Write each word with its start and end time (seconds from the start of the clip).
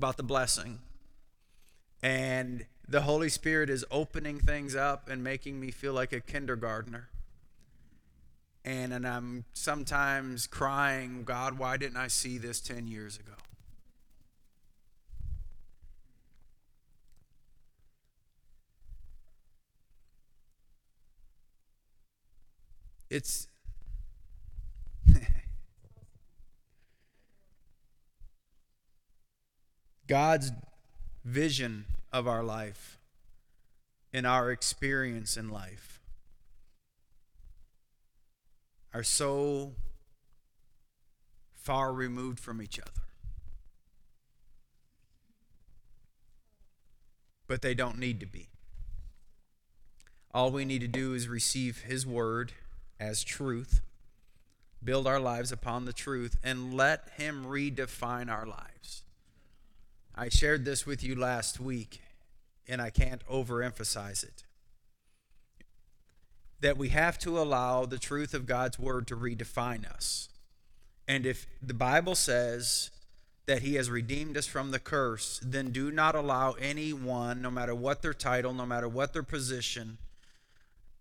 about 0.00 0.16
the 0.16 0.22
blessing. 0.22 0.78
And 2.02 2.64
the 2.88 3.02
Holy 3.02 3.28
Spirit 3.28 3.68
is 3.68 3.84
opening 3.90 4.40
things 4.40 4.74
up 4.74 5.10
and 5.10 5.22
making 5.22 5.60
me 5.60 5.70
feel 5.70 5.92
like 5.92 6.14
a 6.14 6.20
kindergartner. 6.20 7.10
And, 8.64 8.94
and 8.94 9.06
I'm 9.06 9.44
sometimes 9.52 10.46
crying, 10.46 11.24
God, 11.24 11.58
why 11.58 11.76
didn't 11.76 11.98
I 11.98 12.08
see 12.08 12.38
this 12.38 12.60
10 12.62 12.86
years 12.86 13.18
ago? 13.18 13.34
It's 23.10 23.48
God's 30.10 30.50
vision 31.24 31.84
of 32.12 32.26
our 32.26 32.42
life 32.42 32.98
and 34.12 34.26
our 34.26 34.50
experience 34.50 35.36
in 35.36 35.50
life 35.50 36.00
are 38.92 39.04
so 39.04 39.74
far 41.54 41.92
removed 41.92 42.40
from 42.40 42.60
each 42.60 42.80
other. 42.80 42.90
But 47.46 47.62
they 47.62 47.74
don't 47.74 47.96
need 47.96 48.18
to 48.18 48.26
be. 48.26 48.48
All 50.34 50.50
we 50.50 50.64
need 50.64 50.80
to 50.80 50.88
do 50.88 51.14
is 51.14 51.28
receive 51.28 51.82
His 51.82 52.04
word 52.04 52.50
as 52.98 53.22
truth, 53.22 53.80
build 54.82 55.06
our 55.06 55.20
lives 55.20 55.52
upon 55.52 55.84
the 55.84 55.92
truth, 55.92 56.36
and 56.42 56.74
let 56.74 57.10
Him 57.16 57.44
redefine 57.46 58.28
our 58.28 58.44
lives. 58.44 59.04
I 60.20 60.28
shared 60.28 60.66
this 60.66 60.84
with 60.84 61.02
you 61.02 61.14
last 61.14 61.58
week, 61.58 62.02
and 62.68 62.82
I 62.82 62.90
can't 62.90 63.26
overemphasize 63.26 64.22
it. 64.22 64.44
That 66.60 66.76
we 66.76 66.90
have 66.90 67.18
to 67.20 67.40
allow 67.40 67.86
the 67.86 67.98
truth 67.98 68.34
of 68.34 68.44
God's 68.44 68.78
word 68.78 69.06
to 69.06 69.16
redefine 69.16 69.90
us. 69.90 70.28
And 71.08 71.24
if 71.24 71.46
the 71.62 71.72
Bible 71.72 72.14
says 72.14 72.90
that 73.46 73.62
he 73.62 73.76
has 73.76 73.88
redeemed 73.88 74.36
us 74.36 74.44
from 74.44 74.72
the 74.72 74.78
curse, 74.78 75.40
then 75.42 75.70
do 75.70 75.90
not 75.90 76.14
allow 76.14 76.52
anyone, 76.52 77.40
no 77.40 77.50
matter 77.50 77.74
what 77.74 78.02
their 78.02 78.12
title, 78.12 78.52
no 78.52 78.66
matter 78.66 78.90
what 78.90 79.14
their 79.14 79.22
position, 79.22 79.96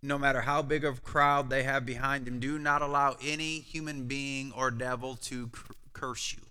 no 0.02 0.18
matter 0.18 0.40
how 0.40 0.62
big 0.62 0.86
of 0.86 1.00
a 1.00 1.02
crowd 1.02 1.50
they 1.50 1.64
have 1.64 1.86
behind 1.86 2.24
them, 2.24 2.40
do 2.40 2.58
not 2.58 2.82
allow 2.82 3.18
any 3.22 3.60
human 3.60 4.06
being 4.06 4.54
or 4.54 4.72
devil 4.72 5.18
to 5.18 5.50
curse 5.92 6.34
you. 6.38 6.49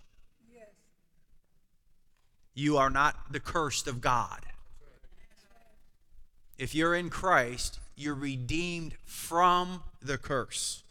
You 2.59 2.77
are 2.77 2.91
not 2.91 3.33
the 3.33 3.39
cursed 3.39 3.87
of 3.87 4.01
God. 4.01 4.41
If 6.59 6.75
you're 6.75 6.97
in 6.97 7.09
Christ, 7.09 7.78
you're 7.95 8.17
redeemed 8.17 8.95
from 9.05 9.84
the 10.03 10.19
curse. 10.19 10.83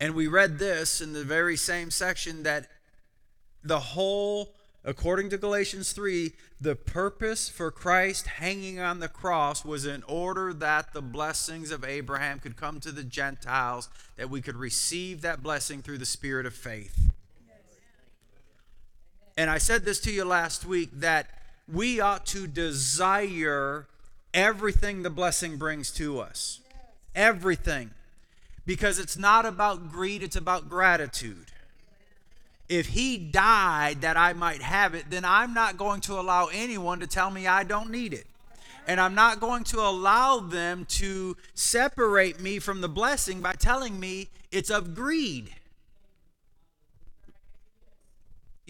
And 0.00 0.16
we 0.16 0.26
read 0.26 0.58
this 0.58 1.00
in 1.00 1.12
the 1.12 1.22
very 1.22 1.56
same 1.56 1.92
section 1.92 2.42
that 2.42 2.66
the 3.62 3.78
whole, 3.78 4.52
according 4.84 5.30
to 5.30 5.38
Galatians 5.38 5.92
3, 5.92 6.32
the 6.60 6.74
purpose 6.74 7.48
for 7.48 7.70
Christ 7.70 8.26
hanging 8.26 8.80
on 8.80 8.98
the 8.98 9.06
cross 9.06 9.64
was 9.64 9.86
in 9.86 10.02
order 10.08 10.52
that 10.52 10.92
the 10.92 11.02
blessings 11.02 11.70
of 11.70 11.84
Abraham 11.84 12.40
could 12.40 12.56
come 12.56 12.80
to 12.80 12.90
the 12.90 13.04
Gentiles, 13.04 13.88
that 14.16 14.28
we 14.28 14.40
could 14.40 14.56
receive 14.56 15.20
that 15.20 15.40
blessing 15.40 15.82
through 15.82 15.98
the 15.98 16.04
spirit 16.04 16.46
of 16.46 16.54
faith. 16.54 17.12
And 19.36 19.48
I 19.50 19.58
said 19.58 19.84
this 19.84 20.00
to 20.00 20.12
you 20.12 20.24
last 20.24 20.66
week 20.66 20.90
that 20.94 21.28
we 21.70 22.00
ought 22.00 22.26
to 22.26 22.46
desire 22.46 23.86
everything 24.34 25.02
the 25.02 25.10
blessing 25.10 25.56
brings 25.56 25.90
to 25.92 26.20
us. 26.20 26.60
Everything. 27.14 27.90
Because 28.66 28.98
it's 28.98 29.16
not 29.16 29.46
about 29.46 29.90
greed, 29.90 30.22
it's 30.22 30.36
about 30.36 30.68
gratitude. 30.68 31.46
If 32.68 32.88
he 32.88 33.18
died 33.18 34.00
that 34.02 34.16
I 34.16 34.32
might 34.32 34.62
have 34.62 34.94
it, 34.94 35.06
then 35.10 35.24
I'm 35.24 35.52
not 35.52 35.76
going 35.76 36.00
to 36.02 36.18
allow 36.18 36.48
anyone 36.52 37.00
to 37.00 37.06
tell 37.06 37.30
me 37.30 37.46
I 37.46 37.64
don't 37.64 37.90
need 37.90 38.14
it. 38.14 38.26
And 38.86 39.00
I'm 39.00 39.14
not 39.14 39.40
going 39.40 39.64
to 39.64 39.80
allow 39.80 40.40
them 40.40 40.86
to 40.90 41.36
separate 41.54 42.40
me 42.40 42.58
from 42.58 42.80
the 42.80 42.88
blessing 42.88 43.40
by 43.40 43.52
telling 43.52 44.00
me 44.00 44.28
it's 44.50 44.70
of 44.70 44.94
greed. 44.94 45.54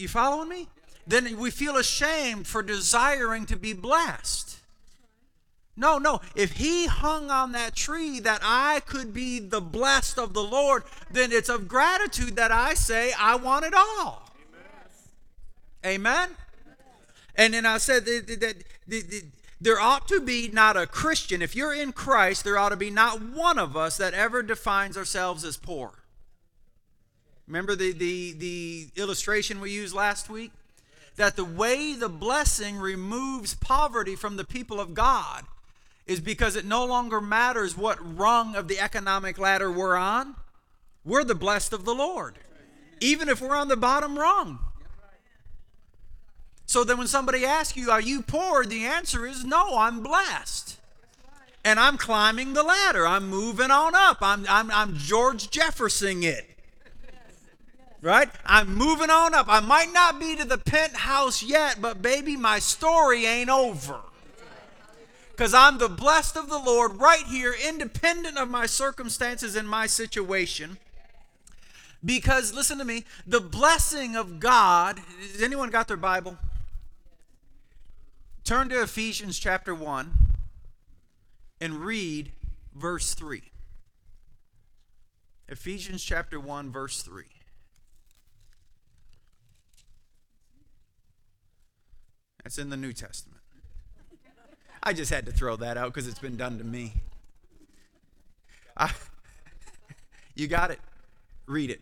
You 0.03 0.09
following 0.09 0.49
me? 0.49 0.67
Then 1.07 1.37
we 1.37 1.49
feel 1.49 1.77
ashamed 1.77 2.45
for 2.45 2.61
desiring 2.61 3.45
to 3.45 3.55
be 3.55 3.71
blessed. 3.71 4.57
No, 5.77 5.97
no. 5.97 6.19
If 6.35 6.57
he 6.57 6.87
hung 6.87 7.31
on 7.31 7.53
that 7.53 7.73
tree 7.73 8.19
that 8.19 8.41
I 8.43 8.81
could 8.81 9.13
be 9.13 9.39
the 9.39 9.61
blessed 9.61 10.19
of 10.19 10.33
the 10.33 10.43
Lord, 10.43 10.83
then 11.09 11.31
it's 11.31 11.47
of 11.47 11.69
gratitude 11.69 12.35
that 12.35 12.51
I 12.51 12.73
say, 12.73 13.13
I 13.17 13.37
want 13.37 13.63
it 13.63 13.73
all. 13.73 14.29
Amen? 15.85 15.95
Amen? 15.95 16.29
And 17.35 17.53
then 17.53 17.65
I 17.65 17.77
said 17.77 18.03
that, 18.03 18.63
that 18.87 19.23
there 19.61 19.79
ought 19.79 20.09
to 20.09 20.19
be 20.19 20.49
not 20.51 20.75
a 20.75 20.85
Christian, 20.85 21.41
if 21.41 21.55
you're 21.55 21.73
in 21.73 21.93
Christ, 21.93 22.43
there 22.43 22.57
ought 22.57 22.69
to 22.69 22.75
be 22.75 22.89
not 22.89 23.21
one 23.21 23.57
of 23.57 23.77
us 23.77 23.95
that 23.95 24.13
ever 24.13 24.43
defines 24.43 24.97
ourselves 24.97 25.45
as 25.45 25.55
poor. 25.55 26.02
Remember 27.47 27.75
the, 27.75 27.91
the, 27.91 28.33
the 28.33 28.87
illustration 28.95 29.59
we 29.59 29.71
used 29.71 29.93
last 29.93 30.29
week? 30.29 30.51
That 31.15 31.35
the 31.35 31.45
way 31.45 31.93
the 31.93 32.09
blessing 32.09 32.77
removes 32.77 33.53
poverty 33.53 34.15
from 34.15 34.37
the 34.37 34.43
people 34.43 34.79
of 34.79 34.93
God 34.93 35.43
is 36.07 36.19
because 36.19 36.55
it 36.55 36.65
no 36.65 36.85
longer 36.85 37.21
matters 37.21 37.77
what 37.77 38.17
rung 38.17 38.55
of 38.55 38.67
the 38.67 38.79
economic 38.79 39.37
ladder 39.37 39.71
we're 39.71 39.95
on. 39.95 40.35
We're 41.05 41.23
the 41.23 41.35
blessed 41.35 41.73
of 41.73 41.85
the 41.85 41.93
Lord, 41.93 42.39
even 42.99 43.29
if 43.29 43.41
we're 43.41 43.55
on 43.55 43.67
the 43.67 43.77
bottom 43.77 44.17
rung. 44.17 44.59
So 46.65 46.83
then 46.83 46.97
when 46.97 47.07
somebody 47.07 47.45
asks 47.45 47.77
you, 47.77 47.91
Are 47.91 48.01
you 48.01 48.21
poor? 48.21 48.65
the 48.65 48.85
answer 48.85 49.27
is 49.27 49.43
no, 49.43 49.77
I'm 49.77 50.01
blessed. 50.01 50.77
And 51.65 51.79
I'm 51.79 51.97
climbing 51.97 52.53
the 52.53 52.63
ladder. 52.63 53.05
I'm 53.07 53.29
moving 53.29 53.71
on 53.71 53.95
up. 53.95 54.17
I'm, 54.21 54.45
I'm, 54.49 54.69
I'm 54.71 54.97
George 54.97 55.49
Jefferson 55.49 56.23
it 56.23 56.53
right? 58.03 58.29
I'm 58.45 58.75
moving 58.75 59.09
on 59.09 59.33
up. 59.33 59.47
I 59.49 59.61
might 59.61 59.93
not 59.93 60.19
be 60.19 60.35
to 60.35 60.45
the 60.45 60.57
penthouse 60.57 61.41
yet, 61.41 61.77
but 61.81 62.01
baby, 62.01 62.35
my 62.35 62.59
story 62.59 63.25
ain't 63.25 63.49
over. 63.49 64.01
Because 65.31 65.53
I'm 65.53 65.79
the 65.79 65.89
blessed 65.89 66.35
of 66.35 66.49
the 66.49 66.59
Lord 66.59 66.99
right 66.99 67.23
here, 67.25 67.55
independent 67.67 68.37
of 68.37 68.49
my 68.49 68.67
circumstances 68.67 69.55
and 69.55 69.67
my 69.67 69.87
situation. 69.87 70.77
Because, 72.05 72.53
listen 72.53 72.77
to 72.77 72.85
me, 72.85 73.05
the 73.25 73.39
blessing 73.39 74.15
of 74.15 74.39
God, 74.39 74.99
has 75.31 75.41
anyone 75.41 75.69
got 75.69 75.87
their 75.87 75.97
Bible? 75.97 76.37
Turn 78.43 78.67
to 78.69 78.81
Ephesians 78.81 79.39
chapter 79.39 79.73
1 79.73 80.11
and 81.61 81.75
read 81.75 82.33
verse 82.75 83.13
3. 83.13 83.41
Ephesians 85.47 86.03
chapter 86.03 86.39
1, 86.39 86.71
verse 86.71 87.01
3. 87.01 87.23
That's 92.43 92.57
in 92.57 92.69
the 92.69 92.77
New 92.77 92.93
Testament. 92.93 93.39
I 94.81 94.91
just 94.91 95.09
had 95.09 95.25
to 95.27 95.31
throw 95.31 95.55
that 95.57 95.77
out 95.77 95.93
because 95.93 96.07
it's 96.07 96.19
been 96.19 96.35
done 96.35 96.57
to 96.57 96.63
me. 96.63 96.93
I, 98.75 98.91
you 100.35 100.47
got 100.47 100.71
it. 100.71 100.79
Read 101.45 101.69
it. 101.69 101.81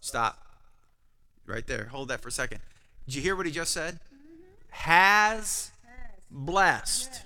Stop. 0.00 0.38
Right 1.44 1.66
there. 1.66 1.86
Hold 1.86 2.08
that 2.08 2.22
for 2.22 2.28
a 2.28 2.32
second. 2.32 2.60
Did 3.04 3.16
you 3.16 3.20
hear 3.20 3.36
what 3.36 3.44
he 3.44 3.52
just 3.52 3.74
said? 3.74 3.94
Mm-hmm. 3.94 4.42
Has 4.70 5.70
blessed. 6.30 7.24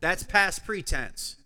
That's 0.00 0.22
past 0.22 0.64
pretense 0.64 1.36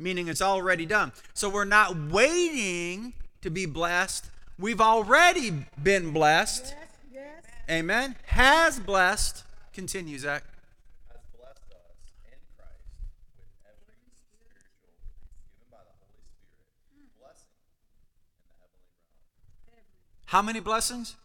meaning 0.00 0.28
it's 0.28 0.42
already 0.42 0.86
done. 0.86 1.12
So 1.34 1.48
we're 1.48 1.64
not 1.64 1.96
waiting 2.10 3.12
to 3.42 3.50
be 3.50 3.66
blessed. 3.66 4.30
We've 4.58 4.80
already 4.80 5.52
been 5.82 6.12
blessed. 6.12 6.74
Yes, 7.12 7.22
yes. 7.44 7.44
Amen. 7.70 8.16
Has 8.26 8.80
blessed. 8.80 9.44
Continue, 9.72 10.18
Zach. 10.18 10.42
Has 11.08 11.20
blessed 11.36 11.60
us 11.72 12.02
in 12.32 12.38
Christ 12.56 12.82
with 13.38 13.46
every 13.64 13.94
spiritual 14.36 14.76
given 14.82 15.70
by 15.70 15.78
the 15.78 15.94
Holy 16.00 16.20
Spirit 16.26 17.12
blessing 17.20 17.52
in 18.34 18.44
the 18.44 18.56
heavenly 18.60 18.84
realm. 19.72 19.86
How 20.26 20.42
many 20.42 20.60
blessings? 20.60 21.16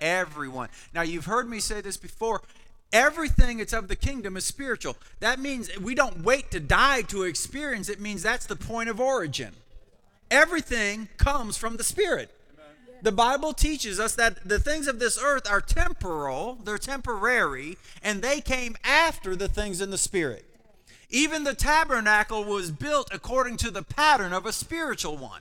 Everyone. 0.00 0.68
Now, 0.92 1.02
you've 1.02 1.26
heard 1.26 1.48
me 1.48 1.60
say 1.60 1.80
this 1.80 1.96
before. 1.96 2.42
Everything 2.92 3.58
that's 3.58 3.72
of 3.72 3.88
the 3.88 3.96
kingdom 3.96 4.36
is 4.36 4.44
spiritual. 4.44 4.96
That 5.20 5.38
means 5.38 5.74
we 5.78 5.94
don't 5.94 6.22
wait 6.22 6.50
to 6.50 6.60
die 6.60 7.02
to 7.02 7.22
experience 7.22 7.88
it 7.88 8.00
means 8.00 8.22
that's 8.22 8.46
the 8.46 8.56
point 8.56 8.90
of 8.90 9.00
origin. 9.00 9.52
Everything 10.30 11.08
comes 11.16 11.56
from 11.56 11.76
the 11.76 11.84
spirit. 11.84 12.30
The 13.02 13.12
Bible 13.12 13.52
teaches 13.52 13.98
us 13.98 14.14
that 14.14 14.48
the 14.48 14.60
things 14.60 14.86
of 14.86 15.00
this 15.00 15.18
earth 15.20 15.50
are 15.50 15.60
temporal, 15.60 16.58
they're 16.62 16.78
temporary, 16.78 17.76
and 18.02 18.22
they 18.22 18.40
came 18.40 18.76
after 18.84 19.34
the 19.34 19.48
things 19.48 19.80
in 19.80 19.90
the 19.90 19.98
spirit. 19.98 20.44
Even 21.10 21.44
the 21.44 21.54
tabernacle 21.54 22.44
was 22.44 22.70
built 22.70 23.12
according 23.12 23.56
to 23.58 23.70
the 23.70 23.82
pattern 23.82 24.32
of 24.32 24.46
a 24.46 24.52
spiritual 24.52 25.16
one. 25.16 25.40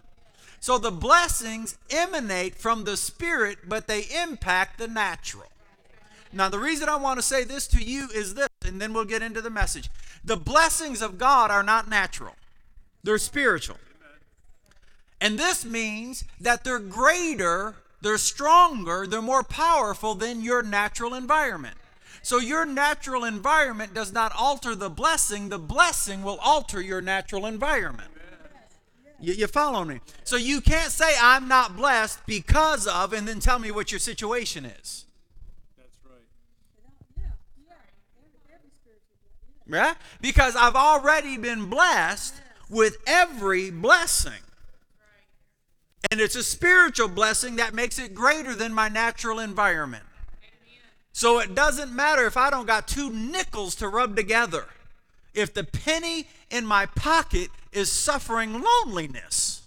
So 0.59 0.77
the 0.77 0.91
blessings 0.91 1.77
emanate 1.89 2.55
from 2.55 2.83
the 2.83 2.97
spirit, 2.97 3.69
but 3.69 3.87
they 3.87 4.01
impact 4.01 4.79
the 4.79 4.87
natural. 4.87 5.47
Now, 6.33 6.49
the 6.49 6.59
reason 6.59 6.89
I 6.89 6.95
want 6.95 7.19
to 7.19 7.23
say 7.23 7.43
this 7.43 7.67
to 7.67 7.83
you 7.83 8.07
is 8.13 8.35
this, 8.35 8.47
and 8.65 8.81
then 8.81 8.93
we'll 8.93 9.05
get 9.05 9.21
into 9.21 9.41
the 9.41 9.49
message. 9.49 9.89
The 10.23 10.37
blessings 10.37 11.01
of 11.01 11.17
God 11.17 11.51
are 11.51 11.63
not 11.63 11.89
natural, 11.89 12.35
they're 13.03 13.17
spiritual. 13.17 13.77
And 15.19 15.37
this 15.37 15.63
means 15.63 16.23
that 16.39 16.63
they're 16.63 16.79
greater, 16.79 17.75
they're 18.01 18.17
stronger, 18.17 19.05
they're 19.05 19.21
more 19.21 19.43
powerful 19.43 20.15
than 20.15 20.41
your 20.41 20.63
natural 20.63 21.13
environment. 21.13 21.75
So 22.23 22.39
your 22.39 22.65
natural 22.65 23.23
environment 23.23 23.93
does 23.93 24.11
not 24.11 24.31
alter 24.35 24.75
the 24.75 24.89
blessing, 24.89 25.49
the 25.49 25.59
blessing 25.59 26.23
will 26.23 26.39
alter 26.41 26.81
your 26.81 27.01
natural 27.01 27.45
environment. 27.45 28.09
You, 29.19 29.33
you 29.33 29.47
follow 29.47 29.85
me? 29.85 29.99
So 30.23 30.35
you 30.35 30.61
can't 30.61 30.91
say, 30.91 31.13
I'm 31.21 31.47
not 31.47 31.77
blessed 31.77 32.25
because 32.25 32.87
of, 32.87 33.13
and 33.13 33.27
then 33.27 33.39
tell 33.39 33.59
me 33.59 33.69
what 33.69 33.91
your 33.91 33.99
situation 33.99 34.65
is. 34.65 35.05
That's 35.77 35.97
right. 36.03 36.17
Yeah? 39.71 39.93
Because 40.19 40.55
I've 40.55 40.75
already 40.75 41.37
been 41.37 41.69
blessed 41.69 42.35
with 42.69 42.97
every 43.07 43.71
blessing. 43.71 44.41
And 46.09 46.19
it's 46.19 46.35
a 46.35 46.43
spiritual 46.43 47.07
blessing 47.07 47.55
that 47.57 47.73
makes 47.73 47.97
it 47.99 48.13
greater 48.13 48.53
than 48.53 48.73
my 48.73 48.89
natural 48.89 49.39
environment. 49.39 50.03
So 51.13 51.39
it 51.39 51.55
doesn't 51.55 51.93
matter 51.93 52.25
if 52.25 52.37
I 52.37 52.49
don't 52.49 52.65
got 52.65 52.87
two 52.87 53.11
nickels 53.11 53.75
to 53.75 53.87
rub 53.87 54.15
together. 54.15 54.65
If 55.33 55.53
the 55.53 55.63
penny 55.63 56.27
in 56.49 56.65
my 56.65 56.85
pocket 56.85 57.49
is 57.71 57.91
suffering 57.91 58.61
loneliness. 58.61 59.61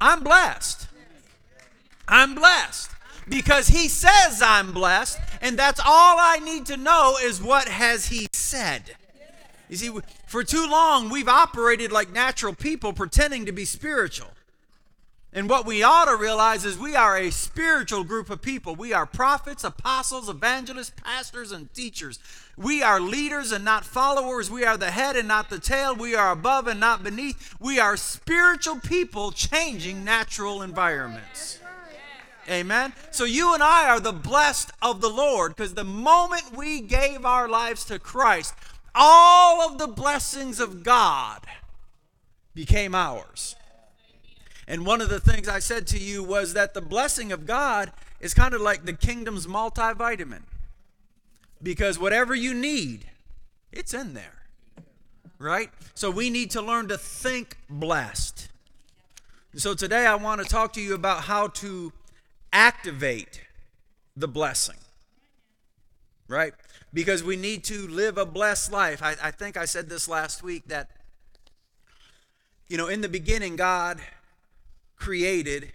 I'm 0.00 0.22
blessed. 0.22 0.88
I'm 2.06 2.34
blessed 2.34 2.93
because 3.28 3.68
he 3.68 3.88
says 3.88 4.42
I'm 4.42 4.72
blessed, 4.72 5.18
and 5.40 5.58
that's 5.58 5.80
all 5.80 6.16
I 6.18 6.38
need 6.38 6.66
to 6.66 6.76
know 6.76 7.16
is 7.22 7.42
what 7.42 7.68
has 7.68 8.06
he 8.06 8.26
said. 8.32 8.96
You 9.68 9.76
see, 9.76 9.90
for 10.26 10.44
too 10.44 10.66
long 10.68 11.08
we've 11.08 11.28
operated 11.28 11.90
like 11.90 12.12
natural 12.12 12.54
people 12.54 12.92
pretending 12.92 13.46
to 13.46 13.52
be 13.52 13.64
spiritual. 13.64 14.28
And 15.36 15.50
what 15.50 15.66
we 15.66 15.82
ought 15.82 16.04
to 16.04 16.16
realize 16.16 16.64
is 16.64 16.78
we 16.78 16.94
are 16.94 17.18
a 17.18 17.30
spiritual 17.30 18.04
group 18.04 18.30
of 18.30 18.40
people. 18.40 18.76
We 18.76 18.92
are 18.92 19.04
prophets, 19.04 19.64
apostles, 19.64 20.28
evangelists, 20.28 20.92
pastors, 21.02 21.50
and 21.50 21.74
teachers. 21.74 22.20
We 22.56 22.84
are 22.84 23.00
leaders 23.00 23.50
and 23.50 23.64
not 23.64 23.84
followers. 23.84 24.48
We 24.48 24.64
are 24.64 24.76
the 24.76 24.92
head 24.92 25.16
and 25.16 25.26
not 25.26 25.50
the 25.50 25.58
tail. 25.58 25.96
We 25.96 26.14
are 26.14 26.30
above 26.30 26.68
and 26.68 26.78
not 26.78 27.02
beneath. 27.02 27.56
We 27.58 27.80
are 27.80 27.96
spiritual 27.96 28.78
people 28.78 29.32
changing 29.32 30.04
natural 30.04 30.62
environments. 30.62 31.58
Amen. 32.48 32.92
So 33.10 33.24
you 33.24 33.54
and 33.54 33.62
I 33.62 33.88
are 33.88 34.00
the 34.00 34.12
blessed 34.12 34.70
of 34.82 35.00
the 35.00 35.08
Lord 35.08 35.56
because 35.56 35.74
the 35.74 35.84
moment 35.84 36.56
we 36.56 36.80
gave 36.80 37.24
our 37.24 37.48
lives 37.48 37.84
to 37.86 37.98
Christ, 37.98 38.54
all 38.94 39.62
of 39.62 39.78
the 39.78 39.86
blessings 39.86 40.60
of 40.60 40.82
God 40.82 41.40
became 42.54 42.94
ours. 42.94 43.56
And 44.66 44.86
one 44.86 45.00
of 45.00 45.08
the 45.08 45.20
things 45.20 45.48
I 45.48 45.58
said 45.58 45.86
to 45.88 45.98
you 45.98 46.22
was 46.22 46.54
that 46.54 46.74
the 46.74 46.80
blessing 46.80 47.32
of 47.32 47.46
God 47.46 47.92
is 48.20 48.32
kind 48.32 48.54
of 48.54 48.60
like 48.60 48.84
the 48.84 48.92
kingdom's 48.92 49.46
multivitamin. 49.46 50.42
Because 51.62 51.98
whatever 51.98 52.34
you 52.34 52.54
need, 52.54 53.06
it's 53.72 53.92
in 53.94 54.14
there. 54.14 54.42
Right? 55.38 55.70
So 55.94 56.10
we 56.10 56.30
need 56.30 56.50
to 56.52 56.62
learn 56.62 56.88
to 56.88 56.96
think 56.96 57.58
blessed. 57.68 58.48
So 59.56 59.74
today 59.74 60.06
I 60.06 60.14
want 60.14 60.42
to 60.42 60.48
talk 60.48 60.72
to 60.74 60.80
you 60.80 60.94
about 60.94 61.24
how 61.24 61.48
to 61.48 61.92
activate 62.54 63.42
the 64.16 64.28
blessing. 64.28 64.76
Right? 66.26 66.54
Because 66.94 67.22
we 67.22 67.36
need 67.36 67.64
to 67.64 67.86
live 67.86 68.16
a 68.16 68.24
blessed 68.24 68.72
life. 68.72 69.02
I, 69.02 69.16
I 69.22 69.30
think 69.30 69.58
I 69.58 69.66
said 69.66 69.90
this 69.90 70.08
last 70.08 70.42
week 70.42 70.68
that, 70.68 70.88
you 72.66 72.78
know, 72.78 72.86
in 72.86 73.02
the 73.02 73.10
beginning, 73.10 73.56
God 73.56 74.00
created 74.96 75.72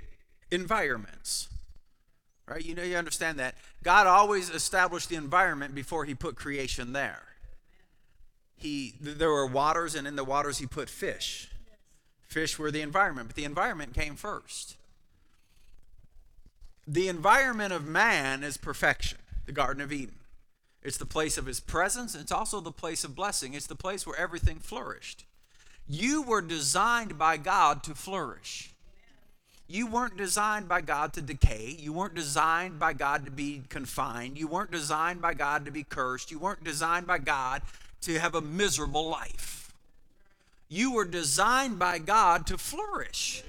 environments. 0.49 1.49
Right? 2.47 2.65
You 2.65 2.73
know, 2.73 2.81
you 2.81 2.95
understand 2.95 3.37
that. 3.37 3.53
God 3.83 4.07
always 4.07 4.49
established 4.49 5.09
the 5.09 5.15
environment 5.15 5.75
before 5.75 6.05
he 6.05 6.15
put 6.15 6.35
creation 6.35 6.93
there. 6.93 7.21
He, 8.55 8.95
there 8.99 9.29
were 9.29 9.45
waters, 9.45 9.93
and 9.93 10.07
in 10.07 10.15
the 10.15 10.23
waters 10.23 10.57
he 10.57 10.65
put 10.65 10.89
fish. 10.89 11.49
Fish 12.27 12.57
were 12.57 12.71
the 12.71 12.81
environment, 12.81 13.27
but 13.27 13.35
the 13.35 13.45
environment 13.45 13.93
came 13.93 14.15
first. 14.15 14.77
The 16.91 17.07
environment 17.07 17.71
of 17.71 17.85
man 17.85 18.43
is 18.43 18.57
perfection, 18.57 19.19
the 19.45 19.51
Garden 19.51 19.83
of 19.83 19.91
Eden. 19.91 20.15
It's 20.81 20.97
the 20.97 21.05
place 21.05 21.37
of 21.37 21.45
his 21.45 21.59
presence, 21.59 22.15
it's 22.15 22.31
also 22.31 22.61
the 22.61 22.71
place 22.71 23.03
of 23.03 23.15
blessing. 23.15 23.53
It's 23.53 23.67
the 23.67 23.75
place 23.75 24.07
where 24.07 24.17
everything 24.17 24.57
flourished. 24.57 25.25
You 25.87 26.23
were 26.23 26.41
designed 26.41 27.15
by 27.15 27.37
God 27.37 27.83
to 27.83 27.93
flourish. 27.93 28.73
You 29.67 29.85
weren't 29.85 30.17
designed 30.17 30.67
by 30.67 30.81
God 30.81 31.13
to 31.13 31.21
decay. 31.21 31.75
You 31.77 31.93
weren't 31.93 32.15
designed 32.15 32.79
by 32.79 32.93
God 32.93 33.23
to 33.25 33.31
be 33.31 33.61
confined. 33.69 34.39
You 34.39 34.47
weren't 34.47 34.71
designed 34.71 35.21
by 35.21 35.35
God 35.35 35.65
to 35.65 35.71
be 35.71 35.83
cursed. 35.83 36.31
You 36.31 36.39
weren't 36.39 36.63
designed 36.63 37.05
by 37.05 37.19
God 37.19 37.61
to 38.01 38.17
have 38.17 38.33
a 38.33 38.41
miserable 38.41 39.07
life. 39.07 39.71
You 40.69 40.93
were 40.93 41.05
designed 41.05 41.77
by 41.77 41.99
God 41.99 42.47
to 42.47 42.57
flourish. 42.57 43.43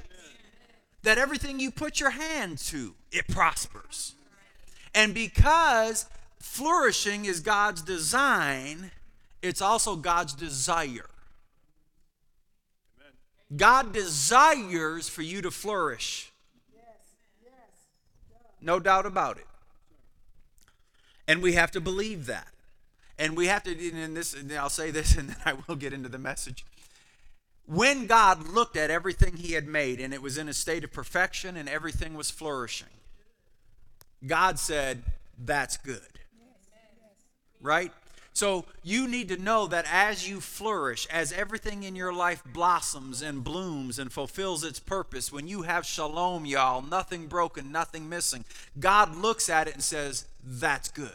That 1.02 1.19
everything 1.19 1.61
you 1.61 1.70
put 1.70 1.99
your 2.00 2.11
hand 2.11 2.58
to, 2.58 2.94
it 3.11 3.26
prospers. 3.29 4.14
And 4.94 5.14
because 5.14 6.06
flourishing 6.38 7.25
is 7.25 7.41
God's 7.41 7.82
design, 7.82 8.91
it's 9.43 9.63
also 9.63 9.96
God's 9.96 10.34
desire. 10.34 11.08
God 13.56 13.93
desires 13.93 15.08
for 15.08 15.22
you 15.22 15.43
to 15.43 15.51
flourish. 15.51 16.32
No 18.60 18.79
doubt 18.79 19.06
about 19.06 19.39
it. 19.39 19.46
And 21.27 21.43
we 21.43 21.55
have 21.55 21.70
to 21.72 21.81
believe 21.81 22.27
that. 22.27 22.48
And 23.19 23.36
we 23.36 23.46
have 23.46 23.63
to, 23.65 23.91
and 23.91 24.17
this, 24.17 24.34
and 24.34 24.53
I'll 24.53 24.70
say 24.70 24.91
this 24.91 25.17
and 25.17 25.31
then 25.31 25.36
I 25.44 25.55
will 25.67 25.77
get 25.77 25.93
into 25.93 26.08
the 26.08 26.19
message. 26.19 26.65
When 27.70 28.06
God 28.06 28.48
looked 28.48 28.77
at 28.77 28.91
everything 28.91 29.36
He 29.36 29.53
had 29.53 29.69
made 29.69 30.00
and 30.00 30.12
it 30.12 30.20
was 30.20 30.36
in 30.36 30.48
a 30.48 30.53
state 30.53 30.82
of 30.82 30.93
perfection 30.93 31.56
and 31.56 31.69
everything 31.69 32.15
was 32.15 32.29
flourishing, 32.29 32.89
God 34.27 34.58
said, 34.58 35.05
That's 35.39 35.77
good. 35.77 36.00
Right? 37.62 37.93
So 38.32 38.65
you 38.82 39.06
need 39.06 39.29
to 39.29 39.36
know 39.36 39.69
that 39.69 39.86
as 39.89 40.29
you 40.29 40.41
flourish, 40.41 41.06
as 41.12 41.32
everything 41.32 41.84
in 41.84 41.94
your 41.94 42.12
life 42.12 42.43
blossoms 42.44 43.22
and 43.22 43.44
blooms 43.44 44.00
and 44.00 44.12
fulfills 44.12 44.65
its 44.65 44.81
purpose, 44.81 45.31
when 45.31 45.46
you 45.46 45.62
have 45.62 45.86
shalom, 45.86 46.46
y'all, 46.46 46.82
nothing 46.82 47.29
broken, 47.29 47.70
nothing 47.70 48.08
missing, 48.08 48.44
God 48.81 49.15
looks 49.15 49.48
at 49.48 49.69
it 49.69 49.74
and 49.74 49.82
says, 49.84 50.24
That's 50.43 50.89
good. 50.89 51.12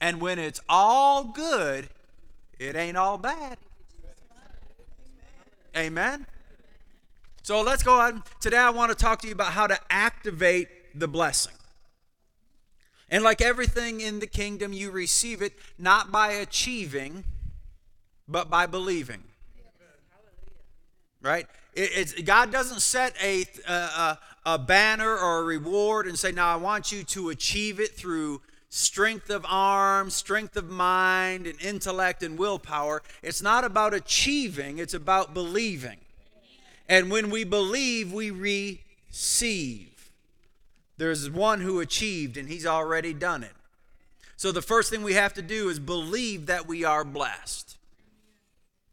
And 0.00 0.20
when 0.20 0.38
it's 0.38 0.60
all 0.68 1.24
good, 1.24 1.88
it 2.60 2.76
ain't 2.76 2.96
all 2.96 3.18
bad. 3.18 3.58
Amen. 5.76 6.26
So 7.42 7.62
let's 7.62 7.82
go 7.82 8.00
on. 8.00 8.22
Today 8.40 8.58
I 8.58 8.70
want 8.70 8.90
to 8.90 8.94
talk 8.94 9.20
to 9.22 9.26
you 9.26 9.32
about 9.32 9.52
how 9.52 9.66
to 9.66 9.78
activate 9.90 10.68
the 10.94 11.08
blessing. 11.08 11.54
And 13.10 13.24
like 13.24 13.40
everything 13.40 14.00
in 14.00 14.18
the 14.18 14.26
kingdom, 14.26 14.72
you 14.72 14.90
receive 14.90 15.40
it 15.40 15.54
not 15.78 16.12
by 16.12 16.32
achieving, 16.32 17.24
but 18.26 18.50
by 18.50 18.66
believing. 18.66 19.22
Right? 21.22 21.46
It, 21.74 22.24
God 22.26 22.52
doesn't 22.52 22.80
set 22.80 23.14
a, 23.22 23.44
uh, 23.66 24.16
a, 24.44 24.54
a 24.54 24.58
banner 24.58 25.16
or 25.16 25.38
a 25.38 25.44
reward 25.44 26.06
and 26.06 26.18
say, 26.18 26.32
now 26.32 26.52
I 26.52 26.56
want 26.56 26.92
you 26.92 27.02
to 27.04 27.30
achieve 27.30 27.80
it 27.80 27.96
through 27.96 28.42
strength 28.68 29.30
of 29.30 29.46
arm, 29.48 30.10
strength 30.10 30.56
of 30.56 30.68
mind, 30.68 31.46
and 31.46 31.60
intellect 31.60 32.22
and 32.22 32.38
willpower. 32.38 33.02
It's 33.22 33.42
not 33.42 33.64
about 33.64 33.94
achieving, 33.94 34.78
it's 34.78 34.94
about 34.94 35.34
believing. 35.34 35.98
And 36.88 37.10
when 37.10 37.30
we 37.30 37.44
believe, 37.44 38.12
we 38.12 38.30
receive. 38.30 40.10
There's 40.96 41.30
one 41.30 41.60
who 41.60 41.80
achieved, 41.80 42.36
and 42.36 42.48
he's 42.48 42.66
already 42.66 43.12
done 43.12 43.42
it. 43.42 43.52
So 44.36 44.52
the 44.52 44.62
first 44.62 44.90
thing 44.90 45.02
we 45.02 45.14
have 45.14 45.34
to 45.34 45.42
do 45.42 45.68
is 45.68 45.78
believe 45.78 46.46
that 46.46 46.66
we 46.66 46.84
are 46.84 47.04
blessed. 47.04 47.76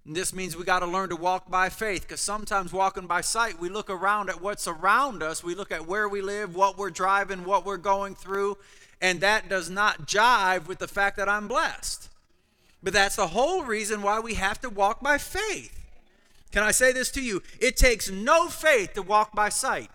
And 0.05 0.15
this 0.15 0.33
means 0.33 0.55
we 0.55 0.63
got 0.63 0.79
to 0.79 0.85
learn 0.85 1.09
to 1.09 1.15
walk 1.15 1.49
by 1.49 1.69
faith 1.69 2.01
because 2.01 2.21
sometimes 2.21 2.71
walking 2.71 3.07
by 3.07 3.21
sight, 3.21 3.59
we 3.59 3.69
look 3.69 3.89
around 3.89 4.29
at 4.29 4.39
what's 4.39 4.67
around 4.67 5.23
us. 5.23 5.43
We 5.43 5.55
look 5.55 5.71
at 5.71 5.87
where 5.87 6.07
we 6.07 6.21
live, 6.21 6.55
what 6.55 6.77
we're 6.77 6.91
driving, 6.91 7.43
what 7.43 7.65
we're 7.65 7.77
going 7.77 8.13
through, 8.13 8.57
and 9.01 9.21
that 9.21 9.49
does 9.49 9.69
not 9.69 10.07
jive 10.07 10.67
with 10.67 10.79
the 10.79 10.87
fact 10.87 11.17
that 11.17 11.29
I'm 11.29 11.47
blessed. 11.47 12.09
But 12.81 12.93
that's 12.93 13.15
the 13.15 13.27
whole 13.27 13.63
reason 13.63 14.01
why 14.01 14.19
we 14.19 14.35
have 14.35 14.61
to 14.61 14.69
walk 14.69 15.01
by 15.01 15.17
faith. 15.17 15.79
Can 16.51 16.63
I 16.63 16.71
say 16.71 16.91
this 16.91 17.11
to 17.11 17.21
you? 17.21 17.41
It 17.59 17.75
takes 17.75 18.09
no 18.09 18.47
faith 18.47 18.93
to 18.93 19.01
walk 19.01 19.33
by 19.33 19.49
sight. 19.49 19.89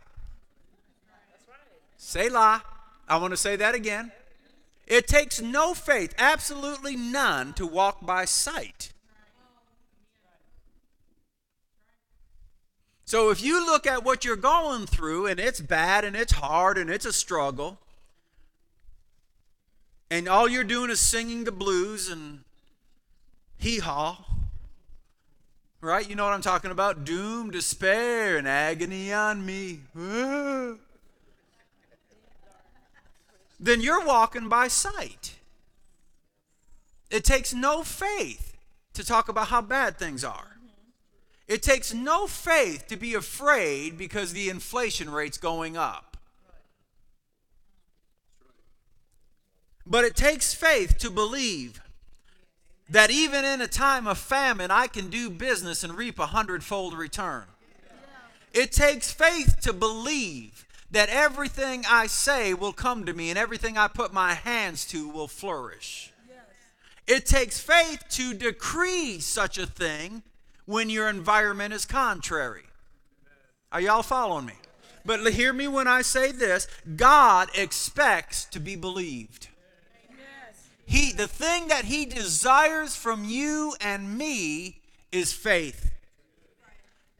Selah. 1.97 2.63
I 3.09 3.17
want 3.17 3.33
to 3.33 3.37
say 3.37 3.57
that 3.57 3.75
again. 3.75 4.13
It 4.87 5.07
takes 5.07 5.41
no 5.41 5.73
faith, 5.73 6.15
absolutely 6.19 6.97
none, 6.97 7.53
to 7.55 7.67
walk 7.67 8.05
by 8.05 8.25
sight. 8.25 8.93
So 13.05 13.31
if 13.31 13.43
you 13.43 13.65
look 13.65 13.87
at 13.87 14.05
what 14.05 14.25
you're 14.25 14.37
going 14.37 14.87
through 14.87 15.27
and 15.27 15.41
it's 15.41 15.61
bad 15.61 16.05
and 16.05 16.15
it's 16.15 16.33
hard 16.33 16.79
and 16.79 16.89
it's 16.89 17.05
a 17.05 17.13
struggle, 17.13 17.79
and 20.11 20.29
all 20.29 20.49
you're 20.49 20.65
doing 20.65 20.91
is 20.91 21.01
singing 21.01 21.45
the 21.45 21.53
blues 21.53 22.09
and 22.09 22.41
hee 23.59 23.79
haw, 23.79 24.25
right? 25.81 26.09
You 26.09 26.17
know 26.17 26.25
what 26.25 26.33
I'm 26.33 26.43
talking 26.43 26.71
about? 26.71 27.05
Doom, 27.05 27.51
despair, 27.51 28.37
and 28.37 28.49
agony 28.49 29.13
on 29.13 29.47
me. 29.47 29.81
then 33.61 33.81
you're 33.81 34.05
walking 34.05 34.49
by 34.49 34.69
sight. 34.69 35.37
It 37.11 37.25
takes 37.25 37.53
no 37.53 37.83
faith 37.83 38.57
to 38.95 39.05
talk 39.05 39.29
about 39.29 39.49
how 39.49 39.61
bad 39.61 39.99
things 39.99 40.25
are. 40.25 40.57
It 41.47 41.63
takes 41.63 41.93
no 41.93 42.27
faith 42.27 42.87
to 42.89 42.97
be 42.97 43.15
afraid 43.15 43.99
because 43.99 44.33
the 44.33 44.49
inflation 44.49 45.11
rate's 45.11 45.39
going 45.39 45.77
up. 45.77 46.10
But 49.87 50.05
it 50.05 50.15
takes 50.17 50.55
faith 50.55 50.99
to 50.99 51.11
believe 51.11 51.81
that 52.89 53.11
even 53.11 53.45
in 53.45 53.61
a 53.61 53.69
time 53.69 54.07
of 54.07 54.19
famine, 54.19 54.71
I 54.71 54.89
can 54.89 55.11
do 55.11 55.31
business 55.31 55.85
and 55.85 55.97
reap 55.97 56.19
a 56.19 56.27
hundredfold 56.27 56.95
return. 56.95 57.45
It 58.53 58.73
takes 58.73 59.13
faith 59.13 59.61
to 59.63 59.73
believe 59.73 60.67
that 60.91 61.09
everything 61.09 61.85
I 61.89 62.09
say 62.09 62.53
will 62.53 62.73
come 62.73 63.07
to 63.07 63.13
me 63.13 63.31
and 63.31 63.39
everything 63.39 63.79
I 63.79 63.87
put 63.87 64.13
my 64.13 64.35
hands 64.35 64.85
to 64.87 65.09
will 65.09 65.29
flourish. 65.29 66.13
It 67.07 67.27
takes 67.27 67.61
faith 67.61 68.05
to 68.11 68.35
decree 68.35 69.21
such 69.21 69.57
a 69.57 69.67
thing 69.67 70.23
when 70.65 70.91
your 70.91 71.09
environment 71.09 71.75
is 71.75 71.85
contrary. 71.85 72.65
Are 73.73 73.81
y'all 73.81 74.03
following 74.03 74.47
me? 74.47 74.55
But 75.05 75.33
hear 75.33 75.53
me 75.53 75.69
when 75.69 75.89
I 75.89 76.03
say 76.03 76.33
this 76.33 76.67
God 76.97 77.49
expects 77.57 78.45
to 78.47 78.61
be 78.61 78.77
believed. 78.77 79.49
He, 80.91 81.13
the 81.13 81.29
thing 81.29 81.69
that 81.69 81.85
He 81.85 82.05
desires 82.05 82.97
from 82.97 83.25
you 83.25 83.77
and 83.81 84.19
me 84.19 84.81
is 85.13 85.33
faith. 85.33 85.93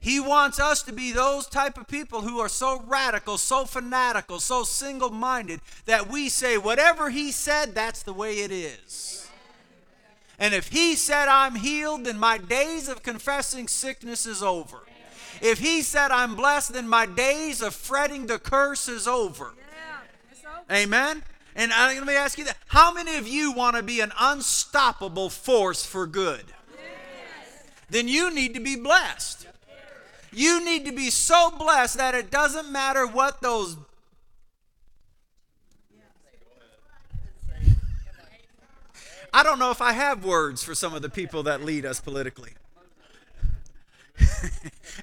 He 0.01 0.19
wants 0.19 0.59
us 0.59 0.83
to 0.83 0.93
be 0.93 1.13
those 1.13 1.47
type 1.47 1.79
of 1.79 1.87
people 1.87 2.23
who 2.23 2.41
are 2.41 2.49
so 2.49 2.83
radical, 2.85 3.39
so 3.39 3.65
fanatical, 3.65 4.41
so 4.41 4.65
single 4.65 5.11
minded 5.11 5.61
that 5.87 6.11
we 6.11 6.29
say, 6.29 6.59
whatever 6.59 7.11
He 7.11 7.31
said, 7.31 7.73
that's 7.73 8.03
the 8.03 8.13
way 8.13 8.41
it 8.41 8.51
is. 8.51 9.29
And 10.37 10.53
if 10.53 10.71
he 10.71 10.97
said, 10.97 11.29
I'm 11.29 11.55
healed, 11.55 12.07
then 12.07 12.19
my 12.19 12.39
days 12.39 12.89
of 12.89 13.05
confessing 13.05 13.69
sickness 13.69 14.27
is 14.27 14.43
over. 14.43 14.79
If 15.41 15.61
he 15.61 15.83
said, 15.83 16.11
I'm 16.11 16.35
blessed, 16.35 16.73
then 16.73 16.89
my 16.89 17.07
days 17.07 17.63
of 17.63 17.73
fretting 17.73 18.27
the 18.27 18.41
curse 18.41 18.89
is 18.89 19.07
over. 19.07 19.53
Amen? 20.73 21.23
And 21.55 21.73
I'm 21.73 21.97
let 21.97 22.07
me 22.07 22.15
ask 22.15 22.39
you 22.39 22.45
that. 22.45 22.57
How 22.69 22.93
many 22.93 23.17
of 23.17 23.27
you 23.27 23.53
want 23.53 23.77
to 23.77 23.83
be 23.83 24.01
an 24.01 24.13
unstoppable 24.19 25.31
force 25.31 25.85
for 25.85 26.07
good? 26.07 26.45
Then 27.89 28.07
you 28.07 28.33
need 28.33 28.55
to 28.55 28.61
be 28.61 28.77
blessed. 28.77 29.49
You 30.33 30.65
need 30.65 30.85
to 30.87 30.93
be 30.93 31.11
so 31.11 31.51
blessed 31.51 31.97
that 31.97 32.15
it 32.15 32.31
doesn't 32.31 32.71
matter 32.71 33.07
what 33.07 33.43
those 33.43 33.77
I 39.33 39.43
don't 39.43 39.59
know 39.59 39.71
if 39.71 39.81
I 39.81 39.93
have 39.93 40.25
words 40.25 40.63
for 40.63 40.75
some 40.75 40.93
of 40.95 41.03
the 41.03 41.09
people 41.09 41.45
that 41.45 41.63
lead 41.63 41.87
us 41.87 42.01
politically. 42.01 42.53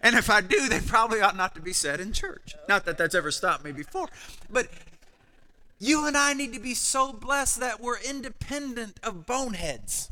and 0.04 0.16
if 0.16 0.30
I 0.30 0.42
do, 0.42 0.68
they 0.68 0.80
probably 0.82 1.22
ought 1.22 1.36
not 1.36 1.56
to 1.56 1.62
be 1.62 1.74
said 1.74 2.00
in 2.00 2.12
church. 2.12 2.56
Not 2.68 2.86
that 2.86 2.98
that's 2.98 3.16
ever 3.16 3.32
stopped 3.32 3.63
me 3.63 3.72
before. 3.72 4.10
But 4.50 4.68
you 5.79 6.07
and 6.07 6.17
I 6.17 6.34
need 6.34 6.53
to 6.53 6.60
be 6.60 6.74
so 6.74 7.13
blessed 7.13 7.60
that 7.60 7.79
we're 7.79 8.00
independent 8.00 9.00
of 9.03 9.25
boneheads 9.25 10.10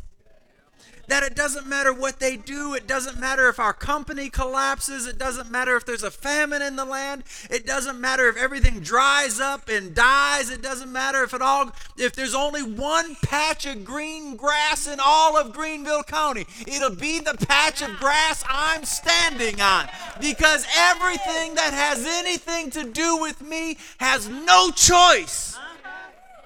that 1.07 1.23
it 1.23 1.35
doesn't 1.35 1.67
matter 1.67 1.93
what 1.93 2.19
they 2.19 2.35
do. 2.35 2.73
It 2.73 2.87
doesn't 2.87 3.19
matter 3.19 3.47
if 3.49 3.59
our 3.59 3.73
company 3.73 4.29
collapses. 4.29 5.07
It 5.07 5.17
doesn't 5.17 5.51
matter 5.51 5.75
if 5.75 5.85
there's 5.85 6.03
a 6.03 6.11
famine 6.11 6.61
in 6.61 6.75
the 6.75 6.85
land. 6.85 7.23
It 7.49 7.65
doesn't 7.65 7.99
matter 7.99 8.27
if 8.27 8.37
everything 8.37 8.79
dries 8.79 9.39
up 9.39 9.69
and 9.69 9.93
dies. 9.93 10.49
It 10.49 10.61
doesn't 10.61 10.91
matter 10.91 11.23
if 11.23 11.33
it 11.33 11.41
all 11.41 11.71
if 11.97 12.13
there's 12.13 12.35
only 12.35 12.63
one 12.63 13.15
patch 13.23 13.65
of 13.65 13.85
green 13.85 14.35
grass 14.35 14.87
in 14.87 14.99
all 15.03 15.37
of 15.37 15.53
Greenville 15.53 16.03
County. 16.03 16.45
It'll 16.67 16.95
be 16.95 17.19
the 17.19 17.35
patch 17.47 17.81
of 17.81 17.97
grass 17.97 18.43
I'm 18.49 18.85
standing 18.85 19.61
on 19.61 19.87
because 20.19 20.65
everything 20.75 21.55
that 21.55 21.73
has 21.73 22.05
anything 22.05 22.71
to 22.71 22.89
do 22.89 23.17
with 23.17 23.41
me 23.41 23.77
has 23.99 24.27
no 24.27 24.71
choice 24.71 25.57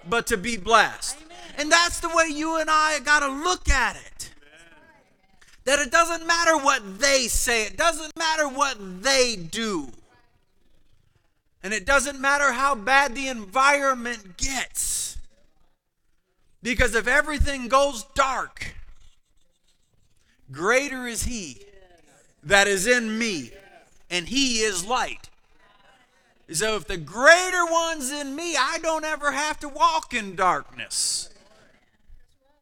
but 0.07 0.27
to 0.27 0.37
be 0.37 0.57
blessed. 0.57 1.17
And 1.57 1.71
that's 1.71 1.99
the 1.99 2.09
way 2.09 2.27
you 2.29 2.57
and 2.57 2.69
I 2.69 2.99
got 2.99 3.19
to 3.19 3.27
look 3.27 3.69
at 3.69 3.95
it 3.95 4.08
that 5.65 5.79
it 5.79 5.91
doesn't 5.91 6.25
matter 6.25 6.57
what 6.57 6.99
they 6.99 7.27
say, 7.27 7.65
it 7.65 7.77
doesn't 7.77 8.15
matter 8.17 8.47
what 8.47 9.03
they 9.03 9.35
do. 9.35 9.89
And 11.61 11.73
it 11.73 11.85
doesn't 11.85 12.19
matter 12.19 12.53
how 12.53 12.73
bad 12.73 13.15
the 13.15 13.27
environment 13.27 14.37
gets. 14.37 15.17
Because 16.63 16.95
if 16.95 17.07
everything 17.07 17.67
goes 17.67 18.03
dark, 18.15 18.75
greater 20.51 21.05
is 21.05 21.23
He 21.23 21.61
that 22.43 22.67
is 22.67 22.87
in 22.87 23.17
me, 23.17 23.51
and 24.09 24.27
He 24.27 24.59
is 24.59 24.85
light. 24.85 25.29
So 26.51 26.77
if 26.77 26.87
the 26.87 26.97
greater 26.97 27.65
one's 27.65 28.11
in 28.11 28.35
me, 28.35 28.55
I 28.55 28.79
don't 28.81 29.05
ever 29.05 29.31
have 29.31 29.59
to 29.59 29.69
walk 29.69 30.13
in 30.13 30.35
darkness 30.35 31.29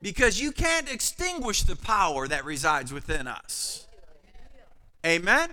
because 0.08 0.40
you 0.40 0.54
can't 0.54 0.90
extinguish 0.90 1.64
the 1.64 1.76
power 1.76 2.30
that 2.30 2.46
resides 2.46 2.94
within 2.94 3.28
us. 3.28 3.88
Amen? 5.06 5.50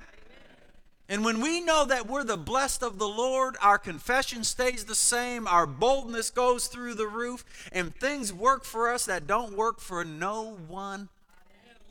And 1.08 1.24
when 1.24 1.40
we 1.40 1.60
know 1.60 1.84
that 1.84 2.06
we're 2.06 2.22
the 2.22 2.36
blessed 2.36 2.84
of 2.84 3.00
the 3.00 3.08
Lord, 3.08 3.56
our 3.60 3.78
confession 3.78 4.44
stays 4.44 4.84
the 4.84 4.94
same, 4.94 5.48
our 5.48 5.66
boldness 5.66 6.30
goes 6.30 6.68
through 6.68 6.94
the 6.94 7.08
roof, 7.08 7.44
and 7.72 7.92
things 7.96 8.32
work 8.32 8.62
for 8.62 8.92
us 8.92 9.06
that 9.06 9.26
don't 9.26 9.56
work 9.56 9.80
for 9.80 10.04
no 10.04 10.56
one 10.68 11.08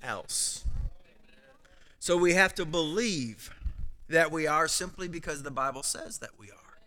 else. 0.01 0.63
So 2.00 2.15
we 2.15 2.34
have 2.36 2.55
to 2.55 2.63
believe 2.63 3.53
that 4.08 4.32
we 4.32 4.48
are 4.48 4.70
simply 4.70 5.10
because 5.10 5.43
the 5.43 5.51
Bible 5.51 5.84
says 5.84 6.20
that 6.20 6.39
we 6.39 6.48
are. 6.50 6.77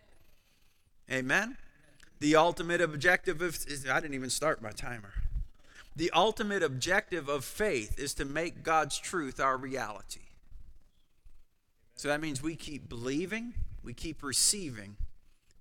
Amen? 1.15 1.57
The 2.19 2.35
ultimate 2.35 2.81
objective 2.81 3.43
is, 3.43 3.85
I 3.87 3.99
didn't 3.99 4.15
even 4.15 4.31
start 4.31 4.59
my 4.59 4.71
timer. 4.71 5.13
The 5.97 6.11
ultimate 6.11 6.61
objective 6.61 7.27
of 7.27 7.43
faith 7.43 7.97
is 7.97 8.13
to 8.13 8.23
make 8.23 8.61
God's 8.61 8.99
truth 8.99 9.39
our 9.39 9.57
reality. 9.57 10.21
So 11.95 12.07
that 12.07 12.21
means 12.21 12.39
we 12.39 12.55
keep 12.55 12.87
believing, 12.87 13.55
we 13.83 13.95
keep 13.95 14.21
receiving, 14.21 14.97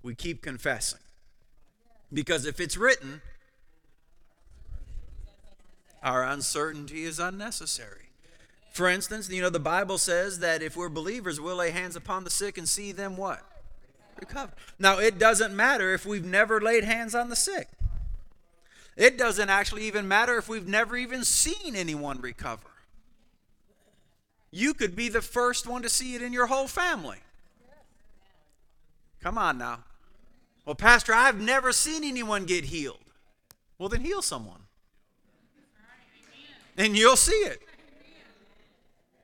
we 0.03 0.15
keep 0.15 0.43
confessing. 0.43 1.01
Because 2.13 2.45
if 2.45 2.61
it's 2.61 2.77
written, 2.77 3.23
our 6.03 6.23
uncertainty 6.23 7.05
is 7.05 7.19
unnecessary. 7.19 8.11
For 8.75 8.91
instance, 8.91 9.31
you 9.31 9.41
know, 9.41 9.49
the 9.49 9.59
Bible 9.59 9.97
says 9.97 10.41
that 10.41 10.61
if 10.61 10.77
we're 10.77 10.91
believers, 10.91 11.41
we'll 11.41 11.57
lay 11.57 11.71
hands 11.71 11.97
upon 11.97 12.25
the 12.25 12.31
sick 12.31 12.59
and 12.59 12.69
see 12.69 12.93
them 12.93 13.17
what? 13.17 13.41
Recover. 14.21 14.53
Now, 14.79 14.99
it 14.99 15.19
doesn't 15.19 15.57
matter 15.57 15.95
if 15.95 16.05
we've 16.05 16.27
never 16.27 16.61
laid 16.61 16.85
hands 16.85 17.15
on 17.15 17.31
the 17.31 17.37
sick. 17.37 17.69
It 18.97 19.19
doesn't 19.19 19.51
actually 19.51 19.85
even 19.85 20.09
matter 20.09 20.39
if 20.39 20.49
we've 20.49 20.67
never 20.67 20.97
even 20.97 21.23
seen 21.23 21.77
anyone 21.77 22.21
recover. 22.21 22.69
You 24.51 24.73
could 24.73 24.97
be 24.97 25.09
the 25.09 25.21
first 25.21 25.67
one 25.67 25.83
to 25.83 25.89
see 25.89 26.15
it 26.15 26.23
in 26.23 26.33
your 26.33 26.47
whole 26.47 26.67
family. 26.67 27.19
Come 29.21 29.37
on 29.37 29.59
now. 29.59 29.81
Well, 30.65 30.75
Pastor, 30.75 31.13
I've 31.13 31.41
never 31.41 31.73
seen 31.73 32.05
anyone 32.05 32.47
get 32.47 32.65
healed. 32.65 32.99
Well, 33.79 33.89
then 33.89 34.01
heal 34.01 34.23
someone. 34.23 34.61
And 36.79 36.97
you'll 36.97 37.17
see 37.17 37.33
it. 37.33 37.61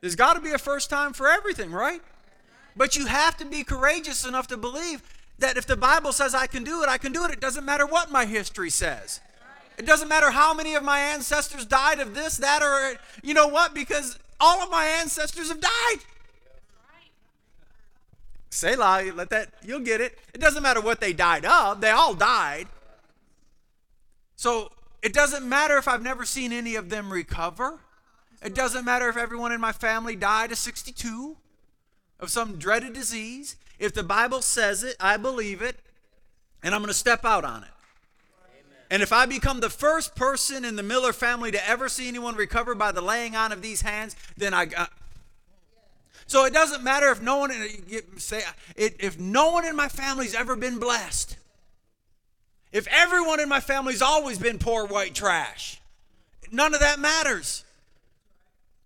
There's 0.00 0.16
got 0.16 0.34
to 0.34 0.40
be 0.40 0.52
a 0.52 0.58
first 0.58 0.90
time 0.90 1.12
for 1.12 1.28
everything, 1.28 1.70
right? 1.70 2.02
But 2.76 2.96
you 2.96 3.06
have 3.06 3.36
to 3.38 3.44
be 3.44 3.64
courageous 3.64 4.26
enough 4.26 4.48
to 4.48 4.56
believe 4.56 5.02
that 5.38 5.56
if 5.56 5.66
the 5.66 5.76
Bible 5.76 6.12
says 6.12 6.34
I 6.34 6.46
can 6.46 6.64
do 6.64 6.82
it, 6.82 6.88
I 6.88 6.98
can 6.98 7.12
do 7.12 7.24
it. 7.24 7.30
It 7.30 7.40
doesn't 7.40 7.64
matter 7.64 7.86
what 7.86 8.10
my 8.10 8.26
history 8.26 8.70
says. 8.70 9.20
It 9.82 9.86
doesn't 9.86 10.06
matter 10.06 10.30
how 10.30 10.54
many 10.54 10.76
of 10.76 10.84
my 10.84 11.00
ancestors 11.00 11.66
died 11.66 11.98
of 11.98 12.14
this, 12.14 12.36
that, 12.36 12.62
or 12.62 13.00
you 13.20 13.34
know 13.34 13.48
what? 13.48 13.74
Because 13.74 14.16
all 14.38 14.62
of 14.62 14.70
my 14.70 14.84
ancestors 14.84 15.48
have 15.48 15.60
died. 15.60 15.96
Say 18.48 18.76
lie, 18.76 19.10
let 19.10 19.30
that, 19.30 19.48
you'll 19.64 19.80
get 19.80 20.00
it. 20.00 20.16
It 20.32 20.40
doesn't 20.40 20.62
matter 20.62 20.80
what 20.80 21.00
they 21.00 21.12
died 21.12 21.44
of, 21.44 21.80
they 21.80 21.90
all 21.90 22.14
died. 22.14 22.68
So 24.36 24.70
it 25.02 25.12
doesn't 25.12 25.48
matter 25.48 25.76
if 25.78 25.88
I've 25.88 26.00
never 26.00 26.24
seen 26.24 26.52
any 26.52 26.76
of 26.76 26.88
them 26.88 27.12
recover. 27.12 27.80
It 28.40 28.54
doesn't 28.54 28.84
matter 28.84 29.08
if 29.08 29.16
everyone 29.16 29.50
in 29.50 29.60
my 29.60 29.72
family 29.72 30.14
died 30.14 30.52
at 30.52 30.58
62 30.58 31.36
of 32.20 32.30
some 32.30 32.56
dreaded 32.56 32.92
disease. 32.92 33.56
If 33.80 33.94
the 33.94 34.04
Bible 34.04 34.42
says 34.42 34.84
it, 34.84 34.94
I 35.00 35.16
believe 35.16 35.60
it, 35.60 35.80
and 36.62 36.72
I'm 36.72 36.82
going 36.82 36.88
to 36.88 36.94
step 36.94 37.24
out 37.24 37.44
on 37.44 37.64
it. 37.64 37.71
And 38.92 39.02
if 39.02 39.10
I 39.10 39.24
become 39.24 39.60
the 39.60 39.70
first 39.70 40.14
person 40.14 40.66
in 40.66 40.76
the 40.76 40.82
Miller 40.82 41.14
family 41.14 41.50
to 41.50 41.66
ever 41.66 41.88
see 41.88 42.08
anyone 42.08 42.36
recover 42.36 42.74
by 42.74 42.92
the 42.92 43.00
laying 43.00 43.34
on 43.34 43.50
of 43.50 43.62
these 43.62 43.80
hands, 43.80 44.14
then 44.36 44.52
I. 44.52 44.66
got. 44.66 44.92
so 46.26 46.44
it 46.44 46.52
doesn't 46.52 46.84
matter 46.84 47.08
if 47.08 47.22
no 47.22 47.38
one 47.38 47.52
say 48.18 48.42
if 48.76 49.18
no 49.18 49.50
one 49.50 49.64
in 49.64 49.74
my 49.76 49.88
family's 49.88 50.34
ever 50.34 50.56
been 50.56 50.78
blessed. 50.78 51.38
If 52.70 52.86
everyone 52.88 53.40
in 53.40 53.48
my 53.48 53.60
family's 53.60 54.02
always 54.02 54.38
been 54.38 54.58
poor 54.58 54.84
white 54.86 55.14
trash, 55.14 55.80
none 56.50 56.74
of 56.74 56.80
that 56.80 57.00
matters. 57.00 57.64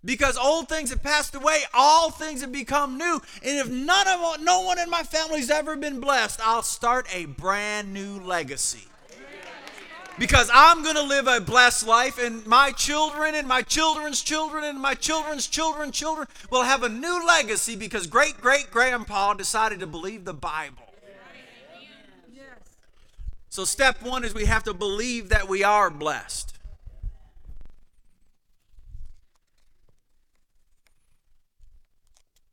Because 0.05 0.39
old 0.39 0.69
things 0.69 0.91
have 0.91 1.03
passed 1.03 1.35
away, 1.35 1.63
all 1.75 2.13
things 2.13 2.43
have 2.43 2.53
become 2.53 2.97
new. 2.97 3.21
And 3.45 3.59
if 3.59 3.69
none 3.69 4.07
of 4.07 4.41
no 4.41 4.61
one 4.61 4.79
in 4.79 4.89
my 4.89 5.03
family's 5.03 5.51
ever 5.51 5.75
been 5.75 5.99
blessed, 5.99 6.39
I'll 6.45 6.63
start 6.63 7.09
a 7.13 7.25
brand 7.25 7.93
new 7.93 8.21
legacy 8.21 8.87
because 10.19 10.51
I'm 10.53 10.83
going 10.83 10.97
to 10.97 11.03
live 11.03 11.27
a 11.27 11.41
blessed 11.41 11.87
life, 11.87 12.19
and 12.19 12.47
my 12.47 12.73
children 12.73 13.35
and 13.35 13.47
my 13.47 13.63
children's 13.63 14.23
children 14.23 14.65
and 14.65 14.81
my 14.81 14.95
children's 14.95 15.47
children's 15.47 15.97
children 15.97 16.27
will 16.51 16.63
have 16.63 16.83
a 16.83 16.89
new 16.89 17.27
legacy 17.27 17.77
because 17.77 18.07
great 18.07 18.41
great 18.41 18.71
grandpa 18.71 19.35
decided 19.35 19.81
to 19.81 19.87
believe 19.87 20.25
the 20.25 20.35
Bible. 20.35 20.83
So, 23.49 23.65
step 23.65 24.03
one 24.03 24.23
is 24.23 24.35
we 24.35 24.45
have 24.45 24.65
to 24.65 24.75
believe 24.75 25.31
that 25.31 25.49
we 25.49 25.65
are 25.65 25.89
blessed. 25.89 26.59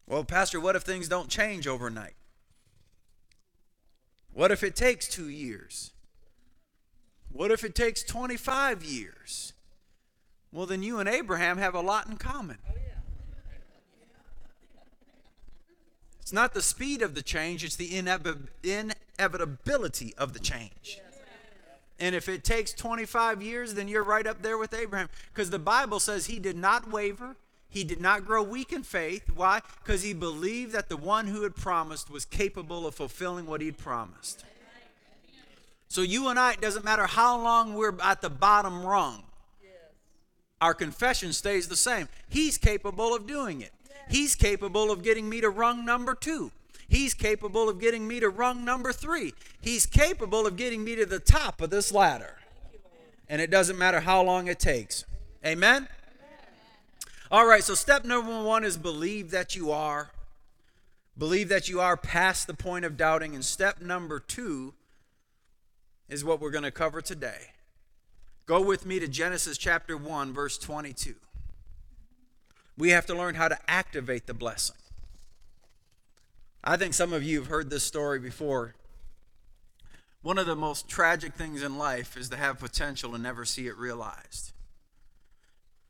Well, 0.08 0.24
Pastor, 0.24 0.60
what 0.60 0.75
if 0.75 0.84
things 0.84 1.08
don't 1.08 1.27
change 1.27 1.67
overnight? 1.67 2.13
What 4.32 4.51
if 4.51 4.63
it 4.63 4.75
takes 4.75 5.08
two 5.08 5.27
years? 5.27 5.91
What 7.33 7.51
if 7.51 7.63
it 7.63 7.73
takes 7.73 8.03
25 8.03 8.83
years? 8.83 9.53
Well, 10.51 10.67
then 10.67 10.83
you 10.83 10.99
and 10.99 11.09
Abraham 11.09 11.57
have 11.57 11.73
a 11.73 11.81
lot 11.81 12.07
in 12.07 12.17
common. 12.17 12.59
It's 16.21 16.31
not 16.31 16.53
the 16.53 16.61
speed 16.61 17.01
of 17.01 17.15
the 17.15 17.23
change, 17.23 17.63
it's 17.63 17.75
the 17.75 17.97
inevitability 17.97 20.13
of 20.17 20.33
the 20.33 20.39
change. 20.39 20.99
And 21.99 22.15
if 22.15 22.29
it 22.29 22.43
takes 22.43 22.71
25 22.71 23.41
years, 23.41 23.73
then 23.73 23.87
you're 23.87 24.03
right 24.03 24.25
up 24.25 24.41
there 24.41 24.57
with 24.57 24.73
Abraham. 24.73 25.09
Because 25.33 25.49
the 25.49 25.59
Bible 25.59 25.99
says 25.99 26.27
he 26.27 26.39
did 26.39 26.55
not 26.55 26.89
waver, 26.89 27.35
he 27.67 27.83
did 27.83 28.00
not 28.00 28.25
grow 28.25 28.43
weak 28.43 28.72
in 28.72 28.83
faith. 28.83 29.29
Why? 29.35 29.61
Because 29.83 30.03
he 30.03 30.13
believed 30.13 30.72
that 30.74 30.89
the 30.89 30.98
one 30.98 31.27
who 31.27 31.43
had 31.43 31.55
promised 31.55 32.09
was 32.09 32.25
capable 32.25 32.85
of 32.85 32.96
fulfilling 32.96 33.48
what 33.48 33.61
he'd 33.61 33.77
promised. 33.77 34.46
So 35.94 36.01
you 36.01 36.29
and 36.29 36.40
I, 36.40 36.53
it 36.53 36.60
doesn't 36.60 36.84
matter 36.84 37.06
how 37.06 37.40
long 37.40 37.75
we're 37.75 37.94
at 38.01 38.20
the 38.20 38.29
bottom 38.32 38.84
rung, 38.84 39.22
our 40.60 40.74
confession 40.74 41.34
stays 41.34 41.68
the 41.68 41.75
same. 41.75 42.10
He's 42.27 42.58
capable 42.58 43.14
of 43.16 43.27
doing 43.27 43.62
it. 43.62 43.72
He's 44.10 44.34
capable 44.34 44.90
of 44.90 45.03
getting 45.03 45.29
me 45.29 45.40
to 45.42 45.51
rung 45.51 45.86
number 45.86 46.16
two. 46.16 46.51
He's 46.88 47.14
capable 47.14 47.70
of 47.70 47.79
getting 47.79 48.08
me 48.08 48.20
to 48.22 48.29
rung 48.29 48.66
number 48.66 48.92
three. 48.92 49.36
He's 49.62 49.86
capable 49.86 50.48
of 50.48 50.58
getting 50.58 50.84
me 50.84 50.96
to 50.96 51.06
the 51.06 51.20
top 51.20 51.62
of 51.62 51.70
this 51.70 51.92
ladder. 51.92 52.38
And 53.29 53.40
it 53.40 53.51
doesn't 53.51 53.77
matter 53.77 54.00
how 54.00 54.24
long 54.24 54.48
it 54.48 54.60
takes. 54.60 55.06
Amen? 55.46 55.88
All 57.29 57.46
right, 57.46 57.64
so 57.64 57.75
step 57.75 58.03
number 58.03 58.44
one 58.44 58.64
is 58.64 58.77
believe 58.77 59.29
that 59.29 59.56
you 59.56 59.72
are. 59.72 60.10
Believe 61.16 61.50
that 61.50 61.70
you 61.70 61.79
are 61.82 61.96
past 61.96 62.48
the 62.48 62.56
point 62.56 62.84
of 62.84 62.98
doubting. 62.98 63.36
And 63.36 63.46
step 63.46 63.79
number 63.79 64.20
two 64.20 64.74
is 66.13 66.23
what 66.23 66.39
we're 66.39 66.51
going 66.51 66.63
to 66.63 66.71
cover 66.71 67.01
today. 67.01 67.49
Go 68.45 68.61
with 68.61 68.85
me 68.85 68.99
to 68.99 69.07
Genesis 69.07 69.57
chapter 69.57 69.97
1, 69.97 70.31
verse 70.31 70.59
22. 70.59 71.15
We 72.77 72.91
have 72.91 73.07
to 73.07 73.15
learn 73.15 73.33
how 73.33 73.47
to 73.47 73.57
activate 73.67 74.27
the 74.27 74.33
blessing. 74.35 74.75
I 76.63 76.77
think 76.77 76.93
some 76.93 77.13
of 77.13 77.23
you 77.23 77.39
have 77.39 77.47
heard 77.47 77.71
this 77.71 77.83
story 77.83 78.19
before. 78.19 78.75
One 80.21 80.37
of 80.37 80.45
the 80.45 80.55
most 80.55 80.87
tragic 80.87 81.33
things 81.33 81.63
in 81.63 81.79
life 81.79 82.15
is 82.15 82.29
to 82.29 82.37
have 82.37 82.59
potential 82.59 83.15
and 83.15 83.23
never 83.23 83.43
see 83.43 83.65
it 83.65 83.75
realized. 83.75 84.53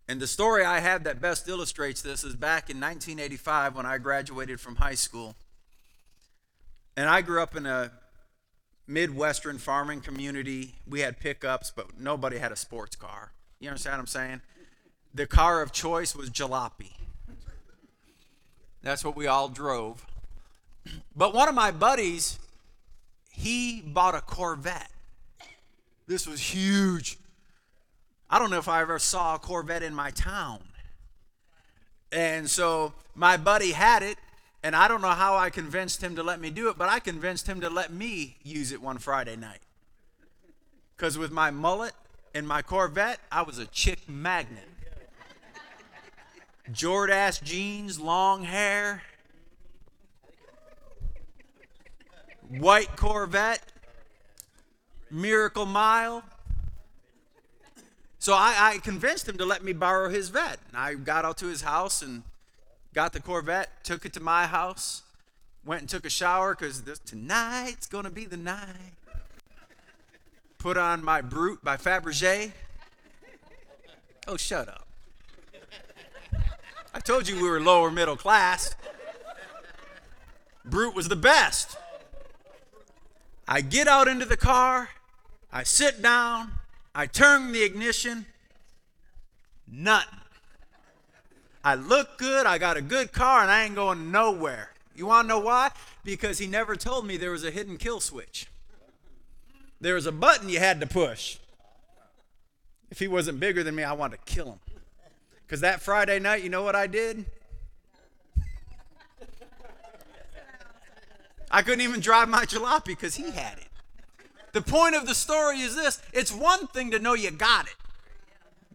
And 0.07 0.21
the 0.21 0.27
story 0.27 0.63
I 0.63 0.79
have 0.79 1.03
that 1.03 1.19
best 1.19 1.49
illustrates 1.49 2.01
this 2.01 2.23
is 2.23 2.35
back 2.35 2.69
in 2.69 2.77
1985 2.77 3.75
when 3.75 3.85
I 3.85 3.97
graduated 3.97 4.61
from 4.61 4.77
high 4.77 4.95
school. 4.95 5.35
And 6.95 7.09
I 7.09 7.21
grew 7.21 7.41
up 7.41 7.57
in 7.57 7.65
a 7.65 7.91
Midwestern 8.87 9.57
farming 9.57 10.01
community. 10.01 10.75
We 10.87 11.01
had 11.01 11.19
pickups, 11.19 11.71
but 11.75 11.99
nobody 11.99 12.37
had 12.37 12.51
a 12.51 12.55
sports 12.55 12.95
car. 12.95 13.31
You 13.59 13.69
understand 13.69 13.93
what 13.93 13.99
I'm 14.01 14.07
saying? 14.07 14.41
The 15.13 15.27
car 15.27 15.61
of 15.61 15.71
choice 15.71 16.15
was 16.15 16.29
jalopy. 16.29 16.91
That's 18.81 19.05
what 19.05 19.15
we 19.15 19.27
all 19.27 19.47
drove. 19.47 20.05
But 21.15 21.33
one 21.33 21.47
of 21.47 21.55
my 21.55 21.71
buddies, 21.71 22.39
he 23.31 23.81
bought 23.81 24.15
a 24.15 24.21
Corvette. 24.21 24.91
This 26.07 26.27
was 26.27 26.41
huge. 26.53 27.17
I 28.29 28.39
don't 28.39 28.49
know 28.49 28.57
if 28.57 28.67
I 28.67 28.81
ever 28.81 28.99
saw 28.99 29.35
a 29.35 29.39
Corvette 29.39 29.83
in 29.83 29.95
my 29.95 30.09
town. 30.09 30.59
And 32.11 32.49
so 32.49 32.93
my 33.15 33.37
buddy 33.37 33.71
had 33.71 34.03
it, 34.03 34.17
and 34.63 34.75
I 34.75 34.87
don't 34.87 35.01
know 35.01 35.09
how 35.09 35.35
I 35.35 35.49
convinced 35.49 36.01
him 36.01 36.15
to 36.15 36.23
let 36.23 36.39
me 36.39 36.49
do 36.49 36.69
it, 36.69 36.77
but 36.77 36.87
I 36.87 36.99
convinced 36.99 37.47
him 37.47 37.59
to 37.61 37.69
let 37.69 37.91
me 37.91 38.37
use 38.43 38.71
it 38.71 38.81
one 38.81 38.97
Friday 38.97 39.35
night. 39.35 39.59
Because 40.95 41.17
with 41.17 41.31
my 41.31 41.51
mullet 41.51 41.93
and 42.33 42.47
my 42.47 42.61
Corvette, 42.61 43.19
I 43.29 43.41
was 43.41 43.57
a 43.59 43.65
chick 43.65 44.07
magnet. 44.07 44.69
Jordache 46.71 47.43
jeans, 47.43 47.99
long 47.99 48.43
hair, 48.43 49.03
white 52.47 52.95
Corvette, 52.95 53.61
Miracle 55.11 55.65
Mile. 55.65 56.23
So 58.17 58.33
I, 58.33 58.55
I, 58.57 58.77
convinced 58.77 59.27
him 59.27 59.37
to 59.37 59.45
let 59.45 59.61
me 59.61 59.73
borrow 59.73 60.09
his 60.09 60.29
vet. 60.29 60.57
I 60.73 60.93
got 60.93 61.25
out 61.25 61.37
to 61.39 61.47
his 61.47 61.63
house 61.63 62.01
and 62.01 62.23
got 62.93 63.13
the 63.13 63.19
Corvette, 63.19 63.83
took 63.83 64.05
it 64.05 64.13
to 64.13 64.19
my 64.19 64.45
house, 64.45 65.01
went 65.65 65.81
and 65.81 65.89
took 65.89 66.05
a 66.05 66.09
shower 66.09 66.55
because 66.55 66.83
tonight's 67.05 67.87
going 67.87 68.05
to 68.05 68.11
be 68.11 68.25
the 68.25 68.37
night. 68.37 68.93
Put 70.59 70.77
on 70.77 71.03
my 71.03 71.21
Brute 71.21 71.63
by 71.63 71.75
Fabergé. 71.75 72.51
Oh, 74.27 74.37
shut 74.37 74.69
up. 74.69 74.87
I 76.93 76.99
told 76.99 77.27
you 77.27 77.35
we 77.35 77.49
were 77.49 77.59
lower 77.59 77.89
middle 77.89 78.15
class. 78.15 78.75
Brute 80.63 80.95
was 80.95 81.09
the 81.09 81.15
best. 81.15 81.75
I 83.47 83.61
get 83.61 83.87
out 83.87 84.07
into 84.07 84.25
the 84.25 84.37
car, 84.37 84.89
I 85.51 85.63
sit 85.63 86.01
down, 86.01 86.53
I 86.95 87.07
turn 87.07 87.51
the 87.51 87.63
ignition, 87.63 88.25
nothing. 89.67 90.22
I 91.63 91.75
look 91.75 92.17
good, 92.17 92.45
I 92.45 92.57
got 92.57 92.77
a 92.77 92.81
good 92.81 93.13
car, 93.13 93.41
and 93.41 93.49
I 93.49 93.63
ain't 93.63 93.75
going 93.75 94.11
nowhere. 94.11 94.71
You 94.95 95.05
want 95.05 95.25
to 95.25 95.29
know 95.29 95.39
why? 95.39 95.71
Because 96.03 96.37
he 96.37 96.47
never 96.47 96.75
told 96.75 97.07
me 97.07 97.17
there 97.17 97.31
was 97.31 97.43
a 97.43 97.51
hidden 97.51 97.77
kill 97.77 97.99
switch. 97.99 98.47
There 99.79 99.95
was 99.95 100.05
a 100.05 100.11
button 100.11 100.49
you 100.49 100.59
had 100.59 100.79
to 100.81 100.87
push. 100.87 101.37
If 102.91 102.99
he 102.99 103.07
wasn't 103.07 103.39
bigger 103.39 103.63
than 103.63 103.75
me, 103.75 103.83
I 103.83 103.93
wanted 103.93 104.25
to 104.25 104.33
kill 104.33 104.45
him. 104.45 104.59
Because 105.45 105.61
that 105.61 105.81
Friday 105.81 106.19
night, 106.19 106.43
you 106.43 106.49
know 106.49 106.63
what 106.63 106.75
I 106.75 106.87
did? 106.87 107.25
I 111.49 111.61
couldn't 111.61 111.81
even 111.81 111.99
drive 111.99 112.29
my 112.29 112.45
jalopy 112.45 112.87
because 112.87 113.15
he 113.15 113.29
had 113.29 113.59
it. 113.59 113.67
The 114.53 114.61
point 114.61 114.95
of 114.95 115.07
the 115.07 115.15
story 115.15 115.59
is 115.59 115.75
this 115.75 116.01
it's 116.11 116.31
one 116.31 116.67
thing 116.67 116.91
to 116.91 116.99
know 116.99 117.13
you 117.13 117.31
got 117.31 117.67
it, 117.67 117.75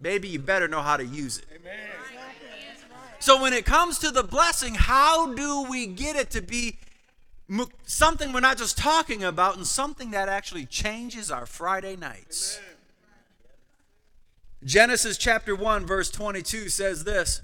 baby, 0.01 0.29
you 0.29 0.39
better 0.39 0.69
know 0.69 0.83
how 0.83 0.97
to 0.97 1.05
use 1.05 1.39
it. 1.39 1.47
So 3.29 3.43
when 3.43 3.53
it 3.53 3.67
comes 3.67 3.99
to 3.99 4.11
the 4.11 4.23
blessing, 4.23 4.75
how 4.75 5.35
do 5.35 5.65
we 5.65 5.85
get 5.85 6.17
it 6.17 6.31
to 6.31 6.41
be 6.41 6.79
something 7.85 8.33
we're 8.33 8.41
not 8.41 8.57
just 8.57 8.79
talking 8.79 9.23
about 9.23 9.59
and 9.59 9.67
something 9.67 10.13
that 10.13 10.31
actually 10.31 10.65
changes 10.65 11.31
our 11.31 11.45
Friday 11.45 11.95
nights? 11.95 12.59
Genesis 14.65 15.19
chapter 15.19 15.55
1, 15.55 15.85
verse 15.85 16.11
22 16.11 16.71
says 16.71 17.05
this 17.05 17.43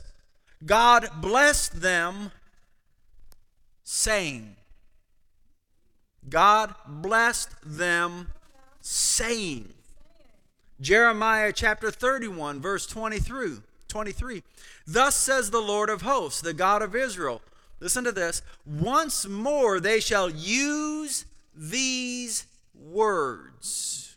God 0.64 1.07
blessed 1.20 1.83
them, 1.83 2.33
saying, 3.83 4.57
God 6.31 6.75
blessed 6.88 7.51
them, 7.62 8.29
saying. 8.81 9.75
Jeremiah 10.81 11.53
chapter 11.55 11.90
31, 11.90 12.62
verse 12.62 12.87
23. 12.87 13.59
23. 13.94 14.42
Thus 14.88 15.14
says 15.14 15.50
the 15.50 15.61
Lord 15.61 15.88
of 15.88 16.02
hosts, 16.02 16.40
the 16.40 16.52
God 16.52 16.83
of 16.83 16.96
Israel. 16.96 17.40
Listen 17.78 18.02
to 18.02 18.11
this. 18.11 18.42
Once 18.66 19.24
more 19.24 19.78
they 19.78 20.00
shall 20.00 20.28
use 20.28 21.26
these 21.54 22.44
words. 22.74 24.16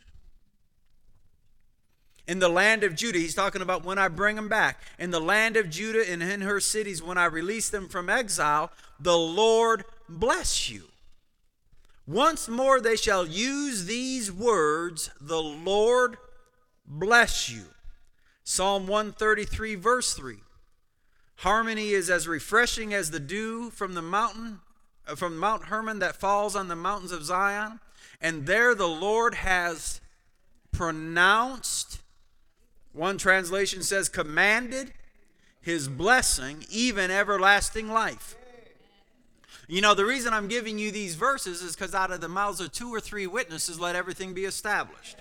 In 2.27 2.39
the 2.39 2.49
land 2.49 2.83
of 2.83 2.95
Judah, 2.95 3.19
he's 3.19 3.35
talking 3.35 3.61
about 3.61 3.85
when 3.85 3.99
I 3.99 4.07
bring 4.07 4.35
them 4.35 4.49
back. 4.49 4.81
In 4.97 5.11
the 5.11 5.21
land 5.21 5.57
of 5.57 5.69
Judah 5.69 6.09
and 6.09 6.23
in 6.23 6.41
her 6.41 6.59
cities, 6.59 7.03
when 7.03 7.19
I 7.19 7.25
release 7.25 7.69
them 7.69 7.87
from 7.87 8.09
exile, 8.09 8.71
the 8.99 9.15
Lord 9.15 9.85
bless 10.09 10.71
you. 10.71 10.85
Once 12.07 12.49
more 12.49 12.81
they 12.81 12.95
shall 12.95 13.27
use 13.27 13.85
these 13.85 14.31
words, 14.31 15.11
the 15.21 15.43
Lord 15.43 16.17
bless 16.87 17.47
you. 17.47 17.65
Psalm 18.49 18.87
133, 18.87 19.75
verse 19.75 20.13
3. 20.13 20.37
Harmony 21.39 21.89
is 21.89 22.09
as 22.09 22.29
refreshing 22.29 22.93
as 22.93 23.11
the 23.11 23.19
dew 23.19 23.69
from 23.71 23.93
the 23.93 24.01
mountain, 24.01 24.61
uh, 25.05 25.15
from 25.15 25.37
Mount 25.37 25.65
Hermon 25.65 25.99
that 25.99 26.15
falls 26.15 26.55
on 26.55 26.69
the 26.69 26.75
mountains 26.75 27.11
of 27.11 27.25
Zion. 27.25 27.81
And 28.21 28.45
there 28.45 28.73
the 28.73 28.87
Lord 28.87 29.35
has 29.35 29.99
pronounced, 30.71 31.99
one 32.93 33.17
translation 33.17 33.83
says, 33.83 34.07
commanded 34.07 34.93
his 35.59 35.89
blessing, 35.89 36.63
even 36.71 37.11
everlasting 37.11 37.91
life. 37.91 38.37
You 39.67 39.81
know, 39.81 39.93
the 39.93 40.05
reason 40.05 40.33
I'm 40.33 40.47
giving 40.47 40.79
you 40.79 40.91
these 40.91 41.15
verses 41.15 41.61
is 41.61 41.75
because 41.75 41.93
out 41.93 42.11
of 42.11 42.21
the 42.21 42.29
mouths 42.29 42.61
of 42.61 42.71
two 42.71 42.93
or 42.93 43.01
three 43.01 43.27
witnesses, 43.27 43.77
let 43.77 43.97
everything 43.97 44.33
be 44.33 44.45
established. 44.45 45.17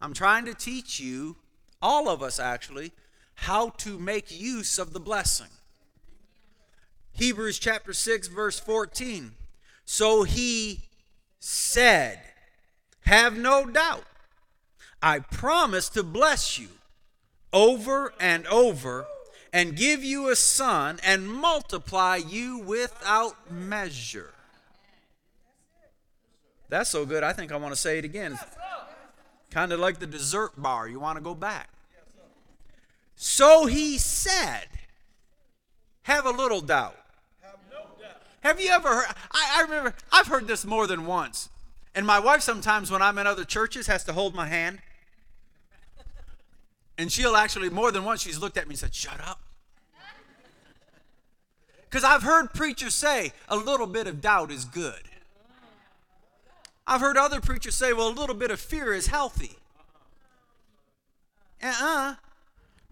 I'm 0.00 0.14
trying 0.14 0.44
to 0.44 0.54
teach 0.54 1.00
you, 1.00 1.36
all 1.82 2.08
of 2.08 2.22
us 2.22 2.38
actually, 2.38 2.92
how 3.34 3.70
to 3.70 3.98
make 3.98 4.38
use 4.38 4.78
of 4.78 4.92
the 4.92 5.00
blessing. 5.00 5.48
Hebrews 7.12 7.58
chapter 7.58 7.92
6, 7.92 8.28
verse 8.28 8.60
14. 8.60 9.32
So 9.84 10.22
he 10.22 10.82
said, 11.40 12.20
Have 13.02 13.36
no 13.36 13.66
doubt, 13.66 14.04
I 15.02 15.20
promise 15.20 15.88
to 15.90 16.02
bless 16.02 16.58
you 16.58 16.68
over 17.52 18.12
and 18.20 18.46
over 18.46 19.06
and 19.52 19.76
give 19.76 20.04
you 20.04 20.28
a 20.28 20.36
son 20.36 20.98
and 21.04 21.28
multiply 21.28 22.16
you 22.16 22.58
without 22.58 23.50
measure. 23.50 24.30
That's 26.68 26.90
so 26.90 27.06
good, 27.06 27.24
I 27.24 27.32
think 27.32 27.50
I 27.50 27.56
want 27.56 27.72
to 27.72 27.80
say 27.80 27.98
it 27.98 28.04
again. 28.04 28.38
Kind 29.50 29.72
of 29.72 29.80
like 29.80 29.98
the 29.98 30.06
dessert 30.06 30.60
bar. 30.60 30.88
You 30.88 31.00
want 31.00 31.16
to 31.16 31.22
go 31.22 31.34
back. 31.34 31.70
So 33.20 33.66
he 33.66 33.98
said, 33.98 34.68
have 36.02 36.24
a 36.24 36.30
little 36.30 36.60
doubt. 36.60 36.96
Have 37.42 37.56
no 37.70 37.78
doubt. 38.00 38.22
Have 38.40 38.60
you 38.60 38.70
ever 38.70 38.88
heard? 38.88 39.14
I, 39.32 39.56
I, 39.58 39.62
remember, 39.62 39.94
I've 40.12 40.28
heard 40.28 40.46
this 40.46 40.64
more 40.64 40.86
than 40.86 41.04
once. 41.04 41.50
And 41.94 42.06
my 42.06 42.20
wife 42.20 42.42
sometimes, 42.42 42.90
when 42.90 43.02
I'm 43.02 43.18
in 43.18 43.26
other 43.26 43.44
churches, 43.44 43.88
has 43.88 44.04
to 44.04 44.12
hold 44.12 44.34
my 44.34 44.46
hand. 44.46 44.78
And 46.96 47.10
she'll 47.10 47.36
actually, 47.36 47.70
more 47.70 47.90
than 47.90 48.04
once, 48.04 48.22
she's 48.22 48.38
looked 48.38 48.56
at 48.56 48.68
me 48.68 48.72
and 48.72 48.78
said, 48.78 48.94
Shut 48.94 49.20
up. 49.20 49.40
Because 51.90 52.04
I've 52.04 52.22
heard 52.22 52.54
preachers 52.54 52.94
say 52.94 53.32
a 53.48 53.56
little 53.56 53.86
bit 53.86 54.06
of 54.06 54.20
doubt 54.20 54.50
is 54.50 54.64
good. 54.64 55.07
I've 56.88 57.02
heard 57.02 57.18
other 57.18 57.40
preachers 57.40 57.74
say, 57.74 57.92
well, 57.92 58.08
a 58.08 58.10
little 58.10 58.34
bit 58.34 58.50
of 58.50 58.58
fear 58.58 58.94
is 58.94 59.08
healthy. 59.08 59.58
Uh 61.62 61.66
uh-uh. 61.66 62.10
uh 62.10 62.14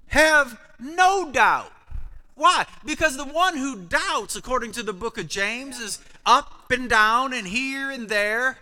Have 0.08 0.60
no 0.78 1.32
doubt. 1.32 1.72
Why? 2.34 2.66
Because 2.84 3.16
the 3.16 3.24
one 3.24 3.56
who 3.56 3.76
doubts, 3.76 4.36
according 4.36 4.72
to 4.72 4.82
the 4.82 4.92
book 4.92 5.16
of 5.16 5.26
James, 5.26 5.80
is 5.80 5.98
up 6.26 6.70
and 6.70 6.90
down 6.90 7.32
and 7.32 7.48
here 7.48 7.90
and 7.90 8.10
there. 8.10 8.58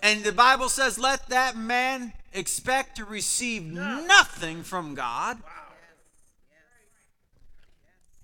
And 0.00 0.22
the 0.22 0.32
Bible 0.32 0.68
says, 0.68 0.98
let 0.98 1.28
that 1.28 1.56
man 1.56 2.12
expect 2.32 2.96
to 2.98 3.04
receive 3.04 3.64
nothing 3.64 4.62
from 4.62 4.94
God. 4.94 5.38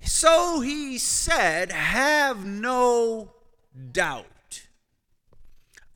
So 0.02 0.60
he 0.60 0.98
said, 0.98 1.72
Have 1.72 2.46
no 2.46 3.32
doubt. 3.92 4.26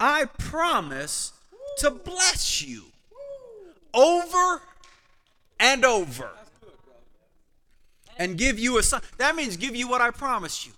I 0.01 0.25
promise 0.39 1.33
to 1.79 1.91
bless 1.91 2.63
you 2.63 2.85
over 3.93 4.63
and 5.59 5.85
over 5.85 6.31
and 8.19 8.39
give 8.39 8.59
you 8.59 8.79
a 8.79 8.83
son. 8.83 9.03
That 9.19 9.37
means 9.37 9.57
give 9.57 9.77
you 9.77 9.89
what 9.89 10.01
I 10.01 10.11
promised 10.11 10.67
you. 10.67 10.73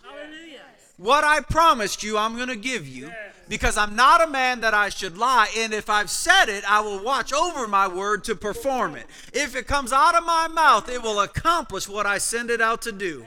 What 0.96 1.24
I 1.24 1.40
promised 1.40 2.02
you, 2.02 2.18
I'm 2.18 2.36
going 2.36 2.48
to 2.48 2.56
give 2.56 2.86
you 2.86 3.10
because 3.48 3.76
I'm 3.76 3.96
not 3.96 4.22
a 4.22 4.30
man 4.30 4.60
that 4.60 4.74
I 4.74 4.88
should 4.88 5.18
lie. 5.18 5.50
And 5.56 5.72
if 5.72 5.88
I've 5.88 6.10
said 6.10 6.46
it, 6.46 6.64
I 6.70 6.80
will 6.80 7.02
watch 7.02 7.32
over 7.32 7.66
my 7.66 7.88
word 7.88 8.24
to 8.24 8.34
perform 8.36 8.96
it. 8.96 9.06
If 9.32 9.56
it 9.56 9.66
comes 9.66 9.92
out 9.92 10.14
of 10.14 10.24
my 10.24 10.48
mouth, 10.48 10.88
it 10.88 11.02
will 11.02 11.20
accomplish 11.20 11.88
what 11.88 12.06
I 12.06 12.18
send 12.18 12.50
it 12.50 12.60
out 12.60 12.82
to 12.82 12.92
do. 12.92 13.26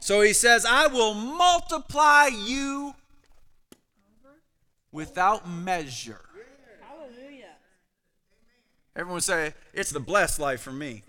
So 0.00 0.20
he 0.20 0.32
says, 0.32 0.64
I 0.64 0.86
will 0.86 1.14
multiply 1.14 2.26
you 2.26 2.94
without 4.96 5.46
measure. 5.46 6.22
Hallelujah. 6.80 7.52
Everyone 8.96 9.20
say, 9.20 9.52
it's 9.74 9.90
the 9.90 10.00
blessed 10.00 10.40
life 10.40 10.62
for 10.62 10.72
me. 10.72 11.02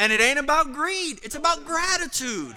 And 0.00 0.12
it 0.12 0.20
ain't 0.20 0.40
about 0.40 0.72
greed, 0.72 1.20
it's 1.22 1.36
about 1.36 1.64
gratitude. 1.64 2.56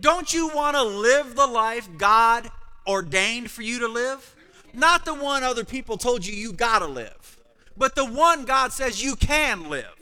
Don't 0.00 0.32
you 0.32 0.48
want 0.48 0.76
to 0.76 0.82
live 0.82 1.36
the 1.36 1.46
life 1.46 1.90
God 1.98 2.50
ordained 2.86 3.50
for 3.50 3.60
you 3.60 3.80
to 3.80 3.88
live? 3.88 4.34
Not 4.72 5.04
the 5.04 5.12
one 5.12 5.44
other 5.44 5.64
people 5.64 5.98
told 5.98 6.24
you 6.24 6.34
you 6.34 6.54
got 6.54 6.78
to 6.78 6.86
live, 6.86 7.38
but 7.76 7.96
the 7.96 8.06
one 8.06 8.46
God 8.46 8.72
says 8.72 9.04
you 9.04 9.14
can 9.14 9.68
live. 9.68 9.92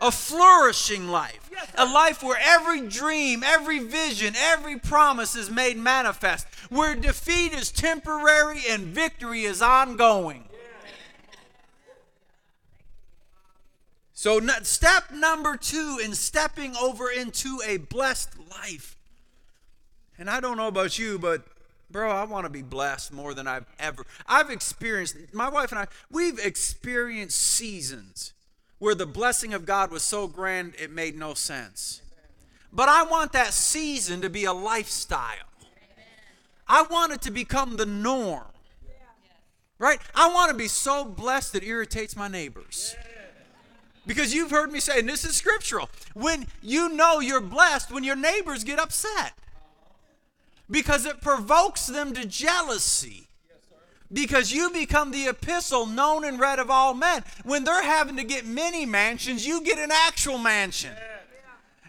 A 0.00 0.10
flourishing 0.10 1.08
life 1.08 1.45
a 1.76 1.84
life 1.84 2.22
where 2.22 2.38
every 2.40 2.86
dream, 2.88 3.42
every 3.42 3.78
vision, 3.78 4.34
every 4.36 4.78
promise 4.78 5.34
is 5.36 5.50
made 5.50 5.76
manifest, 5.76 6.46
where 6.70 6.94
defeat 6.94 7.52
is 7.52 7.70
temporary 7.70 8.62
and 8.68 8.86
victory 8.86 9.42
is 9.42 9.62
ongoing. 9.62 10.44
So, 14.12 14.40
step 14.62 15.10
number 15.12 15.58
two 15.58 16.00
in 16.02 16.14
stepping 16.14 16.74
over 16.76 17.10
into 17.10 17.60
a 17.66 17.76
blessed 17.76 18.30
life. 18.50 18.96
And 20.18 20.30
I 20.30 20.40
don't 20.40 20.56
know 20.56 20.68
about 20.68 20.98
you, 20.98 21.18
but 21.18 21.42
bro, 21.90 22.10
I 22.10 22.24
want 22.24 22.46
to 22.46 22.50
be 22.50 22.62
blessed 22.62 23.12
more 23.12 23.34
than 23.34 23.46
I've 23.46 23.66
ever. 23.78 24.04
I've 24.26 24.50
experienced, 24.50 25.16
my 25.32 25.50
wife 25.50 25.70
and 25.70 25.78
I, 25.78 25.86
we've 26.10 26.38
experienced 26.38 27.36
seasons 27.36 28.32
where 28.78 28.94
the 28.94 29.06
blessing 29.06 29.54
of 29.54 29.64
God 29.64 29.90
was 29.90 30.02
so 30.02 30.26
grand 30.26 30.74
it 30.78 30.90
made 30.90 31.16
no 31.16 31.34
sense. 31.34 32.02
But 32.72 32.88
I 32.88 33.04
want 33.04 33.32
that 33.32 33.54
season 33.54 34.20
to 34.20 34.30
be 34.30 34.44
a 34.44 34.52
lifestyle. 34.52 35.48
I 36.68 36.82
want 36.82 37.12
it 37.12 37.22
to 37.22 37.30
become 37.30 37.76
the 37.76 37.86
norm. 37.86 38.44
Right? 39.78 39.98
I 40.14 40.32
want 40.32 40.50
to 40.50 40.56
be 40.56 40.68
so 40.68 41.04
blessed 41.04 41.52
that 41.52 41.62
irritates 41.62 42.16
my 42.16 42.28
neighbors. 42.28 42.96
Because 44.06 44.34
you've 44.34 44.50
heard 44.50 44.72
me 44.72 44.80
say, 44.80 45.00
and 45.00 45.08
this 45.08 45.24
is 45.24 45.36
scriptural, 45.36 45.90
when 46.14 46.46
you 46.62 46.88
know 46.88 47.20
you're 47.20 47.40
blessed, 47.40 47.90
when 47.90 48.04
your 48.04 48.16
neighbors 48.16 48.62
get 48.62 48.78
upset, 48.78 49.32
because 50.70 51.04
it 51.06 51.20
provokes 51.20 51.86
them 51.86 52.12
to 52.14 52.24
jealousy 52.24 53.26
because 54.12 54.52
you 54.52 54.70
become 54.70 55.10
the 55.10 55.26
epistle 55.26 55.86
known 55.86 56.24
and 56.24 56.38
read 56.38 56.58
of 56.58 56.70
all 56.70 56.94
men. 56.94 57.24
When 57.44 57.64
they're 57.64 57.82
having 57.82 58.16
to 58.16 58.24
get 58.24 58.46
many 58.46 58.86
mansions, 58.86 59.46
you 59.46 59.62
get 59.62 59.78
an 59.78 59.90
actual 59.92 60.38
mansion. 60.38 60.92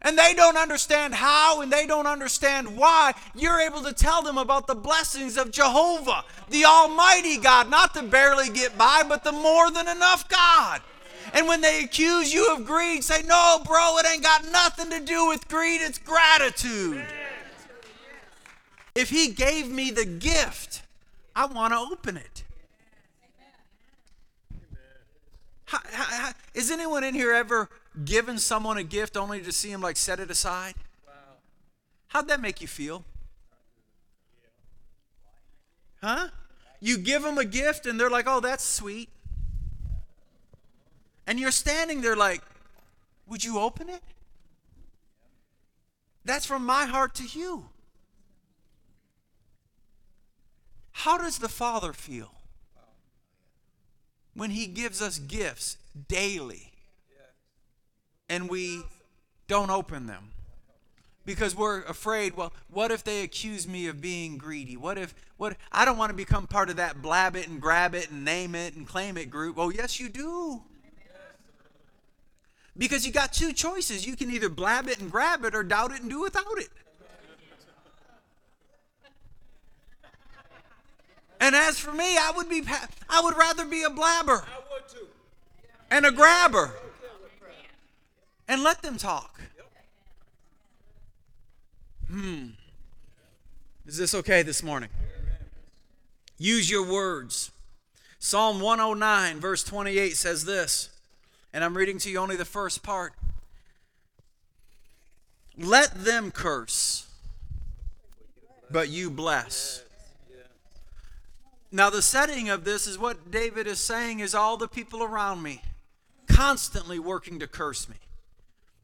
and 0.02 0.18
they 0.18 0.34
don't 0.34 0.58
understand 0.58 1.16
how 1.16 1.62
and 1.62 1.72
they 1.72 1.86
don't 1.88 2.08
understand 2.08 2.78
why, 2.78 3.14
you're 3.36 3.60
able 3.60 3.82
to 3.84 3.94
tell 3.94 4.22
them 4.22 4.38
about 4.38 4.68
the 4.68 4.76
blessings 4.76 5.38
of 5.38 5.52
Jehovah, 5.52 6.24
the 6.50 6.66
Almighty 6.66 7.38
God, 7.38 7.70
not 7.70 7.94
the 7.94 8.04
barely 8.04 8.50
get 8.50 8.78
by, 8.78 9.04
but 9.08 9.24
the 9.24 9.32
more 9.32 9.72
than 9.72 9.88
enough 9.88 10.28
God. 10.30 10.82
And 11.34 11.48
when 11.48 11.62
they 11.62 11.84
accuse 11.84 12.34
you 12.34 12.54
of 12.54 12.66
greed, 12.66 13.04
say, 13.04 13.22
No, 13.24 13.62
bro, 13.66 13.98
it 13.98 14.06
ain't 14.08 14.24
got 14.24 14.50
nothing 14.52 14.90
to 14.92 15.00
do 15.00 15.28
with 15.28 15.48
greed, 15.48 15.82
it's 15.82 15.98
gratitude. 15.98 17.06
If 18.96 19.10
He 19.10 19.30
gave 19.30 19.70
me 19.70 19.92
the 19.92 20.06
gift, 20.06 20.84
I 21.38 21.46
want 21.46 21.72
to 21.72 21.78
open 21.78 22.18
it. 22.18 22.44
How, 25.66 25.80
how, 25.92 26.32
is 26.56 26.72
anyone 26.72 27.04
in 27.04 27.14
here 27.14 27.32
ever 27.32 27.70
given 28.04 28.40
someone 28.40 28.78
a 28.78 28.84
gift 28.84 29.16
only 29.16 29.42
to 29.42 29.52
see 29.52 29.70
him 29.70 29.80
like 29.80 29.98
set 29.98 30.20
it 30.20 30.32
aside? 30.32 30.74
Wow. 31.06 31.14
How'd 32.08 32.28
that 32.30 32.42
make 32.42 32.60
you 32.60 32.68
feel? 32.68 33.06
Huh? 36.02 36.30
You 36.80 36.98
give 36.98 37.22
them 37.22 37.38
a 37.38 37.46
gift 37.46 37.86
and 37.86 38.00
they're 38.00 38.10
like, 38.10 38.26
oh, 38.28 38.40
that's 38.40 38.64
sweet. 38.64 39.10
And 41.28 41.40
you're 41.40 41.52
standing 41.52 42.02
there 42.02 42.16
like, 42.16 42.42
would 43.28 43.44
you 43.44 43.60
open 43.60 43.90
it? 43.90 44.02
That's 46.26 46.48
from 46.48 46.66
my 46.66 46.86
heart 46.86 47.14
to 47.16 47.26
you. 47.26 47.70
How 51.02 51.20
does 51.20 51.38
the 51.38 51.48
Father 51.48 51.94
feel 51.94 52.32
when 54.34 54.50
He 54.50 54.66
gives 54.66 55.00
us 55.00 55.20
gifts 55.20 55.78
daily 56.08 56.72
and 58.28 58.50
we 58.50 58.82
don't 59.48 59.70
open 59.70 60.08
them? 60.08 60.32
Because 61.24 61.56
we're 61.56 61.84
afraid, 61.84 62.36
well, 62.36 62.52
what 62.72 62.90
if 62.90 63.04
they 63.04 63.22
accuse 63.22 63.68
me 63.68 63.86
of 63.86 64.02
being 64.02 64.40
greedy? 64.40 64.76
What 64.76 64.98
if, 64.98 65.14
what, 65.38 65.56
I 65.72 65.86
don't 65.86 66.00
want 66.00 66.10
to 66.10 66.16
become 66.16 66.48
part 66.48 66.72
of 66.72 66.78
that 66.78 67.00
blab 67.00 67.36
it 67.36 67.48
and 67.48 67.62
grab 67.62 67.94
it 67.94 68.10
and 68.10 68.26
name 68.26 68.56
it 68.56 68.76
and 68.76 68.88
claim 68.88 69.18
it 69.18 69.30
group. 69.30 69.60
Oh, 69.60 69.70
yes, 69.70 70.00
you 70.00 70.10
do. 70.10 70.64
Because 72.76 73.06
you 73.06 73.12
got 73.12 73.34
two 73.34 73.54
choices. 73.54 74.08
You 74.08 74.16
can 74.16 74.32
either 74.32 74.50
blab 74.50 74.88
it 74.88 75.00
and 75.00 75.12
grab 75.12 75.46
it 75.46 75.54
or 75.54 75.62
doubt 75.62 75.92
it 75.92 76.02
and 76.02 76.10
do 76.10 76.22
without 76.22 76.58
it. 76.58 76.70
And 81.40 81.56
as 81.56 81.80
for 81.80 81.92
me, 81.92 82.18
I 82.18 82.32
would 82.36 82.50
be 82.50 82.64
I 83.10 83.22
would 83.22 83.38
rather 83.38 83.66
be 83.66 83.84
a 83.84 83.90
blabber. 83.90 84.44
And 85.90 86.06
a 86.06 86.12
grabber. 86.12 86.72
And 88.48 88.64
let 88.64 88.82
them 88.82 88.98
talk. 88.98 89.40
Hmm. 92.10 92.48
Is 93.86 93.98
this 93.98 94.14
okay 94.16 94.42
this 94.42 94.64
morning? 94.64 94.90
Use 96.38 96.70
your 96.70 96.90
words. 96.90 97.52
Psalm 98.20 98.60
109, 98.60 99.40
verse 99.40 99.64
28 99.64 100.16
says 100.16 100.46
this, 100.46 100.90
and 101.54 101.64
I'm 101.64 101.78
reading 101.78 101.98
to 102.00 102.10
you 102.10 102.18
only 102.18 102.36
the 102.36 102.46
first 102.46 102.84
part. 102.84 103.14
Let 105.58 106.04
them 106.04 106.32
curse, 106.32 107.08
but 108.70 108.90
you 108.90 109.10
bless. 109.10 109.84
Now, 111.72 111.90
the 111.90 112.02
setting 112.02 112.50
of 112.50 112.64
this 112.64 112.88
is 112.88 112.98
what 112.98 113.30
David 113.30 113.68
is 113.68 113.80
saying 113.80 114.22
is 114.22 114.34
all 114.34 114.56
the 114.58 114.68
people 114.68 115.04
around 115.04 115.44
me 115.44 115.62
constantly 116.28 117.00
working 117.00 117.40
to 117.40 117.48
curse 117.48 117.90
me. 117.90 117.96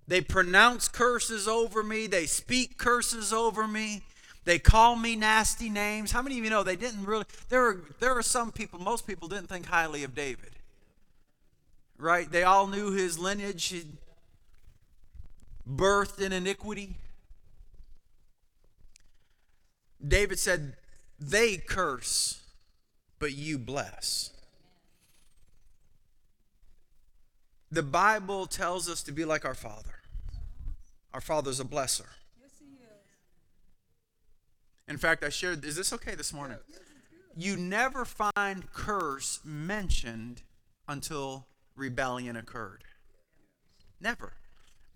They 0.08 0.22
pronounce 0.22 0.88
curses 0.90 1.48
over 1.48 1.82
me, 1.82 2.08
they 2.08 2.26
speak 2.26 2.78
curses 2.78 3.32
over 3.32 3.68
me. 3.68 4.02
They 4.46 4.60
call 4.60 4.98
me 4.98 5.16
nasty 5.16 5.70
names. 5.70 6.12
How 6.12 6.22
many 6.22 6.38
of 6.38 6.44
you 6.44 6.50
know 6.50 6.64
they 6.64 6.76
didn't 6.76 7.06
really 7.06 7.24
there 7.48 7.66
are 7.66 7.82
there 8.02 8.12
are 8.12 8.22
some 8.22 8.52
people, 8.52 8.78
most 8.78 9.08
people 9.08 9.30
didn't 9.30 9.48
think 9.48 9.68
highly 9.68 10.04
of 10.04 10.14
David. 10.14 10.52
Right? 11.98 12.30
They 12.30 12.44
all 12.44 12.68
knew 12.68 12.92
his 12.92 13.18
lineage, 13.18 13.74
birthed 15.70 16.20
in 16.20 16.34
iniquity. 16.34 16.98
David 20.06 20.40
said, 20.40 20.76
They 21.18 21.56
curse 21.56 22.43
but 23.24 23.38
you 23.38 23.58
bless. 23.58 24.32
The 27.72 27.82
Bible 27.82 28.48
tells 28.48 28.90
us 28.90 29.02
to 29.04 29.14
be 29.14 29.24
like 29.24 29.46
our 29.46 29.56
Father. 29.56 30.02
Our 31.14 31.22
Father's 31.22 31.62
a 31.62 31.64
blesser. 31.64 32.10
In 34.90 34.98
fact, 34.98 35.24
I 35.24 35.30
shared, 35.30 35.64
is 35.64 35.78
this 35.78 35.94
okay 35.94 36.16
this 36.16 36.34
morning? 36.34 36.58
You 37.38 37.56
never 37.56 38.04
find 38.04 38.70
curse 38.74 39.40
mentioned 39.46 40.42
until 40.90 41.48
rebellion 41.78 42.36
occurred. 42.36 42.84
Never. 44.02 44.34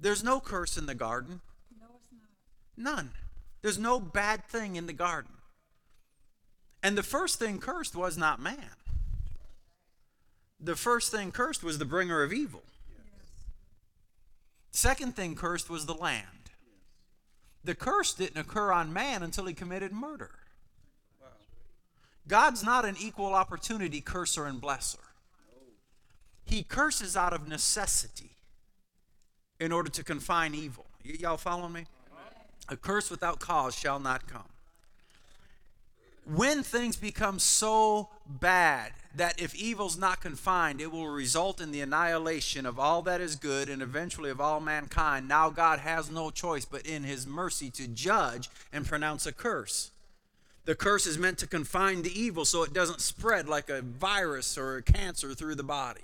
There's 0.02 0.22
no 0.22 0.42
curse 0.42 0.78
in 0.78 0.86
the 0.86 0.96
garden. 0.96 1.40
None. 2.76 3.12
There's 3.62 3.80
no 3.80 4.02
bad 4.02 4.44
thing 4.50 4.76
in 4.76 4.86
the 4.86 4.92
garden. 4.92 5.37
And 6.88 6.98
the 6.98 7.04
first 7.04 7.38
thing 7.38 7.60
cursed 7.60 7.98
was 7.98 8.18
not 8.18 8.40
man. 8.40 8.72
The 10.58 10.78
first 10.78 11.12
thing 11.12 11.34
cursed 11.34 11.62
was 11.62 11.80
the 11.80 11.84
bringer 11.84 12.24
of 12.24 12.32
evil. 12.32 12.64
Second 14.72 15.14
thing 15.14 15.36
cursed 15.36 15.70
was 15.70 15.86
the 15.86 15.94
land. 15.94 16.52
The 17.62 17.76
curse 17.76 18.14
didn't 18.14 18.40
occur 18.40 18.72
on 18.72 18.94
man 18.94 19.22
until 19.22 19.48
he 19.48 19.54
committed 19.54 19.92
murder. 19.92 20.32
God's 22.26 22.64
not 22.64 22.86
an 22.86 22.96
equal 22.98 23.34
opportunity 23.34 24.00
curser 24.00 24.46
and 24.46 24.62
blesser. 24.62 25.04
He 26.46 26.64
curses 26.64 27.18
out 27.18 27.34
of 27.34 27.50
necessity 27.50 28.38
in 29.60 29.74
order 29.74 29.90
to 29.90 30.06
confine 30.06 30.56
evil. 30.56 30.86
Y- 31.04 31.18
y'all 31.20 31.36
follow 31.36 31.68
me? 31.68 31.84
A 32.70 32.78
curse 32.78 33.12
without 33.12 33.42
cause 33.42 33.76
shall 33.76 34.00
not 34.00 34.26
come 34.26 34.48
when 36.28 36.62
things 36.62 36.96
become 36.96 37.40
so 37.40 38.10
bad 38.28 38.92
that 39.16 39.42
if 39.42 39.56
evil's 39.56 39.98
not 39.98 40.22
confined, 40.22 40.82
it 40.82 40.92
will 40.92 41.08
result 41.08 41.62
in 41.62 41.72
the 41.72 41.82
annihilation 41.82 42.66
of 42.66 42.78
all 42.78 43.02
that 43.04 43.22
is 43.22 43.36
good 43.36 43.70
and 43.70 43.82
eventually 43.82 44.30
of 44.30 44.42
all 44.42 44.60
mankind, 44.60 45.28
now 45.28 45.50
God 45.50 45.80
has 45.80 46.12
no 46.12 46.30
choice 46.30 46.66
but 46.66 46.86
in 46.86 47.04
his 47.04 47.26
mercy 47.26 47.70
to 47.72 47.88
judge 47.88 48.50
and 48.72 48.86
pronounce 48.86 49.26
a 49.26 49.32
curse. 49.32 49.92
The 50.66 50.76
curse 50.76 51.06
is 51.08 51.18
meant 51.18 51.38
to 51.40 51.48
confine 51.48 52.02
the 52.02 52.20
evil 52.20 52.44
so 52.44 52.64
it 52.64 52.74
doesn't 52.74 53.02
spread 53.02 53.48
like 53.48 53.70
a 53.70 53.82
virus 53.82 54.58
or 54.58 54.76
a 54.76 54.84
cancer 54.84 55.34
through 55.34 55.56
the 55.56 55.64
body. 55.64 56.02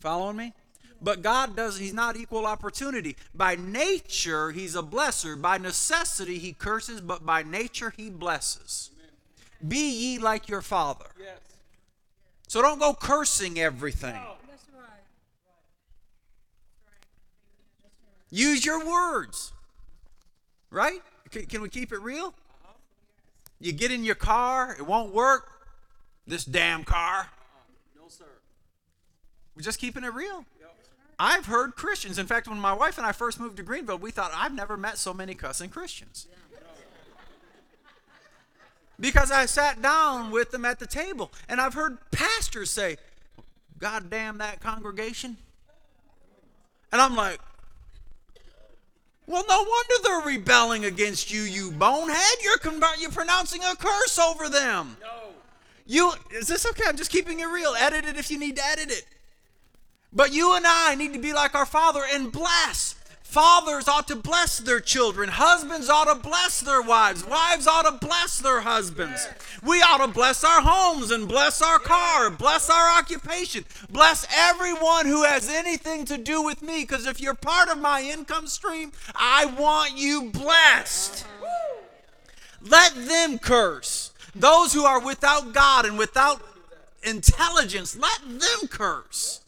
Following 0.00 0.36
me? 0.36 0.52
But 1.00 1.22
God 1.22 1.56
does, 1.56 1.78
He's 1.78 1.92
not 1.92 2.16
equal 2.16 2.46
opportunity. 2.46 3.16
By 3.34 3.56
nature, 3.56 4.50
He's 4.50 4.74
a 4.74 4.82
blesser. 4.82 5.40
By 5.40 5.58
necessity, 5.58 6.38
He 6.38 6.52
curses, 6.52 7.00
but 7.00 7.26
by 7.26 7.42
nature, 7.42 7.92
He 7.96 8.10
blesses. 8.10 8.90
Amen. 8.94 9.68
Be 9.68 9.90
ye 9.90 10.18
like 10.18 10.48
your 10.48 10.62
Father. 10.62 11.06
Yes. 11.18 11.38
So 12.48 12.62
don't 12.62 12.78
go 12.78 12.94
cursing 12.94 13.58
everything. 13.58 14.14
No. 14.14 14.34
Use 18.34 18.66
your 18.66 18.84
words. 18.84 19.52
Right? 20.68 21.00
Can, 21.30 21.46
can 21.46 21.62
we 21.62 21.68
keep 21.68 21.92
it 21.92 22.00
real? 22.00 22.26
Uh-huh. 22.26 22.72
You 23.60 23.70
get 23.70 23.92
in 23.92 24.02
your 24.02 24.16
car, 24.16 24.74
it 24.76 24.84
won't 24.84 25.14
work. 25.14 25.68
This 26.26 26.44
damn 26.44 26.82
car. 26.82 27.28
No, 27.96 28.08
sir. 28.08 28.24
We're 29.54 29.62
just 29.62 29.78
keeping 29.78 30.02
it 30.02 30.12
real. 30.12 30.44
I've 31.18 31.46
heard 31.46 31.76
Christians. 31.76 32.18
In 32.18 32.26
fact, 32.26 32.48
when 32.48 32.58
my 32.58 32.72
wife 32.72 32.98
and 32.98 33.06
I 33.06 33.12
first 33.12 33.38
moved 33.38 33.56
to 33.58 33.62
Greenville, 33.62 33.98
we 33.98 34.10
thought, 34.10 34.32
I've 34.34 34.54
never 34.54 34.76
met 34.76 34.98
so 34.98 35.14
many 35.14 35.34
cussing 35.34 35.70
Christians. 35.70 36.26
Because 38.98 39.30
I 39.30 39.46
sat 39.46 39.82
down 39.82 40.30
with 40.30 40.50
them 40.50 40.64
at 40.64 40.78
the 40.78 40.86
table, 40.86 41.32
and 41.48 41.60
I've 41.60 41.74
heard 41.74 41.98
pastors 42.10 42.70
say, 42.70 42.96
God 43.78 44.08
damn 44.08 44.38
that 44.38 44.60
congregation. 44.60 45.36
And 46.92 47.00
I'm 47.00 47.16
like, 47.16 47.40
well, 49.26 49.44
no 49.48 49.56
wonder 49.56 49.94
they're 50.02 50.36
rebelling 50.36 50.84
against 50.84 51.32
you, 51.32 51.42
you 51.42 51.70
bonehead. 51.72 52.38
You're, 52.42 52.58
con- 52.58 52.80
you're 52.98 53.10
pronouncing 53.10 53.62
a 53.64 53.74
curse 53.74 54.18
over 54.18 54.48
them. 54.48 54.96
No. 55.00 55.08
You 55.86 56.12
is 56.30 56.46
this 56.46 56.64
okay? 56.66 56.84
I'm 56.86 56.96
just 56.96 57.10
keeping 57.10 57.40
it 57.40 57.46
real. 57.46 57.74
Edit 57.78 58.04
it 58.04 58.16
if 58.16 58.30
you 58.30 58.38
need 58.38 58.56
to 58.56 58.64
edit 58.64 58.90
it. 58.90 59.04
But 60.14 60.32
you 60.32 60.54
and 60.54 60.64
I 60.66 60.94
need 60.94 61.12
to 61.14 61.18
be 61.18 61.32
like 61.32 61.54
our 61.54 61.66
Father 61.66 62.02
and 62.08 62.30
bless. 62.30 62.94
Fathers 63.34 63.88
ought 63.88 64.06
to 64.06 64.14
bless 64.14 64.58
their 64.58 64.78
children. 64.78 65.28
Husbands 65.28 65.90
ought 65.90 66.04
to 66.04 66.14
bless 66.14 66.60
their 66.60 66.80
wives. 66.80 67.26
Wives 67.26 67.66
ought 67.66 67.82
to 67.82 68.06
bless 68.06 68.38
their 68.38 68.60
husbands. 68.60 69.26
We 69.60 69.82
ought 69.82 70.06
to 70.06 70.12
bless 70.12 70.44
our 70.44 70.60
homes 70.62 71.10
and 71.10 71.26
bless 71.26 71.60
our 71.60 71.80
car, 71.80 72.30
bless 72.30 72.70
our 72.70 72.96
occupation, 72.96 73.64
bless 73.90 74.24
everyone 74.32 75.06
who 75.06 75.24
has 75.24 75.48
anything 75.48 76.04
to 76.04 76.16
do 76.16 76.42
with 76.42 76.62
me. 76.62 76.82
Because 76.82 77.06
if 77.06 77.20
you're 77.20 77.34
part 77.34 77.68
of 77.68 77.78
my 77.78 78.02
income 78.02 78.46
stream, 78.46 78.92
I 79.16 79.46
want 79.46 79.98
you 79.98 80.30
blessed. 80.30 81.26
Let 82.62 82.94
them 82.94 83.40
curse. 83.40 84.12
Those 84.32 84.74
who 84.74 84.84
are 84.84 85.00
without 85.00 85.52
God 85.52 85.86
and 85.86 85.98
without 85.98 86.40
intelligence, 87.02 87.96
let 87.96 88.20
them 88.24 88.68
curse. 88.68 89.40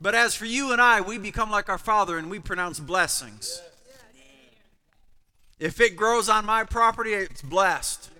But 0.00 0.14
as 0.14 0.34
for 0.34 0.44
you 0.44 0.72
and 0.72 0.80
I, 0.80 1.00
we 1.00 1.18
become 1.18 1.50
like 1.50 1.68
our 1.68 1.78
Father 1.78 2.18
and 2.18 2.30
we 2.30 2.38
pronounce 2.38 2.80
blessings. 2.80 3.62
If 5.58 5.80
it 5.80 5.96
grows 5.96 6.28
on 6.28 6.44
my 6.44 6.64
property, 6.64 7.12
it's 7.12 7.42
blessed. 7.42 8.10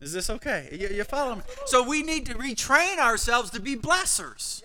Is 0.00 0.12
this 0.12 0.30
okay? 0.30 0.68
You, 0.72 0.88
you 0.88 1.04
follow 1.04 1.36
me? 1.36 1.42
So 1.66 1.82
we 1.82 2.02
need 2.02 2.26
to 2.26 2.34
retrain 2.34 2.98
ourselves 2.98 3.50
to 3.50 3.60
be 3.60 3.74
blessers. 3.74 4.62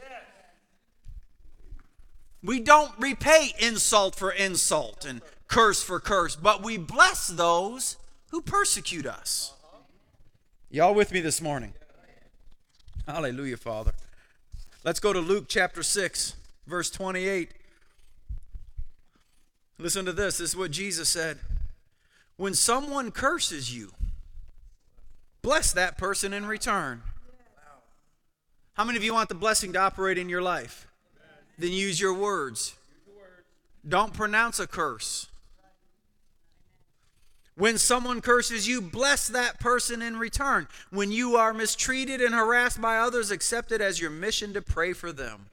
We 2.43 2.59
don't 2.59 2.91
repay 2.99 3.53
insult 3.59 4.15
for 4.15 4.31
insult 4.31 5.05
and 5.05 5.21
curse 5.47 5.81
for 5.81 5.99
curse, 5.99 6.35
but 6.35 6.61
we 6.61 6.77
bless 6.77 7.27
those 7.27 7.97
who 8.31 8.41
persecute 8.41 9.05
us. 9.05 9.53
Y'all 10.69 10.93
with 10.93 11.11
me 11.11 11.21
this 11.21 11.41
morning? 11.41 11.73
Hallelujah, 13.07 13.57
Father. 13.57 13.93
Let's 14.83 14.99
go 14.99 15.13
to 15.13 15.19
Luke 15.19 15.45
chapter 15.47 15.81
6, 15.81 16.35
verse 16.67 16.91
28. 16.91 17.51
Listen 19.79 20.03
to 20.05 20.11
this. 20.11 20.39
This 20.39 20.49
is 20.49 20.57
what 20.57 20.71
Jesus 20.71 21.07
said. 21.07 21.39
When 22.35 22.53
someone 22.53 23.11
curses 23.11 23.73
you, 23.73 23.91
bless 25.41 25.71
that 25.71 25.97
person 25.97 26.33
in 26.33 26.45
return. 26.45 27.01
How 28.73 28.83
many 28.83 28.97
of 28.97 29.03
you 29.05 29.13
want 29.13 29.29
the 29.29 29.35
blessing 29.35 29.71
to 29.73 29.79
operate 29.79 30.17
in 30.17 30.27
your 30.27 30.41
life? 30.41 30.85
Then 31.57 31.71
use 31.71 32.01
your 32.01 32.13
words. 32.13 32.75
Don't 33.87 34.13
pronounce 34.13 34.59
a 34.59 34.67
curse. 34.67 35.27
When 37.55 37.77
someone 37.77 38.21
curses 38.21 38.67
you, 38.67 38.81
bless 38.81 39.27
that 39.27 39.59
person 39.59 40.01
in 40.01 40.17
return. 40.17 40.67
When 40.89 41.11
you 41.11 41.35
are 41.35 41.53
mistreated 41.53 42.19
and 42.19 42.33
harassed 42.33 42.81
by 42.81 42.97
others, 42.97 43.29
accept 43.29 43.71
it 43.71 43.79
as 43.79 44.01
your 44.01 44.09
mission 44.09 44.53
to 44.53 44.61
pray 44.61 44.93
for 44.93 45.11
them. 45.11 45.47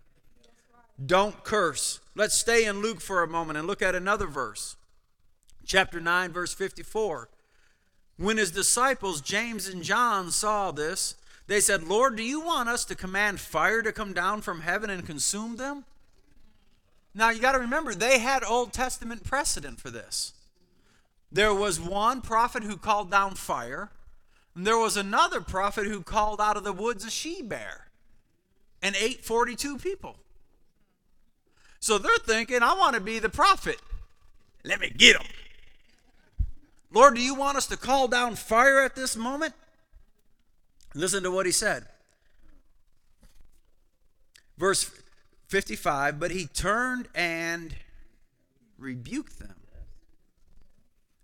Don't 1.04 1.44
curse. 1.44 2.00
Let's 2.14 2.34
stay 2.34 2.64
in 2.64 2.80
Luke 2.80 3.00
for 3.00 3.22
a 3.22 3.28
moment 3.28 3.58
and 3.58 3.66
look 3.66 3.82
at 3.82 3.94
another 3.94 4.26
verse. 4.26 4.76
Chapter 5.66 6.00
9, 6.00 6.32
verse 6.32 6.54
54. 6.54 7.28
When 8.16 8.38
his 8.38 8.50
disciples, 8.50 9.20
James 9.20 9.66
and 9.66 9.82
John, 9.82 10.30
saw 10.30 10.70
this, 10.70 11.16
they 11.46 11.60
said, 11.60 11.82
Lord, 11.82 12.16
do 12.16 12.22
you 12.22 12.40
want 12.40 12.68
us 12.68 12.84
to 12.86 12.94
command 12.94 13.40
fire 13.40 13.82
to 13.82 13.92
come 13.92 14.12
down 14.12 14.40
from 14.40 14.60
heaven 14.60 14.88
and 14.88 15.06
consume 15.06 15.56
them? 15.56 15.84
Now, 17.14 17.30
you 17.30 17.40
got 17.40 17.52
to 17.52 17.58
remember, 17.58 17.94
they 17.94 18.18
had 18.18 18.44
Old 18.44 18.72
Testament 18.72 19.24
precedent 19.24 19.80
for 19.80 19.90
this. 19.90 20.32
There 21.32 21.54
was 21.54 21.80
one 21.80 22.20
prophet 22.22 22.64
who 22.64 22.76
called 22.76 23.10
down 23.10 23.34
fire, 23.34 23.90
and 24.54 24.66
there 24.66 24.78
was 24.78 24.96
another 24.96 25.40
prophet 25.40 25.86
who 25.86 26.02
called 26.02 26.40
out 26.40 26.56
of 26.56 26.64
the 26.64 26.72
woods 26.72 27.04
a 27.04 27.10
she 27.10 27.40
bear 27.40 27.86
and 28.82 28.96
ate 28.96 29.24
42 29.24 29.78
people. 29.78 30.16
So 31.78 31.98
they're 31.98 32.10
thinking, 32.18 32.62
I 32.62 32.74
want 32.74 32.94
to 32.94 33.00
be 33.00 33.18
the 33.18 33.28
prophet. 33.28 33.80
Let 34.64 34.80
me 34.80 34.90
get 34.90 35.16
them. 35.16 35.26
Lord, 36.92 37.14
do 37.14 37.22
you 37.22 37.34
want 37.34 37.56
us 37.56 37.66
to 37.68 37.76
call 37.76 38.08
down 38.08 38.34
fire 38.34 38.82
at 38.82 38.96
this 38.96 39.16
moment? 39.16 39.54
Listen 40.94 41.22
to 41.22 41.30
what 41.30 41.46
he 41.46 41.52
said. 41.52 41.86
Verse 44.58 44.90
55 45.46 46.18
But 46.18 46.32
he 46.32 46.46
turned 46.46 47.08
and 47.14 47.76
rebuked 48.76 49.38
them 49.38 49.59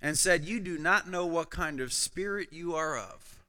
and 0.01 0.19
said, 0.19 0.45
You 0.45 0.61
do 0.61 0.79
not 0.79 1.09
know 1.09 1.27
what 1.27 1.51
kind 1.51 1.81
of 1.81 1.93
spirit 1.93 2.49
you 2.53 2.75
are 2.75 2.97
of. 2.97 3.41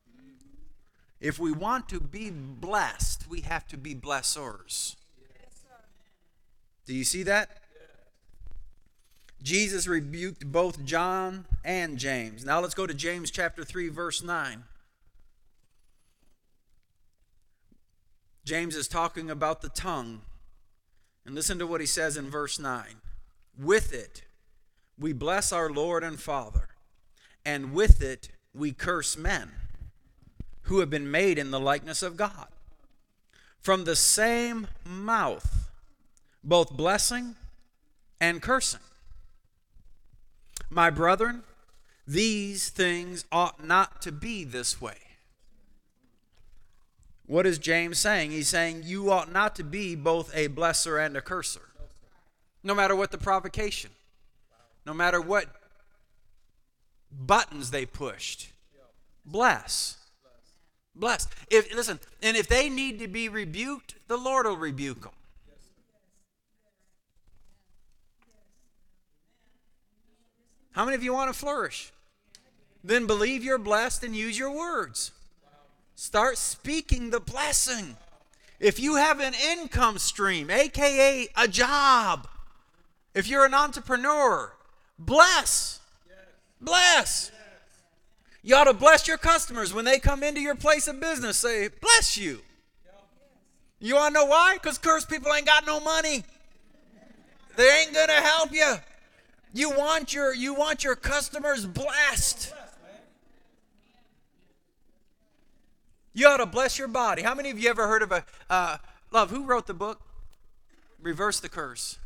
If 1.20 1.40
we 1.40 1.52
want 1.52 1.90
to 1.90 2.00
be 2.00 2.30
blessed, 2.30 3.28
we 3.28 3.42
have 3.42 3.68
to 3.70 3.78
be 3.78 3.94
blessors. 3.94 4.96
Do 6.86 6.94
you 6.94 7.04
see 7.04 7.24
that? 7.24 7.62
Jesus 9.44 9.88
rebuked 9.88 10.52
both 10.52 10.84
John 10.84 11.46
and 11.64 11.98
James. 11.98 12.46
Now 12.46 12.60
let's 12.60 12.74
go 12.74 12.88
to 12.88 12.94
James 12.94 13.30
chapter 13.30 13.64
3 13.64 13.90
verse 13.90 14.24
9. 14.24 14.64
James 18.46 18.76
is 18.76 18.88
talking 18.88 19.30
about 19.30 19.62
the 19.62 19.70
tongue. 19.70 20.22
And 21.26 21.36
listen 21.36 21.60
to 21.60 21.68
what 21.68 21.82
he 21.82 21.88
says 21.88 22.16
in 22.16 22.30
verse 22.30 22.58
9. 22.58 22.86
With 23.60 23.94
it 23.94 24.24
we 25.00 25.14
bless 25.14 25.52
our 25.52 25.70
Lord 25.70 26.04
and 26.04 26.20
Father, 26.20 26.70
and 27.46 27.74
with 27.74 28.02
it 28.02 28.30
we 28.54 28.72
curse 28.72 29.18
men 29.18 29.52
who 30.64 30.80
have 30.80 30.90
been 30.90 31.10
made 31.10 31.38
in 31.38 31.52
the 31.52 31.60
likeness 31.60 32.02
of 32.02 32.18
God. 32.18 32.48
From 33.60 33.84
the 33.84 33.96
same 33.96 34.68
mouth, 34.86 35.70
both 36.44 36.72
blessing 36.72 37.36
and 38.20 38.42
cursing. 38.42 38.80
My 40.70 40.90
brethren, 40.90 41.44
these 42.06 42.70
things 42.70 43.26
ought 43.32 43.64
not 43.64 44.02
to 44.02 44.12
be 44.12 44.44
this 44.44 44.82
way. 44.82 44.98
What 47.26 47.46
is 47.46 47.60
James 47.60 48.00
saying? 48.00 48.32
He's 48.32 48.48
saying 48.48 48.84
you 48.86 49.12
ought 49.12 49.32
not 49.32 49.56
to 49.58 49.64
be 49.64 49.96
both 49.96 50.34
a 50.34 50.48
blesser 50.48 51.06
and 51.06 51.16
a 51.16 51.22
curser, 51.22 51.70
no 52.64 52.74
matter 52.74 52.96
what 52.96 53.12
the 53.12 53.18
provocation 53.18 53.92
no 54.88 54.93
matter 54.93 55.19
what 55.19 55.47
buttons 57.12 57.71
they 57.71 57.86
pushed. 57.86 58.50
Bless. 59.26 59.97
Bless. 60.95 61.28
If 61.52 61.76
listen, 61.76 62.00
and 62.23 62.38
if 62.38 62.47
they 62.47 62.69
need 62.69 62.97
to 63.00 63.08
be 63.10 63.28
rebuked, 63.28 63.95
the 64.08 64.17
Lord 64.17 64.45
will 64.45 64.56
rebuke 64.56 65.02
them. 65.02 65.12
How 70.71 70.86
many 70.86 70.95
of 70.95 71.04
you 71.04 71.12
want 71.12 71.34
to 71.34 71.38
flourish? 71.38 71.91
Then 72.84 73.08
believe 73.08 73.43
you're 73.43 73.58
blessed 73.58 74.06
and 74.06 74.15
use 74.15 74.39
your 74.39 74.52
words. 74.52 75.12
Start 75.95 76.38
speaking 76.38 77.10
the 77.10 77.19
blessing. 77.19 77.97
If 78.60 78.80
you 78.80 78.95
have 78.95 79.19
an 79.19 79.34
income 79.34 79.97
stream, 79.97 80.50
aka 80.50 81.28
a 81.36 81.47
job, 81.47 82.28
if 83.13 83.28
you're 83.28 83.45
an 83.45 83.54
entrepreneur, 83.54 84.54
Bless. 85.00 85.80
Bless. 86.60 87.32
You 88.42 88.56
ought 88.56 88.66
to 88.66 88.74
bless 88.74 89.08
your 89.08 89.18
customers 89.18 89.74
when 89.74 89.86
they 89.86 90.00
come 90.00 90.24
into 90.24 90.42
your 90.42 90.56
place 90.56 90.88
of 90.88 91.00
business. 91.00 91.38
Say, 91.38 91.70
bless 91.82 92.18
you. 92.18 92.40
You 93.80 93.96
want 93.96 94.16
to 94.16 94.22
know 94.22 94.26
why? 94.26 94.56
Because 94.56 94.78
cursed 94.78 95.10
people 95.10 95.34
ain't 95.34 95.46
got 95.46 95.66
no 95.66 95.80
money. 95.80 96.24
They 97.56 97.82
ain't 97.82 97.94
gonna 97.94 98.14
help 98.14 98.52
you. 98.52 98.76
You 99.54 99.72
want 99.72 100.14
your 100.14 100.34
you 100.34 100.54
want 100.54 100.84
your 100.84 100.96
customers 100.96 101.66
blessed. 101.66 102.54
You 106.14 106.28
ought 106.28 106.38
to 106.38 106.46
bless 106.46 106.80
your 106.80 106.88
body. 106.88 107.22
How 107.22 107.36
many 107.36 107.52
of 107.52 107.60
you 107.60 107.70
ever 107.70 107.88
heard 107.88 108.02
of 108.02 108.12
a 108.12 108.26
uh, 108.50 108.78
love? 109.12 109.30
Who 109.30 109.44
wrote 109.44 109.68
the 109.68 109.74
book? 109.74 110.02
Reverse 111.00 111.40
the 111.40 111.50
curse. 111.50 112.00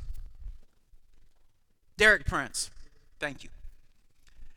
Derek 1.98 2.26
Prince. 2.26 2.72
Thank 3.22 3.44
you. 3.44 3.52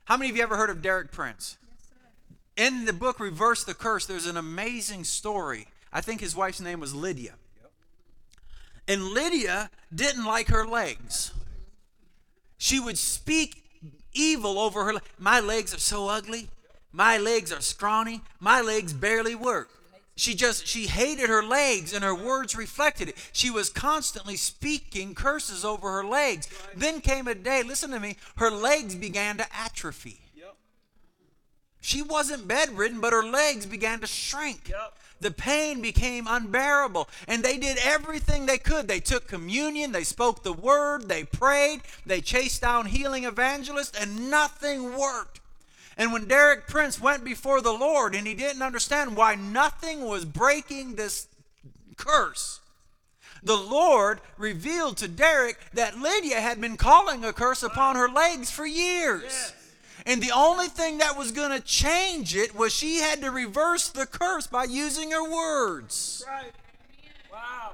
How 0.06 0.16
many 0.16 0.30
of 0.30 0.36
you 0.38 0.42
ever 0.42 0.56
heard 0.56 0.70
of 0.70 0.80
Derek 0.80 1.12
Prince? 1.12 1.58
Yes, 2.56 2.66
In 2.66 2.86
the 2.86 2.94
book 2.94 3.20
Reverse 3.20 3.62
the 3.62 3.74
Curse, 3.74 4.06
there's 4.06 4.24
an 4.26 4.38
amazing 4.38 5.04
story. 5.04 5.66
I 5.92 6.00
think 6.00 6.22
his 6.22 6.34
wife's 6.34 6.62
name 6.62 6.80
was 6.80 6.94
Lydia. 6.94 7.34
And 8.88 9.10
Lydia 9.10 9.68
didn't 9.94 10.24
like 10.24 10.48
her 10.48 10.66
legs. 10.66 11.32
She 12.56 12.80
would 12.80 12.96
speak 12.96 13.62
evil 14.14 14.58
over 14.58 14.84
her. 14.86 15.00
My 15.18 15.40
legs 15.40 15.74
are 15.74 15.78
so 15.78 16.08
ugly. 16.08 16.48
My 16.90 17.18
legs 17.18 17.52
are 17.52 17.60
scrawny. 17.60 18.22
My 18.40 18.62
legs 18.62 18.94
barely 18.94 19.34
work. 19.34 19.68
She 20.16 20.34
just, 20.34 20.66
she 20.66 20.86
hated 20.86 21.28
her 21.28 21.42
legs 21.42 21.92
and 21.92 22.04
her 22.04 22.14
words 22.14 22.56
reflected 22.56 23.08
it. 23.08 23.16
She 23.32 23.50
was 23.50 23.68
constantly 23.68 24.36
speaking 24.36 25.14
curses 25.14 25.64
over 25.64 25.90
her 25.90 26.04
legs. 26.04 26.48
Then 26.74 27.00
came 27.00 27.26
a 27.26 27.34
day, 27.34 27.62
listen 27.62 27.90
to 27.90 28.00
me, 28.00 28.16
her 28.36 28.50
legs 28.50 28.94
began 28.94 29.36
to 29.38 29.46
atrophy. 29.56 30.20
She 31.84 32.00
wasn't 32.00 32.48
bedridden, 32.48 33.02
but 33.02 33.12
her 33.12 33.22
legs 33.22 33.66
began 33.66 34.00
to 34.00 34.06
shrink. 34.06 34.70
Yep. 34.70 34.94
The 35.20 35.30
pain 35.30 35.82
became 35.82 36.26
unbearable, 36.26 37.10
and 37.28 37.42
they 37.42 37.58
did 37.58 37.76
everything 37.76 38.46
they 38.46 38.56
could. 38.56 38.88
They 38.88 39.00
took 39.00 39.28
communion, 39.28 39.92
they 39.92 40.02
spoke 40.02 40.42
the 40.42 40.54
word, 40.54 41.08
they 41.08 41.24
prayed, 41.24 41.82
they 42.06 42.22
chased 42.22 42.62
down 42.62 42.86
healing 42.86 43.24
evangelists, 43.24 44.00
and 44.00 44.30
nothing 44.30 44.96
worked. 44.96 45.40
And 45.96 46.12
when 46.12 46.26
Derek 46.26 46.66
Prince 46.66 47.00
went 47.00 47.24
before 47.24 47.60
the 47.60 47.72
Lord 47.72 48.14
and 48.14 48.26
he 48.26 48.34
didn't 48.34 48.62
understand 48.62 49.16
why 49.16 49.34
nothing 49.34 50.04
was 50.04 50.24
breaking 50.24 50.96
this 50.96 51.28
curse, 51.96 52.60
the 53.42 53.56
Lord 53.56 54.20
revealed 54.38 54.96
to 54.98 55.08
Derek 55.08 55.58
that 55.74 55.98
Lydia 55.98 56.40
had 56.40 56.60
been 56.60 56.76
calling 56.76 57.24
a 57.24 57.32
curse 57.32 57.62
upon 57.62 57.96
her 57.96 58.08
legs 58.08 58.50
for 58.50 58.66
years. 58.66 59.22
Yes. 59.24 59.52
And 60.06 60.22
the 60.22 60.32
only 60.32 60.66
thing 60.66 60.98
that 60.98 61.16
was 61.16 61.30
going 61.30 61.50
to 61.50 61.60
change 61.60 62.36
it 62.36 62.54
was 62.54 62.74
she 62.74 62.96
had 62.96 63.20
to 63.22 63.30
reverse 63.30 63.88
the 63.88 64.06
curse 64.06 64.46
by 64.46 64.64
using 64.64 65.12
her 65.12 65.30
words. 65.30 66.24
Right. 66.26 66.52
Wow. 67.32 67.72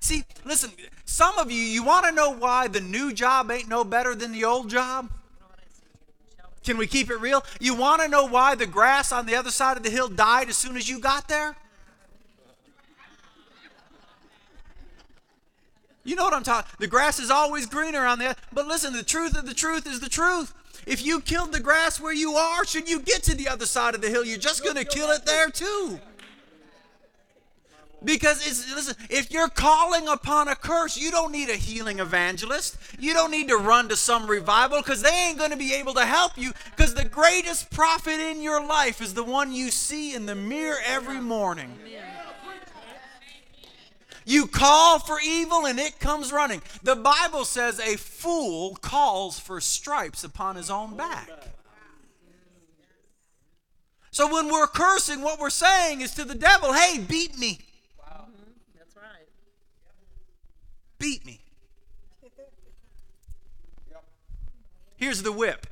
See, 0.00 0.24
listen, 0.44 0.70
some 1.04 1.38
of 1.38 1.50
you, 1.50 1.60
you 1.60 1.82
want 1.82 2.06
to 2.06 2.12
know 2.12 2.30
why 2.30 2.68
the 2.68 2.80
new 2.80 3.12
job 3.12 3.50
ain't 3.50 3.68
no 3.68 3.84
better 3.84 4.14
than 4.14 4.32
the 4.32 4.44
old 4.44 4.70
job? 4.70 5.10
Can 6.68 6.76
we 6.76 6.86
keep 6.86 7.08
it 7.08 7.16
real? 7.16 7.46
You 7.60 7.74
want 7.74 8.02
to 8.02 8.08
know 8.08 8.26
why 8.26 8.54
the 8.54 8.66
grass 8.66 9.10
on 9.10 9.24
the 9.24 9.34
other 9.34 9.50
side 9.50 9.78
of 9.78 9.82
the 9.84 9.88
hill 9.88 10.06
died 10.06 10.50
as 10.50 10.58
soon 10.58 10.76
as 10.76 10.86
you 10.86 11.00
got 11.00 11.26
there? 11.26 11.56
You 16.04 16.14
know 16.14 16.24
what 16.24 16.34
I'm 16.34 16.42
talking. 16.42 16.70
The 16.78 16.86
grass 16.86 17.20
is 17.20 17.30
always 17.30 17.64
greener 17.64 18.04
on 18.04 18.18
the. 18.18 18.36
But 18.52 18.66
listen, 18.66 18.92
the 18.92 19.02
truth 19.02 19.34
of 19.34 19.46
the 19.46 19.54
truth 19.54 19.86
is 19.86 20.00
the 20.00 20.10
truth. 20.10 20.52
If 20.86 21.02
you 21.02 21.22
killed 21.22 21.52
the 21.52 21.60
grass 21.60 21.98
where 21.98 22.12
you 22.12 22.32
are, 22.32 22.66
should 22.66 22.86
you 22.86 23.00
get 23.00 23.22
to 23.22 23.34
the 23.34 23.48
other 23.48 23.64
side 23.64 23.94
of 23.94 24.02
the 24.02 24.10
hill, 24.10 24.22
you're 24.22 24.36
just 24.36 24.62
going 24.62 24.76
to 24.76 24.84
kill 24.84 25.08
it 25.10 25.24
there 25.24 25.48
too. 25.48 25.98
Because 28.04 28.46
it's 28.46 28.72
listen, 28.72 28.94
if 29.10 29.32
you're 29.32 29.48
calling 29.48 30.06
upon 30.06 30.46
a 30.46 30.54
curse, 30.54 30.96
you 30.96 31.10
don't 31.10 31.32
need 31.32 31.48
a 31.48 31.56
healing 31.56 31.98
evangelist. 31.98 32.76
You 32.98 33.12
don't 33.12 33.32
need 33.32 33.48
to 33.48 33.56
run 33.56 33.88
to 33.88 33.96
some 33.96 34.28
revival 34.28 34.78
because 34.78 35.02
they 35.02 35.10
ain't 35.10 35.38
going 35.38 35.50
to 35.50 35.56
be 35.56 35.74
able 35.74 35.94
to 35.94 36.06
help 36.06 36.38
you. 36.38 36.52
Because 36.76 36.94
the 36.94 37.04
greatest 37.04 37.70
prophet 37.70 38.20
in 38.20 38.40
your 38.40 38.64
life 38.64 39.00
is 39.00 39.14
the 39.14 39.24
one 39.24 39.52
you 39.52 39.70
see 39.70 40.14
in 40.14 40.26
the 40.26 40.36
mirror 40.36 40.78
every 40.86 41.20
morning. 41.20 41.76
You 44.24 44.46
call 44.46 44.98
for 44.98 45.18
evil 45.24 45.66
and 45.66 45.78
it 45.78 45.98
comes 45.98 46.30
running. 46.32 46.62
The 46.82 46.94
Bible 46.94 47.44
says 47.46 47.80
a 47.80 47.96
fool 47.96 48.76
calls 48.76 49.40
for 49.40 49.60
stripes 49.60 50.22
upon 50.22 50.56
his 50.56 50.70
own 50.70 50.96
back. 50.96 51.30
So 54.10 54.32
when 54.32 54.50
we're 54.52 54.66
cursing, 54.66 55.22
what 55.22 55.40
we're 55.40 55.50
saying 55.50 56.02
is 56.02 56.12
to 56.14 56.24
the 56.24 56.34
devil, 56.34 56.74
hey, 56.74 56.98
beat 56.98 57.38
me. 57.38 57.58
That's 58.76 58.96
right. 58.96 59.28
Beat 60.98 61.24
me. 61.24 61.40
Here's 64.96 65.22
the 65.22 65.32
whip. 65.32 65.66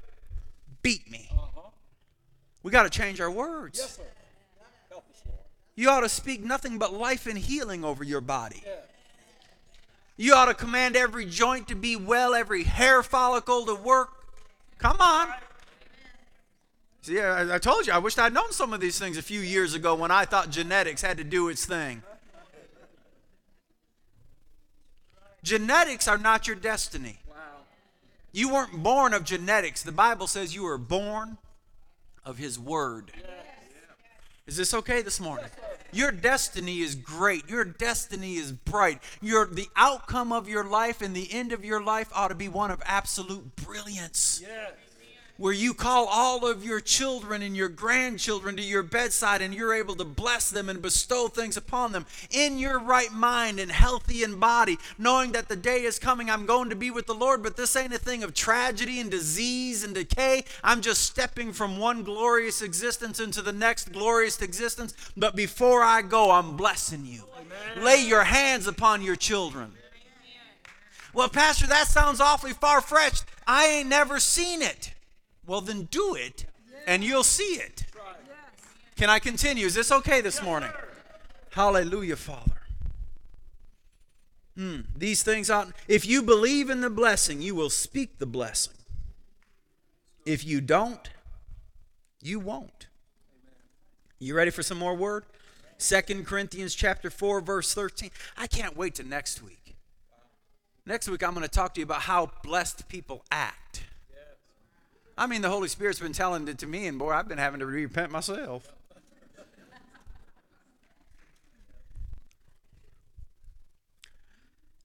Beat 0.83 1.11
me. 1.11 1.29
We 2.63 2.71
got 2.71 2.85
to 2.85 2.91
change 2.91 3.21
our 3.21 3.31
words. 3.31 3.79
Yes, 3.79 3.97
sir. 3.97 4.03
Help 4.89 5.05
us, 5.11 5.23
Lord. 5.27 5.39
You 5.75 5.91
ought 5.91 6.01
to 6.01 6.09
speak 6.09 6.43
nothing 6.43 6.79
but 6.79 6.93
life 6.93 7.27
and 7.27 7.37
healing 7.37 7.85
over 7.85 8.05
your 8.05 8.21
body. 8.21 8.63
You 10.17 10.35
ought 10.35 10.47
to 10.47 10.55
command 10.55 10.97
every 10.97 11.27
joint 11.27 11.69
to 11.69 11.75
be 11.75 11.97
well, 11.97 12.35
every 12.35 12.63
hair 12.63 13.03
follicle 13.03 13.67
to 13.67 13.75
work. 13.75 14.11
Come 14.79 15.01
on. 15.01 15.29
See, 17.03 17.21
I, 17.21 17.57
I 17.57 17.59
told 17.59 17.87
you, 17.87 17.93
I 17.93 17.99
wished 17.99 18.19
I'd 18.19 18.33
known 18.33 18.51
some 18.51 18.73
of 18.73 18.81
these 18.81 18.99
things 18.99 19.17
a 19.17 19.23
few 19.23 19.41
years 19.41 19.75
ago 19.75 19.95
when 19.95 20.11
I 20.11 20.25
thought 20.25 20.51
genetics 20.51 21.03
had 21.03 21.19
to 21.19 21.25
do 21.25 21.49
its 21.49 21.65
thing. 21.65 22.03
Genetics 25.47 26.09
are 26.09 26.19
not 26.19 26.49
your 26.49 26.57
destiny. 26.57 27.21
Wow. 27.29 27.37
You 28.33 28.53
weren't 28.53 28.83
born 28.83 29.15
of 29.15 29.23
genetics. 29.23 29.85
The 29.85 29.93
Bible 29.93 30.27
says 30.27 30.57
you 30.57 30.65
were 30.65 30.77
born 30.77 31.39
of 32.25 32.37
His 32.37 32.59
Word. 32.59 33.13
Is 34.49 34.57
this 34.57 34.75
okay 34.75 35.03
this 35.03 35.21
morning? 35.21 35.47
Your 35.93 36.11
destiny 36.11 36.81
is 36.81 36.97
great. 36.97 37.49
Your 37.49 37.65
destiny 37.65 38.35
is 38.35 38.51
bright. 38.51 39.01
Your 39.23 39.47
the 39.47 39.69
outcome 39.77 40.33
of 40.33 40.49
your 40.49 40.65
life 40.65 41.01
and 41.01 41.15
the 41.15 41.33
end 41.33 41.53
of 41.53 41.65
your 41.65 41.81
life 41.81 42.11
ought 42.13 42.29
to 42.29 42.35
be 42.35 42.49
one 42.49 42.73
of 42.73 42.83
absolute 42.85 43.55
brilliance. 43.55 44.43
Yes. 44.43 44.73
Where 45.39 45.53
you 45.53 45.75
call 45.75 46.07
all 46.07 46.47
of 46.47 46.65
your 46.65 46.81
children 46.81 47.43
and 47.43 47.55
your 47.55 47.69
grandchildren 47.69 48.57
to 48.57 48.63
your 48.63 48.83
bedside 48.83 49.43
and 49.43 49.55
you're 49.55 49.75
able 49.75 49.95
to 49.97 50.05
bless 50.05 50.49
them 50.49 50.71
and 50.71 50.81
bestow 50.81 51.29
things 51.29 51.59
upon 51.59 51.93
them 51.93 52.07
in 52.31 52.59
your 52.59 52.79
right 52.79 53.13
mind 53.13 53.61
and 53.61 53.71
healthy 53.71 54.23
in 54.23 54.39
body, 54.39 54.79
knowing 54.97 55.33
that 55.33 55.49
the 55.49 55.57
day 55.57 55.83
is 55.83 55.99
coming. 55.99 56.31
I'm 56.31 56.47
going 56.47 56.71
to 56.71 56.77
be 56.77 56.91
with 56.91 57.07
the 57.07 57.15
Lord, 57.15 57.43
but 57.43 57.57
this 57.57 57.77
ain't 57.77 57.93
a 57.93 57.99
thing 57.99 58.23
of 58.23 58.33
tragedy 58.33 58.99
and 58.99 59.11
disease 59.11 59.85
and 59.85 59.95
decay. 59.95 60.45
I'm 60.65 60.81
just 60.81 61.03
stepping 61.03 61.53
from 61.53 61.77
one 61.77 62.03
glorious 62.03 62.63
existence 62.63 63.21
into 63.21 63.43
the 63.43 63.53
next 63.53 63.93
glorious 63.93 64.41
existence. 64.41 64.95
But 65.19 65.37
before 65.37 65.83
I 65.83 66.01
go, 66.01 66.31
I'm 66.31 66.57
blessing 66.57 67.05
you. 67.05 67.25
Lay 67.77 68.03
your 68.03 68.25
hands 68.25 68.67
upon 68.67 69.03
your 69.03 69.17
children. 69.17 69.73
Well, 71.13 71.29
Pastor, 71.29 71.67
that 71.67 71.89
sounds 71.89 72.21
awfully 72.21 72.53
far 72.53 72.81
fetched. 72.81 73.25
I 73.47 73.67
ain't 73.67 73.89
never 73.89 74.19
seen 74.19 74.63
it. 74.63 74.93
Well, 75.47 75.61
then 75.61 75.85
do 75.85 76.15
it 76.15 76.47
and 76.87 77.05
you'll 77.05 77.25
see 77.25 77.55
it. 77.55 77.85
Can 78.97 79.11
I 79.11 79.19
continue? 79.19 79.67
Is 79.67 79.75
this 79.75 79.93
okay 79.93 80.21
this 80.21 80.43
morning? 80.43 80.71
Hallelujah, 81.51 82.17
Father. 82.17 82.53
Hmm, 84.57 84.81
these 84.97 85.23
things 85.23 85.51
ought, 85.51 85.69
if 85.87 86.07
you 86.07 86.23
believe 86.23 86.71
in 86.71 86.81
the 86.81 86.89
blessing, 86.89 87.43
you 87.43 87.55
will 87.55 87.69
speak 87.69 88.19
the 88.19 88.27
blessing. 88.27 88.73
If 90.25 90.45
you 90.45 90.63
don't, 90.63 91.11
you 92.23 92.41
won't. 92.41 92.87
You 94.19 94.35
ready 94.35 94.51
for 94.51 94.63
some 94.63 94.79
more 94.79 94.95
word? 94.95 95.25
Second 95.77 96.27
Corinthians 96.27 96.75
chapter 96.75 97.11
4 97.11 97.43
verse 97.43 97.75
13. 97.75 98.11
I 98.37 98.47
can't 98.47 98.77
wait 98.77 98.95
to 98.95 99.03
next 99.03 99.43
week. 99.43 99.77
Next 100.87 101.09
week 101.09 101.23
I'm 101.23 101.35
going 101.35 101.43
to 101.43 101.51
talk 101.51 101.75
to 101.75 101.81
you 101.81 101.85
about 101.85 102.03
how 102.03 102.31
blessed 102.43 102.89
people 102.89 103.25
act. 103.31 103.66
I 105.19 105.27
mean, 105.27 105.43
the 105.43 105.49
Holy 105.49 105.69
Spirit's 105.69 106.01
been 106.01 106.13
telling 106.13 106.47
it 106.49 106.59
to 106.59 106.67
me, 106.67 106.87
and 106.87 106.99
boy, 106.99 107.11
I've 107.11 107.29
been 107.29 107.39
having 107.39 107.61
to 107.61 107.67
repent 107.67 108.11
myself. 108.13 108.73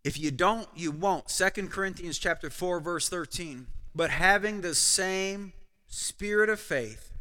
If 0.04 0.18
you 0.18 0.32
don't, 0.32 0.68
you 0.76 0.92
won't. 0.92 1.30
Second 1.30 1.70
Corinthians 1.70 2.18
chapter 2.18 2.50
4, 2.50 2.80
verse 2.80 3.08
13. 3.08 3.68
But 3.94 4.10
having 4.10 4.62
the 4.62 4.74
same 4.74 5.54
spirit 5.88 6.50
of 6.50 6.60
faith, 6.60 7.12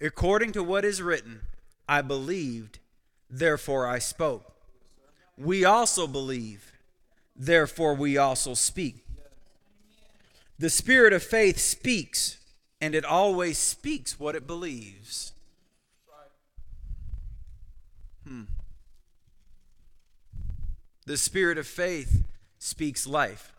according 0.00 0.52
to 0.52 0.62
what 0.62 0.84
is 0.84 1.00
written, 1.00 1.42
I 1.88 2.02
believed, 2.02 2.80
therefore 3.30 3.86
I 3.86 3.98
spoke. 3.98 4.52
We 5.38 5.64
also 5.64 6.06
believe, 6.06 6.72
therefore 7.34 7.94
we 7.94 8.18
also 8.18 8.52
speak. 8.54 9.01
The 10.62 10.70
spirit 10.70 11.12
of 11.12 11.24
faith 11.24 11.58
speaks, 11.58 12.38
and 12.80 12.94
it 12.94 13.04
always 13.04 13.58
speaks 13.58 14.20
what 14.20 14.36
it 14.36 14.46
believes. 14.46 15.32
Hmm. 18.24 18.42
The 21.04 21.16
spirit 21.16 21.58
of 21.58 21.66
faith 21.66 22.22
speaks 22.60 23.08
life. 23.08 23.52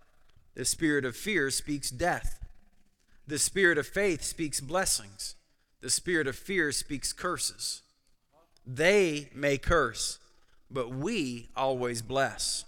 The 0.56 0.64
spirit 0.64 1.04
of 1.04 1.18
fear 1.18 1.50
speaks 1.50 1.90
death. 1.90 2.40
The 3.28 3.38
spirit 3.38 3.78
of 3.78 3.86
faith 3.86 4.24
speaks 4.24 4.62
blessings. 4.62 5.36
The 5.82 5.90
spirit 5.90 6.26
of 6.26 6.38
fear 6.38 6.72
speaks 6.72 7.12
curses. 7.12 7.82
They 8.66 9.30
may 9.36 9.58
curse, 9.58 10.20
but 10.72 10.90
we 10.90 11.50
always 11.54 12.02
bless. 12.02 12.64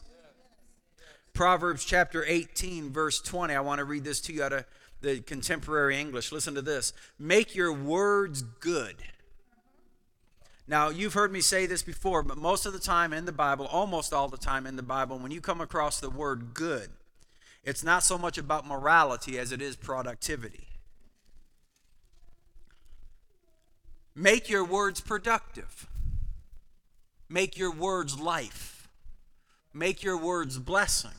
Proverbs 1.35 1.83
chapter 1.83 2.23
18, 2.25 2.91
verse 2.91 3.19
20. 3.19 3.53
I 3.53 3.59
want 3.59 3.79
to 3.79 3.85
read 3.85 4.05
this 4.05 4.21
to 4.21 4.33
you 4.33 4.41
out 4.41 4.53
of 4.53 4.65
the 5.01 5.19
contemporary 5.19 5.99
English. 5.99 6.31
Listen 6.31 6.55
to 6.55 6.61
this 6.61 6.93
Make 7.19 7.53
your 7.53 7.73
words 7.73 8.41
good. 8.41 8.95
Now, 10.65 10.89
you've 10.89 11.13
heard 11.13 11.31
me 11.31 11.41
say 11.41 11.65
this 11.67 11.83
before, 11.83 12.23
but 12.23 12.37
most 12.37 12.65
of 12.65 12.71
the 12.71 12.79
time 12.79 13.13
in 13.13 13.25
the 13.25 13.33
Bible, 13.33 13.67
almost 13.67 14.13
all 14.13 14.29
the 14.29 14.37
time 14.37 14.65
in 14.65 14.77
the 14.77 14.81
Bible, 14.81 15.19
when 15.19 15.29
you 15.29 15.41
come 15.41 15.61
across 15.61 15.99
the 15.99 16.09
word 16.09 16.53
good, 16.53 16.89
it's 17.63 17.83
not 17.83 18.01
so 18.01 18.17
much 18.17 18.37
about 18.37 18.65
morality 18.65 19.37
as 19.37 19.51
it 19.51 19.61
is 19.61 19.75
productivity. 19.75 20.67
Make 24.15 24.49
your 24.49 24.63
words 24.63 25.01
productive. 25.01 25.87
Make 27.27 27.57
your 27.57 27.71
words 27.71 28.19
life. 28.19 28.87
Make 29.73 30.01
your 30.01 30.17
words 30.17 30.57
blessing. 30.57 31.11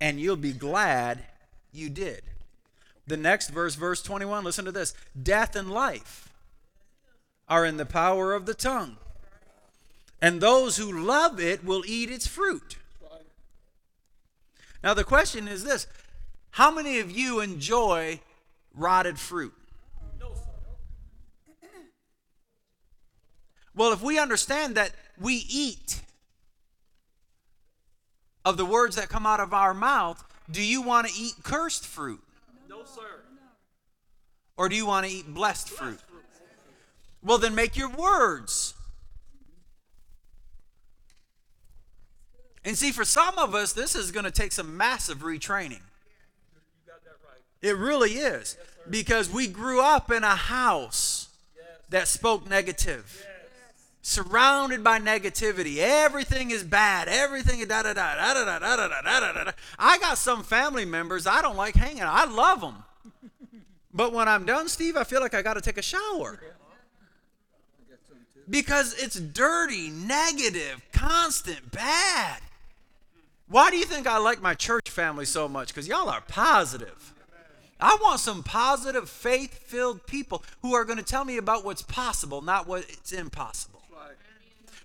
And 0.00 0.20
you'll 0.20 0.36
be 0.36 0.52
glad 0.52 1.24
you 1.72 1.88
did. 1.88 2.22
The 3.06 3.16
next 3.16 3.50
verse, 3.50 3.74
verse 3.74 4.02
21, 4.02 4.44
listen 4.44 4.64
to 4.64 4.72
this 4.72 4.94
Death 5.20 5.56
and 5.56 5.70
life 5.70 6.28
are 7.48 7.64
in 7.64 7.76
the 7.76 7.86
power 7.86 8.34
of 8.34 8.46
the 8.46 8.54
tongue. 8.54 8.96
And 10.20 10.40
those 10.40 10.76
who 10.76 11.04
love 11.04 11.38
it 11.38 11.64
will 11.64 11.84
eat 11.86 12.10
its 12.10 12.26
fruit. 12.26 12.76
Now, 14.82 14.94
the 14.94 15.04
question 15.04 15.48
is 15.48 15.64
this 15.64 15.86
How 16.50 16.70
many 16.70 16.98
of 16.98 17.10
you 17.10 17.40
enjoy 17.40 18.20
rotted 18.74 19.18
fruit? 19.18 19.54
Well, 23.74 23.92
if 23.92 24.00
we 24.00 24.18
understand 24.18 24.74
that 24.76 24.92
we 25.20 25.44
eat 25.50 26.00
of 28.46 28.56
the 28.56 28.64
words 28.64 28.94
that 28.94 29.08
come 29.08 29.26
out 29.26 29.40
of 29.40 29.52
our 29.52 29.74
mouth, 29.74 30.24
do 30.48 30.62
you 30.62 30.80
want 30.80 31.08
to 31.08 31.20
eat 31.20 31.34
cursed 31.42 31.84
fruit? 31.84 32.22
No, 32.70 32.84
sir. 32.84 33.02
Or 34.56 34.68
do 34.68 34.76
you 34.76 34.86
want 34.86 35.04
to 35.04 35.12
eat 35.12 35.26
blessed 35.26 35.68
fruit? 35.68 35.98
Well, 37.24 37.38
then 37.38 37.56
make 37.56 37.76
your 37.76 37.90
words. 37.90 38.74
And 42.64 42.78
see, 42.78 42.92
for 42.92 43.04
some 43.04 43.36
of 43.36 43.52
us, 43.52 43.72
this 43.72 43.96
is 43.96 44.12
going 44.12 44.24
to 44.24 44.30
take 44.30 44.52
some 44.52 44.76
massive 44.76 45.18
retraining. 45.18 45.70
You 45.72 46.86
got 46.86 47.02
that 47.02 47.16
right. 47.24 47.40
It 47.62 47.76
really 47.76 48.12
is. 48.12 48.56
Because 48.88 49.28
we 49.28 49.48
grew 49.48 49.82
up 49.82 50.12
in 50.12 50.22
a 50.22 50.36
house 50.36 51.30
that 51.90 52.06
spoke 52.06 52.48
negative. 52.48 53.26
Surrounded 54.08 54.84
by 54.84 55.00
negativity. 55.00 55.78
Everything 55.78 56.52
is 56.52 56.62
bad. 56.62 57.08
Everything 57.08 57.58
da 57.66 57.82
da 57.82 57.92
da 57.92 58.14
da 58.14 58.34
da 58.34 58.58
da 58.60 58.76
da 58.76 59.02
da 59.02 59.32
da 59.32 59.44
da. 59.44 59.50
I 59.80 59.98
got 59.98 60.16
some 60.16 60.44
family 60.44 60.84
members 60.84 61.26
I 61.26 61.42
don't 61.42 61.56
like 61.56 61.74
hanging. 61.74 62.04
I 62.04 62.24
love 62.24 62.60
them. 62.60 62.84
But 63.92 64.12
when 64.12 64.28
I'm 64.28 64.46
done, 64.46 64.68
Steve, 64.68 64.96
I 64.96 65.02
feel 65.02 65.20
like 65.20 65.34
I 65.34 65.42
got 65.42 65.54
to 65.54 65.60
take 65.60 65.76
a 65.76 65.82
shower. 65.82 66.38
Because 68.48 68.94
it's 68.94 69.18
dirty, 69.18 69.90
negative, 69.90 70.82
constant, 70.92 71.72
bad. 71.72 72.38
Why 73.48 73.70
do 73.70 73.76
you 73.76 73.86
think 73.86 74.06
I 74.06 74.18
like 74.18 74.40
my 74.40 74.54
church 74.54 74.88
family 74.88 75.24
so 75.24 75.48
much? 75.48 75.74
Because 75.74 75.88
y'all 75.88 76.08
are 76.08 76.22
positive. 76.28 77.12
I 77.80 77.98
want 78.00 78.20
some 78.20 78.44
positive, 78.44 79.10
faith 79.10 79.64
filled 79.64 80.06
people 80.06 80.44
who 80.62 80.74
are 80.74 80.84
going 80.84 80.98
to 80.98 81.04
tell 81.04 81.24
me 81.24 81.38
about 81.38 81.64
what's 81.64 81.82
possible, 81.82 82.40
not 82.40 82.68
what's 82.68 83.10
impossible. 83.10 83.75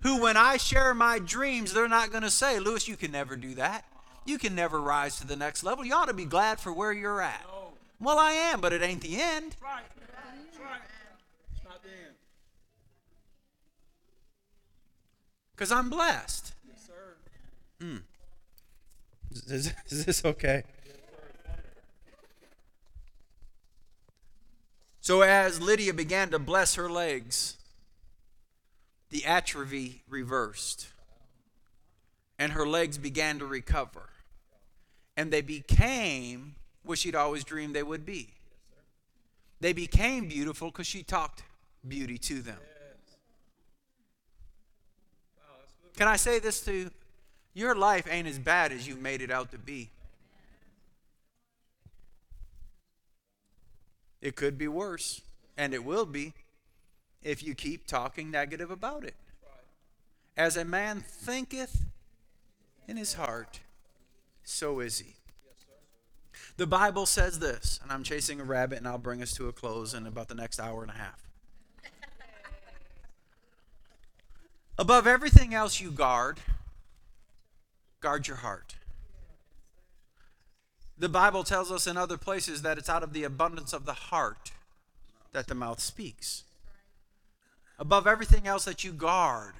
Who, 0.03 0.21
when 0.21 0.35
I 0.35 0.57
share 0.57 0.93
my 0.93 1.19
dreams, 1.19 1.73
they're 1.73 1.87
not 1.87 2.11
going 2.11 2.23
to 2.23 2.29
say, 2.29 2.59
Lewis, 2.59 2.87
you 2.87 2.97
can 2.97 3.11
never 3.11 3.35
do 3.35 3.53
that. 3.55 3.85
You 4.25 4.37
can 4.37 4.55
never 4.55 4.81
rise 4.81 5.19
to 5.19 5.27
the 5.27 5.35
next 5.35 5.63
level. 5.63 5.85
You 5.85 5.93
ought 5.93 6.07
to 6.07 6.13
be 6.13 6.25
glad 6.25 6.59
for 6.59 6.73
where 6.73 6.91
you're 6.91 7.21
at. 7.21 7.45
Well, 7.99 8.17
I 8.17 8.31
am, 8.31 8.61
but 8.61 8.73
it 8.73 8.81
ain't 8.81 9.01
the 9.01 9.21
end. 9.21 9.55
Right. 9.61 9.83
That's 9.99 10.59
right. 10.59 10.81
It's 11.53 11.63
not 11.63 11.83
the 11.83 11.89
end. 11.89 12.15
Because 15.55 15.71
I'm 15.71 15.89
blessed. 15.89 16.53
Yes, 16.67 16.87
sir. 16.87 17.15
Hmm. 17.79 17.97
Is, 19.31 19.73
is 19.89 20.05
this 20.05 20.25
okay? 20.25 20.63
So, 24.99 25.21
as 25.21 25.61
Lydia 25.61 25.93
began 25.93 26.29
to 26.29 26.39
bless 26.39 26.75
her 26.75 26.89
legs, 26.89 27.57
the 29.11 29.25
atrophy 29.25 30.01
reversed, 30.09 30.87
and 32.39 32.53
her 32.53 32.65
legs 32.65 32.97
began 32.97 33.37
to 33.39 33.45
recover. 33.45 34.09
And 35.15 35.29
they 35.29 35.41
became 35.41 36.55
what 36.83 36.97
she'd 36.97 37.13
always 37.13 37.43
dreamed 37.43 37.75
they 37.75 37.83
would 37.83 38.05
be. 38.05 38.29
They 39.59 39.73
became 39.73 40.27
beautiful 40.27 40.69
because 40.71 40.87
she 40.87 41.03
talked 41.03 41.43
beauty 41.87 42.17
to 42.17 42.41
them. 42.41 42.57
Can 45.97 46.07
I 46.07 46.15
say 46.15 46.39
this 46.39 46.61
to 46.61 46.73
you? 46.73 46.91
Your 47.53 47.75
life 47.75 48.07
ain't 48.09 48.27
as 48.27 48.39
bad 48.39 48.71
as 48.71 48.87
you 48.87 48.95
made 48.95 49.21
it 49.21 49.29
out 49.29 49.51
to 49.51 49.57
be. 49.57 49.89
It 54.21 54.37
could 54.37 54.57
be 54.57 54.69
worse, 54.69 55.21
and 55.57 55.73
it 55.73 55.83
will 55.83 56.05
be 56.05 56.33
if 57.21 57.43
you 57.43 57.55
keep 57.55 57.87
talking 57.87 58.31
negative 58.31 58.71
about 58.71 59.03
it. 59.03 59.15
As 60.35 60.57
a 60.57 60.65
man 60.65 61.01
thinketh 61.01 61.85
in 62.87 62.97
his 62.97 63.13
heart, 63.13 63.59
so 64.43 64.79
is 64.79 64.99
he. 64.99 65.15
The 66.57 66.67
Bible 66.67 67.05
says 67.05 67.39
this, 67.39 67.79
and 67.81 67.91
I'm 67.91 68.03
chasing 68.03 68.39
a 68.39 68.43
rabbit, 68.43 68.79
and 68.79 68.87
I'll 68.87 68.97
bring 68.97 69.21
us 69.21 69.33
to 69.35 69.47
a 69.47 69.53
close 69.53 69.93
in 69.93 70.05
about 70.05 70.27
the 70.27 70.35
next 70.35 70.59
hour 70.59 70.81
and 70.81 70.91
a 70.91 70.95
half. 70.95 71.27
Above 74.77 75.05
everything 75.05 75.53
else 75.53 75.79
you 75.79 75.91
guard, 75.91 76.39
guard 77.99 78.27
your 78.27 78.37
heart. 78.37 78.75
The 80.97 81.09
Bible 81.09 81.43
tells 81.43 81.71
us 81.71 81.87
in 81.87 81.97
other 81.97 82.17
places 82.17 82.61
that 82.61 82.77
it's 82.77 82.89
out 82.89 83.03
of 83.03 83.13
the 83.13 83.23
abundance 83.23 83.73
of 83.73 83.85
the 83.85 83.93
heart 83.93 84.51
that 85.33 85.47
the 85.47 85.55
mouth 85.55 85.79
speaks. 85.79 86.43
Above 87.81 88.05
everything 88.05 88.47
else 88.47 88.65
that 88.65 88.83
you 88.83 88.91
guard, 88.91 89.55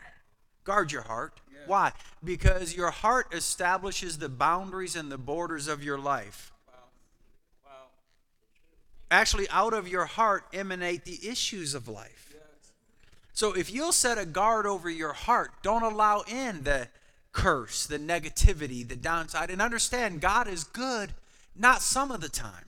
guard 0.64 0.92
your 0.92 1.02
heart. 1.02 1.42
Why? 1.66 1.92
Because 2.24 2.76
your 2.76 2.92
heart 2.92 3.34
establishes 3.34 4.20
the 4.20 4.30
boundaries 4.30 4.96
and 4.96 5.12
the 5.12 5.18
borders 5.18 5.68
of 5.68 5.84
your 5.84 5.98
life. 5.98 6.52
Wow. 7.66 7.88
Actually, 9.10 9.50
out 9.50 9.74
of 9.74 9.88
your 9.88 10.06
heart 10.06 10.44
emanate 10.54 11.04
the 11.04 11.28
issues 11.28 11.74
of 11.74 11.88
life. 11.88 12.32
So 13.34 13.54
if 13.54 13.74
you'll 13.74 13.92
set 13.92 14.20
a 14.20 14.26
guard 14.28 14.68
over 14.68 14.88
your 14.88 15.14
heart, 15.14 15.54
don't 15.64 15.84
allow 15.84 16.22
in 16.28 16.62
the 16.62 16.90
curse, 17.32 17.88
the 17.88 17.98
negativity, 17.98 18.88
the 18.88 18.96
downside. 18.96 19.50
And 19.50 19.64
understand, 19.64 20.22
God 20.22 20.48
is 20.48 20.64
good, 20.64 21.14
not 21.56 21.82
some 21.82 22.12
of 22.12 22.22
the 22.22 22.30
time. 22.30 22.66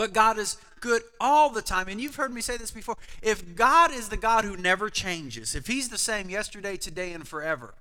But 0.00 0.14
God 0.14 0.38
is 0.38 0.56
good 0.80 1.02
all 1.20 1.50
the 1.50 1.60
time. 1.60 1.86
And 1.88 2.00
you've 2.00 2.16
heard 2.16 2.32
me 2.32 2.40
say 2.40 2.56
this 2.56 2.70
before. 2.70 2.96
If 3.20 3.54
God 3.54 3.92
is 3.92 4.08
the 4.08 4.16
God 4.16 4.46
who 4.46 4.56
never 4.56 4.88
changes, 4.88 5.54
if 5.54 5.66
He's 5.66 5.90
the 5.90 5.98
same 5.98 6.30
yesterday, 6.30 6.78
today, 6.78 7.12
and 7.12 7.28
forever, 7.28 7.74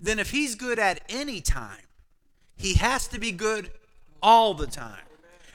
then 0.00 0.18
if 0.18 0.32
He's 0.32 0.56
good 0.56 0.80
at 0.80 1.00
any 1.08 1.40
time, 1.40 1.84
He 2.56 2.74
has 2.74 3.06
to 3.06 3.20
be 3.20 3.30
good 3.30 3.70
all 4.20 4.54
the 4.54 4.66
time. 4.66 5.04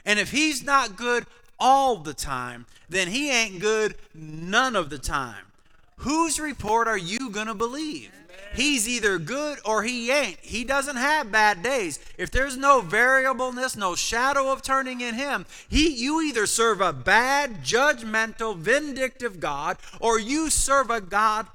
And 0.06 0.18
if 0.18 0.30
He's 0.30 0.64
not 0.64 0.96
good 0.96 1.26
all 1.58 1.96
the 1.96 2.14
time, 2.14 2.64
then 2.88 3.08
He 3.08 3.30
ain't 3.30 3.60
good 3.60 3.94
none 4.14 4.76
of 4.76 4.88
the 4.88 4.96
time. 4.96 5.44
Whose 5.96 6.40
report 6.40 6.88
are 6.88 6.96
you 6.96 7.28
going 7.28 7.48
to 7.48 7.54
believe? 7.54 8.10
He's 8.52 8.88
either 8.88 9.18
good 9.18 9.58
or 9.64 9.82
he 9.82 10.10
ain't. 10.10 10.38
He 10.40 10.64
doesn't 10.64 10.96
have 10.96 11.30
bad 11.30 11.62
days. 11.62 12.00
If 12.18 12.30
there's 12.30 12.56
no 12.56 12.80
variableness, 12.80 13.76
no 13.76 13.94
shadow 13.94 14.52
of 14.52 14.62
turning 14.62 15.00
in 15.00 15.14
him, 15.14 15.46
he 15.68 15.88
you 15.88 16.20
either 16.20 16.46
serve 16.46 16.80
a 16.80 16.92
bad, 16.92 17.62
judgmental, 17.62 18.56
vindictive 18.56 19.38
God 19.40 19.76
or 20.00 20.18
you 20.18 20.50
serve 20.50 20.90
a 20.90 21.00
God 21.00 21.46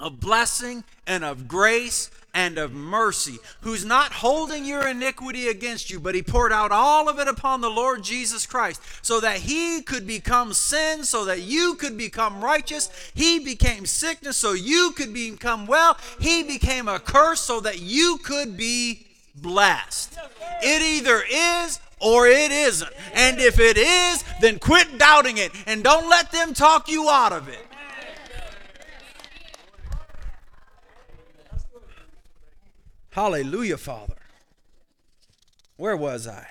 of 0.00 0.20
blessing 0.20 0.84
and 1.06 1.22
of 1.24 1.46
grace 1.46 2.10
and 2.34 2.56
of 2.58 2.72
mercy, 2.72 3.38
who's 3.60 3.84
not 3.84 4.12
holding 4.12 4.64
your 4.64 4.88
iniquity 4.88 5.48
against 5.48 5.90
you, 5.90 6.00
but 6.00 6.14
he 6.14 6.22
poured 6.22 6.52
out 6.52 6.72
all 6.72 7.08
of 7.08 7.18
it 7.18 7.28
upon 7.28 7.60
the 7.60 7.70
Lord 7.70 8.02
Jesus 8.02 8.46
Christ 8.46 8.82
so 9.02 9.20
that 9.20 9.38
he 9.38 9.82
could 9.82 10.06
become 10.06 10.52
sin, 10.52 11.04
so 11.04 11.24
that 11.26 11.42
you 11.42 11.74
could 11.74 11.98
become 11.98 12.42
righteous. 12.42 12.90
He 13.14 13.38
became 13.38 13.84
sickness 13.84 14.36
so 14.36 14.52
you 14.52 14.92
could 14.96 15.12
become 15.12 15.66
well. 15.66 15.96
He 16.20 16.42
became 16.42 16.88
a 16.88 16.98
curse 16.98 17.40
so 17.40 17.60
that 17.60 17.80
you 17.80 18.18
could 18.22 18.56
be 18.56 19.06
blessed. 19.34 20.18
It 20.62 20.82
either 20.82 21.22
is 21.30 21.80
or 22.00 22.26
it 22.26 22.50
isn't. 22.50 22.90
And 23.14 23.38
if 23.40 23.58
it 23.58 23.76
is, 23.76 24.24
then 24.40 24.58
quit 24.58 24.98
doubting 24.98 25.38
it 25.38 25.52
and 25.66 25.84
don't 25.84 26.08
let 26.08 26.32
them 26.32 26.54
talk 26.54 26.88
you 26.88 27.08
out 27.08 27.32
of 27.32 27.48
it. 27.48 27.66
Hallelujah, 33.12 33.76
Father. 33.76 34.16
Where 35.76 35.96
was 35.96 36.26
I? 36.26 36.46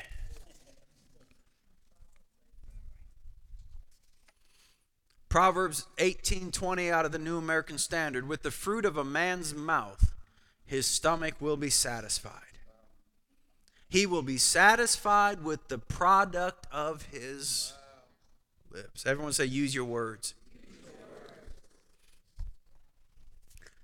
Proverbs 5.28 5.88
18:20 5.98 6.92
out 6.92 7.06
of 7.06 7.12
the 7.12 7.18
New 7.18 7.38
American 7.38 7.78
Standard, 7.78 8.28
with 8.28 8.44
the 8.44 8.52
fruit 8.52 8.86
of 8.86 8.98
a 8.98 9.04
man's 9.04 9.54
mouth 9.56 10.14
his 10.72 10.86
stomach 10.86 11.34
will 11.42 11.58
be 11.58 11.70
satisfied. 11.70 12.60
He 13.90 14.06
will 14.06 14.22
be 14.22 14.38
satisfied 14.38 15.44
with 15.44 15.68
the 15.68 15.80
product 15.80 16.66
of 16.72 17.08
his 17.12 17.74
lips. 18.70 19.06
Everyone 19.06 19.34
say 19.34 19.46
use 19.46 19.76
your 19.76 19.84
words. 19.84 20.34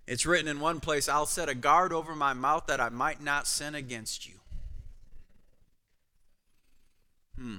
It's 0.07 0.25
written 0.25 0.47
in 0.47 0.61
one 0.61 0.79
place, 0.79 1.09
I'll 1.09 1.25
set 1.25 1.49
a 1.49 1.55
guard 1.55 1.91
over 1.91 2.15
my 2.15 2.31
mouth 2.31 2.65
that 2.67 2.79
I 2.79 2.87
might 2.87 3.21
not 3.21 3.45
sin 3.45 3.75
against 3.75 4.25
you. 4.25 4.35
Hmm. 7.37 7.57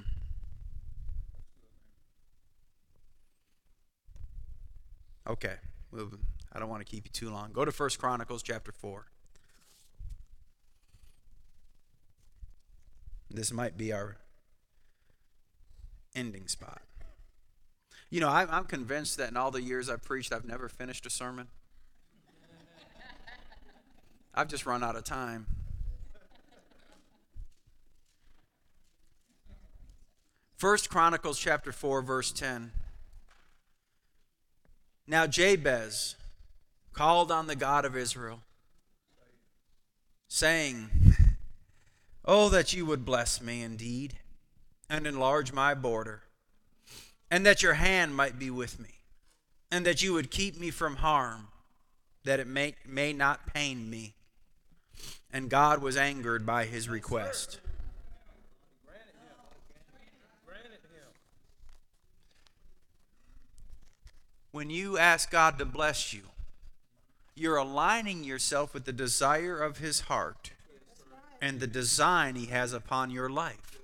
Okay. 5.28 5.56
I 5.94 6.58
don't 6.58 6.70
want 6.70 6.84
to 6.84 6.90
keep 6.90 7.04
you 7.04 7.12
too 7.12 7.30
long. 7.30 7.52
Go 7.52 7.66
to 7.66 7.70
First 7.70 7.98
Chronicles 7.98 8.42
chapter 8.42 8.72
4. 8.72 9.06
This 13.30 13.52
might 13.52 13.76
be 13.76 13.92
our 13.92 14.16
ending 16.14 16.48
spot. 16.48 16.80
You 18.08 18.20
know, 18.20 18.30
I'm 18.30 18.64
convinced 18.64 19.18
that 19.18 19.28
in 19.28 19.36
all 19.36 19.50
the 19.50 19.60
years 19.60 19.90
I've 19.90 20.02
preached, 20.02 20.32
I've 20.32 20.46
never 20.46 20.70
finished 20.70 21.04
a 21.04 21.10
sermon. 21.10 21.48
I've 24.38 24.46
just 24.46 24.66
run 24.66 24.84
out 24.84 24.94
of 24.94 25.02
time. 25.02 25.46
First 30.56 30.88
Chronicles 30.88 31.40
chapter 31.40 31.72
4 31.72 32.02
verse 32.02 32.30
10. 32.30 32.70
Now 35.08 35.26
Jabez 35.26 36.14
called 36.92 37.32
on 37.32 37.48
the 37.48 37.56
God 37.56 37.84
of 37.84 37.96
Israel 37.96 38.42
saying, 40.28 40.88
"Oh 42.24 42.48
that 42.48 42.72
you 42.72 42.86
would 42.86 43.04
bless 43.04 43.40
me 43.40 43.64
indeed 43.64 44.20
and 44.88 45.04
enlarge 45.04 45.52
my 45.52 45.74
border, 45.74 46.22
and 47.28 47.44
that 47.44 47.64
your 47.64 47.74
hand 47.74 48.14
might 48.14 48.38
be 48.38 48.50
with 48.50 48.78
me, 48.78 49.00
and 49.68 49.84
that 49.84 50.00
you 50.00 50.12
would 50.12 50.30
keep 50.30 50.56
me 50.56 50.70
from 50.70 50.96
harm, 50.96 51.48
that 52.22 52.38
it 52.38 52.46
may 52.46 52.76
may 52.86 53.12
not 53.12 53.44
pain 53.44 53.90
me." 53.90 54.14
And 55.32 55.50
God 55.50 55.82
was 55.82 55.96
angered 55.96 56.46
by 56.46 56.64
his 56.64 56.88
request. 56.88 57.60
When 64.50 64.70
you 64.70 64.96
ask 64.96 65.30
God 65.30 65.58
to 65.58 65.64
bless 65.64 66.12
you, 66.12 66.22
you're 67.34 67.56
aligning 67.56 68.24
yourself 68.24 68.74
with 68.74 68.84
the 68.84 68.92
desire 68.92 69.62
of 69.62 69.78
his 69.78 70.00
heart 70.00 70.50
and 71.40 71.60
the 71.60 71.66
design 71.66 72.34
he 72.34 72.46
has 72.46 72.72
upon 72.72 73.10
your 73.10 73.28
life. 73.28 73.78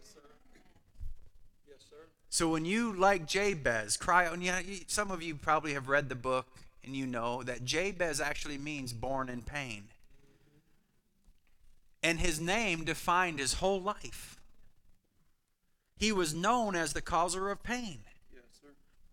So 2.29 2.49
when 2.49 2.65
you, 2.65 2.93
like 2.93 3.29
Jabez, 3.29 3.97
cry, 3.97 4.25
and 4.25 4.43
yeah, 4.43 4.61
some 4.89 5.13
of 5.13 5.23
you 5.23 5.37
probably 5.37 5.75
have 5.75 5.89
read 5.89 6.09
the 6.09 6.17
book 6.17 6.47
and 6.83 6.97
you 6.97 7.07
know 7.07 7.45
that 7.45 7.65
Jabez 7.65 8.21
actually 8.21 8.59
means 8.59 8.93
born 8.93 9.29
in 9.29 9.43
pain. 9.43 9.85
And 12.05 12.21
his 12.21 12.39
name 12.39 12.85
defined 12.85 13.39
his 13.39 13.55
whole 13.55 13.81
life. 13.81 14.39
He 15.97 16.13
was 16.13 16.35
known 16.35 16.77
as 16.77 16.93
the 16.93 17.01
causer 17.01 17.51
of 17.51 17.63
pain. 17.63 18.01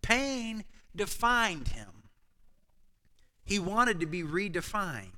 Pain 0.02 0.64
defined 0.94 1.68
him. 1.68 1.88
He 3.44 3.58
wanted 3.58 3.98
to 4.00 4.06
be 4.06 4.22
redefined. 4.22 5.08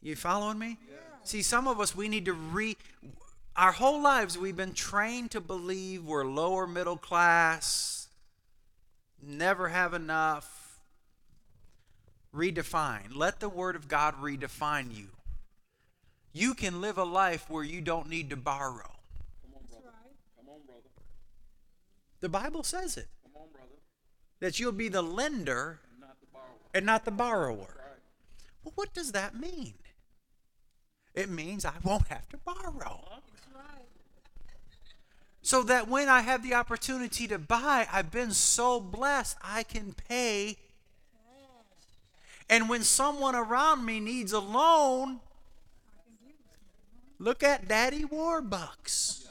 You 0.00 0.14
following 0.14 0.60
me? 0.60 0.78
See, 1.24 1.42
some 1.42 1.66
of 1.66 1.80
us, 1.80 1.96
we 1.96 2.08
need 2.08 2.26
to 2.26 2.34
re. 2.34 2.76
Our 3.56 3.72
whole 3.72 4.00
lives, 4.00 4.38
we've 4.38 4.56
been 4.56 4.74
trained 4.74 5.32
to 5.32 5.40
believe 5.40 6.04
we're 6.04 6.24
lower 6.24 6.68
middle 6.68 6.96
class, 6.96 8.06
never 9.20 9.70
have 9.70 9.92
enough. 9.92 10.78
Redefine. 12.32 13.16
Let 13.16 13.40
the 13.40 13.48
Word 13.48 13.74
of 13.74 13.88
God 13.88 14.14
redefine 14.22 14.96
you. 14.96 15.08
You 16.38 16.54
can 16.54 16.80
live 16.80 16.98
a 16.98 17.04
life 17.04 17.50
where 17.50 17.64
you 17.64 17.80
don't 17.80 18.08
need 18.08 18.30
to 18.30 18.36
borrow. 18.36 18.92
Come 19.42 19.54
on, 19.56 19.62
brother. 19.68 19.96
Come 20.36 20.48
on, 20.48 20.60
brother. 20.64 20.88
The 22.20 22.28
Bible 22.28 22.62
says 22.62 22.96
it. 22.96 23.08
Come 23.24 23.42
on, 23.42 23.48
brother. 23.50 23.74
That 24.38 24.60
you'll 24.60 24.70
be 24.70 24.88
the 24.88 25.02
lender 25.02 25.80
And 25.90 26.00
not 26.00 26.20
the 26.20 26.26
borrower. 26.32 26.54
and 26.74 26.86
not 26.86 27.04
the 27.04 27.10
borrower. 27.10 27.56
Right. 27.56 28.02
Well, 28.62 28.72
what 28.76 28.94
does 28.94 29.10
that 29.10 29.34
mean? 29.34 29.74
It 31.12 31.28
means 31.28 31.64
I 31.64 31.72
won't 31.82 32.06
have 32.06 32.28
to 32.28 32.36
borrow. 32.36 33.00
So 35.42 35.64
that 35.64 35.88
when 35.88 36.08
I 36.08 36.20
have 36.20 36.44
the 36.44 36.54
opportunity 36.54 37.26
to 37.26 37.38
buy, 37.38 37.88
I've 37.90 38.12
been 38.12 38.30
so 38.30 38.78
blessed 38.78 39.38
I 39.42 39.64
can 39.64 39.92
pay. 39.92 40.56
And 42.48 42.68
when 42.68 42.84
someone 42.84 43.34
around 43.34 43.84
me 43.84 43.98
needs 43.98 44.32
a 44.32 44.40
loan, 44.40 45.20
look 47.18 47.42
at 47.42 47.68
Daddy 47.68 48.04
Warbucks. 48.04 49.26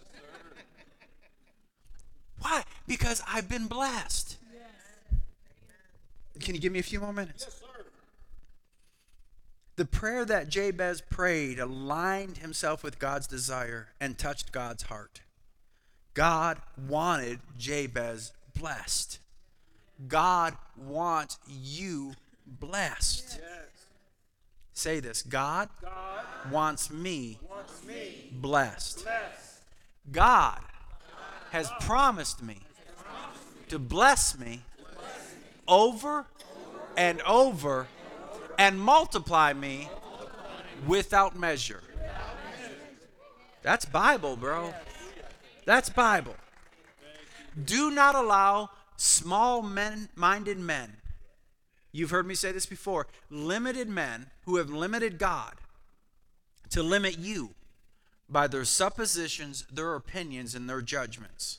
Why? 2.40 2.64
Because 2.88 3.22
I've 3.28 3.50
been 3.50 3.68
blessed. 3.68 4.38
Can 6.40 6.54
you 6.54 6.62
give 6.62 6.72
me 6.72 6.80
a 6.80 6.84
few 6.84 7.00
more 7.00 7.14
minutes? 7.14 7.46
Yes, 7.48 7.60
sir. 7.60 7.86
The 9.76 9.86
prayer 9.86 10.26
that 10.26 10.50
Jabez 10.50 11.02
prayed 11.02 11.60
aligned 11.60 12.40
himself 12.40 12.84
with 12.84 12.98
God's 12.98 13.28
desire 13.28 13.90
and 14.00 14.18
touched 14.18 14.52
God's 14.52 14.84
heart. 14.84 15.22
God 16.16 16.60
wanted 16.88 17.40
Jabez 17.60 18.34
blessed. 18.60 19.20
God 20.08 20.58
wants 20.76 21.38
you 21.48 22.14
blessed. 22.46 23.40
Yes. 23.40 23.77
Say 24.78 25.00
this 25.00 25.24
God 25.24 25.70
God 25.82 26.52
wants 26.52 26.92
me 26.92 27.40
wants 27.50 27.84
me 27.84 28.30
blessed. 28.32 29.04
blessed. 29.04 29.62
God 30.12 30.60
has 31.50 31.72
promised 31.80 32.44
me 32.44 32.60
to 33.70 33.80
bless 33.80 34.38
me 34.38 34.62
over 35.68 36.28
and 36.96 37.24
over 37.24 37.88
and 38.60 38.80
multiply 38.80 39.52
me 39.52 39.90
without 40.86 41.36
measure. 41.36 41.82
That's 43.64 43.86
Bible, 43.86 44.36
bro. 44.36 44.76
That's 45.66 45.90
Bible. 45.90 46.36
Do 47.66 47.90
not 47.90 48.14
allow 48.14 48.70
small 48.96 49.64
men 49.64 50.10
minded 50.16 50.60
men. 50.60 50.98
You've 51.98 52.12
heard 52.12 52.28
me 52.28 52.36
say 52.36 52.52
this 52.52 52.68
before. 52.68 53.08
Limited 53.32 53.90
men 53.90 54.28
who 54.46 54.58
have 54.58 54.70
limited 54.70 55.18
God 55.18 55.56
to 56.70 56.84
limit 56.84 57.18
you 57.18 57.56
by 58.30 58.46
their 58.46 58.66
suppositions, 58.66 59.66
their 59.72 59.96
opinions, 59.96 60.54
and 60.54 60.70
their 60.70 60.84
judgments. 60.84 61.58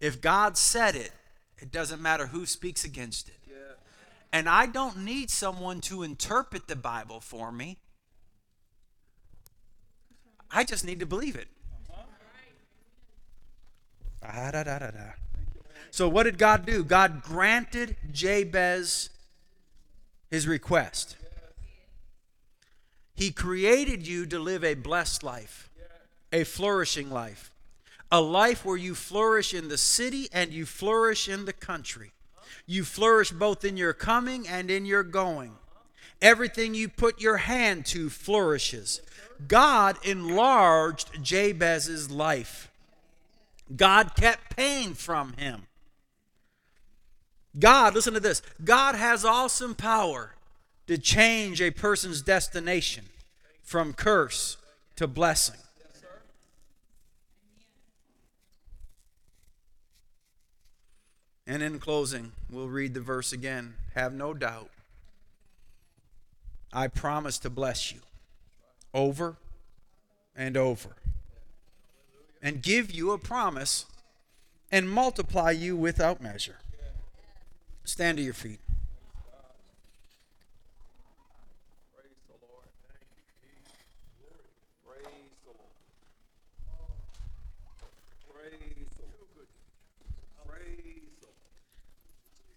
If 0.00 0.20
God 0.20 0.56
said 0.58 0.96
it, 0.96 1.12
it 1.58 1.70
doesn't 1.70 2.02
matter 2.02 2.26
who 2.26 2.44
speaks 2.44 2.84
against 2.84 3.28
it. 3.28 3.38
Yeah. 3.48 3.54
And 4.32 4.48
I 4.48 4.66
don't 4.66 5.04
need 5.04 5.30
someone 5.30 5.80
to 5.82 6.02
interpret 6.02 6.66
the 6.66 6.74
Bible 6.74 7.20
for 7.20 7.52
me. 7.52 7.78
I 10.50 10.64
just 10.64 10.84
need 10.84 10.98
to 10.98 11.06
believe 11.06 11.36
it. 11.36 11.46
Ah, 14.24 14.50
da, 14.50 14.64
da, 14.64 14.80
da, 14.80 14.90
da. 14.90 15.27
So, 15.90 16.08
what 16.08 16.24
did 16.24 16.38
God 16.38 16.66
do? 16.66 16.84
God 16.84 17.22
granted 17.22 17.96
Jabez 18.12 19.10
his 20.30 20.46
request. 20.46 21.16
He 23.14 23.30
created 23.30 24.06
you 24.06 24.26
to 24.26 24.38
live 24.38 24.62
a 24.62 24.74
blessed 24.74 25.22
life, 25.22 25.70
a 26.32 26.44
flourishing 26.44 27.10
life, 27.10 27.50
a 28.12 28.20
life 28.20 28.64
where 28.64 28.76
you 28.76 28.94
flourish 28.94 29.52
in 29.52 29.68
the 29.68 29.78
city 29.78 30.28
and 30.32 30.52
you 30.52 30.64
flourish 30.64 31.28
in 31.28 31.44
the 31.44 31.52
country. 31.52 32.12
You 32.66 32.84
flourish 32.84 33.32
both 33.32 33.64
in 33.64 33.76
your 33.76 33.92
coming 33.92 34.46
and 34.46 34.70
in 34.70 34.86
your 34.86 35.02
going. 35.02 35.56
Everything 36.20 36.74
you 36.74 36.88
put 36.88 37.20
your 37.20 37.38
hand 37.38 37.86
to 37.86 38.10
flourishes. 38.10 39.00
God 39.46 39.96
enlarged 40.04 41.22
Jabez's 41.22 42.10
life. 42.10 42.70
God 43.74 44.14
kept 44.14 44.56
pain 44.56 44.94
from 44.94 45.32
him. 45.34 45.66
God, 47.56 47.94
listen 47.94 48.14
to 48.14 48.20
this 48.20 48.42
God 48.64 48.94
has 48.94 49.24
awesome 49.24 49.74
power 49.74 50.34
to 50.86 50.98
change 50.98 51.60
a 51.60 51.70
person's 51.70 52.22
destination 52.22 53.04
from 53.62 53.92
curse 53.92 54.56
to 54.96 55.06
blessing. 55.06 55.60
And 61.46 61.62
in 61.62 61.78
closing, 61.78 62.32
we'll 62.50 62.68
read 62.68 62.92
the 62.92 63.00
verse 63.00 63.32
again. 63.32 63.74
Have 63.94 64.12
no 64.12 64.34
doubt. 64.34 64.68
I 66.72 66.88
promise 66.88 67.38
to 67.38 67.50
bless 67.50 67.90
you 67.90 68.00
over 68.92 69.36
and 70.36 70.56
over 70.56 70.90
and 72.42 72.62
give 72.62 72.90
you 72.90 73.12
a 73.12 73.18
promise 73.18 73.86
and 74.70 74.90
multiply 74.90 75.50
you 75.50 75.74
without 75.76 76.20
measure. 76.20 76.58
Stand 77.88 78.18
to 78.18 78.22
your 78.22 78.34
feet. 78.34 78.60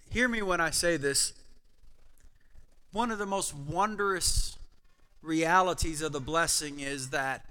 Hear 0.10 0.28
me 0.28 0.42
when 0.42 0.60
I 0.60 0.70
say 0.70 0.98
this. 0.98 1.32
One 2.92 3.10
of 3.10 3.18
the 3.18 3.26
most 3.26 3.56
wondrous 3.56 4.58
realities 5.22 6.02
of 6.02 6.12
the 6.12 6.20
blessing 6.20 6.82
is 6.82 7.12
that 7.12 7.46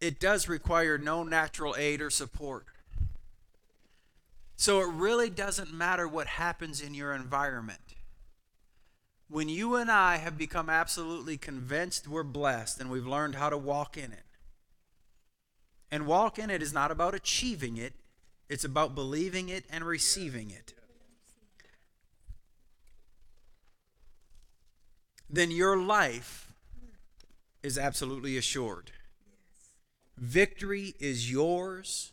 it 0.00 0.18
does 0.18 0.48
require 0.48 0.96
no 0.96 1.22
natural 1.22 1.76
aid 1.76 2.00
or 2.00 2.08
support. 2.08 2.64
So 4.56 4.80
it 4.80 4.88
really 4.88 5.30
doesn't 5.30 5.72
matter 5.72 6.06
what 6.06 6.26
happens 6.26 6.80
in 6.80 6.94
your 6.94 7.12
environment. 7.12 7.80
When 9.28 9.48
you 9.48 9.74
and 9.76 9.90
I 9.90 10.16
have 10.16 10.38
become 10.38 10.70
absolutely 10.70 11.36
convinced 11.36 12.06
we're 12.06 12.22
blessed 12.22 12.80
and 12.80 12.90
we've 12.90 13.06
learned 13.06 13.34
how 13.34 13.48
to 13.48 13.58
walk 13.58 13.96
in 13.96 14.12
it, 14.12 14.24
and 15.90 16.06
walk 16.06 16.38
in 16.38 16.50
it 16.50 16.62
is 16.62 16.72
not 16.72 16.90
about 16.90 17.14
achieving 17.14 17.76
it, 17.76 17.94
it's 18.48 18.64
about 18.64 18.94
believing 18.94 19.48
it 19.48 19.64
and 19.70 19.84
receiving 19.84 20.50
it. 20.50 20.74
Then 25.28 25.50
your 25.50 25.76
life 25.76 26.52
is 27.62 27.78
absolutely 27.78 28.36
assured. 28.36 28.92
Victory 30.16 30.94
is 31.00 31.30
yours. 31.30 32.12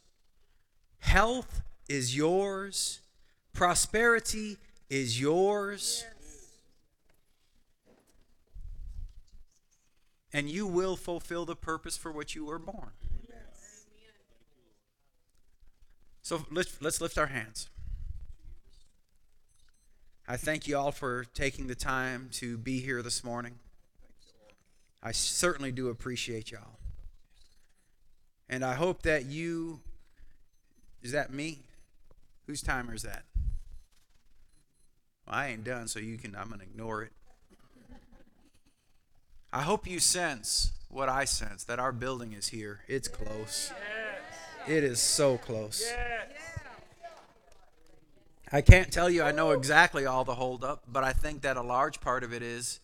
Health 1.00 1.62
is 1.92 2.16
yours. 2.16 3.02
Prosperity 3.54 4.58
is 4.90 5.20
yours. 5.20 6.06
And 10.34 10.50
you 10.50 10.66
will 10.66 10.96
fulfill 10.96 11.46
the 11.46 11.56
purpose 11.56 11.98
for 11.98 12.12
which 12.12 12.34
you 12.34 12.46
were 12.46 12.60
born. 12.60 12.92
So 16.22 16.46
let's, 16.50 16.82
let's 16.82 17.02
lift 17.02 17.18
our 17.18 17.28
hands. 17.28 17.68
I 20.28 20.38
thank 20.38 20.68
you 20.68 20.78
all 20.78 20.94
for 20.94 21.26
taking 21.34 21.68
the 21.68 21.76
time 21.76 22.30
to 22.34 22.58
be 22.58 22.80
here 22.80 23.02
this 23.02 23.22
morning. 23.22 23.56
I 25.04 25.12
certainly 25.12 25.74
do 25.74 25.90
appreciate 25.90 26.52
y'all. 26.52 26.78
And 28.48 28.64
I 28.64 28.76
hope 28.76 29.02
that 29.02 29.26
you, 29.26 29.82
is 31.02 31.12
that 31.12 31.34
me? 31.34 31.64
Whose 32.52 32.62
timer 32.62 32.94
is 32.94 33.04
that? 33.04 33.24
Well, 35.26 35.38
I 35.38 35.48
ain't 35.48 35.64
done, 35.64 35.88
so 35.88 36.02
you 36.02 36.18
can, 36.18 36.36
I'm 36.36 36.50
going 36.50 36.60
to 36.60 36.66
ignore 36.66 37.02
it. 37.02 37.14
I 39.54 39.62
hope 39.62 39.88
you 39.88 40.02
sense 40.02 40.74
what 40.90 41.08
I 41.08 41.24
sense 41.24 41.64
that 41.64 41.80
our 41.80 41.94
building 41.94 42.34
is 42.34 42.50
here. 42.50 42.82
It's 42.90 43.08
close. 43.08 43.72
It 44.68 44.84
is 44.84 45.00
so 45.00 45.38
close. 45.38 45.82
I 48.52 48.60
can't 48.60 48.92
tell 48.92 49.10
you 49.10 49.24
I 49.24 49.32
know 49.32 49.52
exactly 49.52 50.06
all 50.06 50.26
the 50.26 50.36
holdup, 50.36 50.84
but 50.86 51.06
I 51.06 51.14
think 51.14 51.44
that 51.44 51.56
a 51.56 51.62
large 51.62 52.02
part 52.02 52.22
of 52.22 52.34
it 52.34 52.44
is 52.44 52.82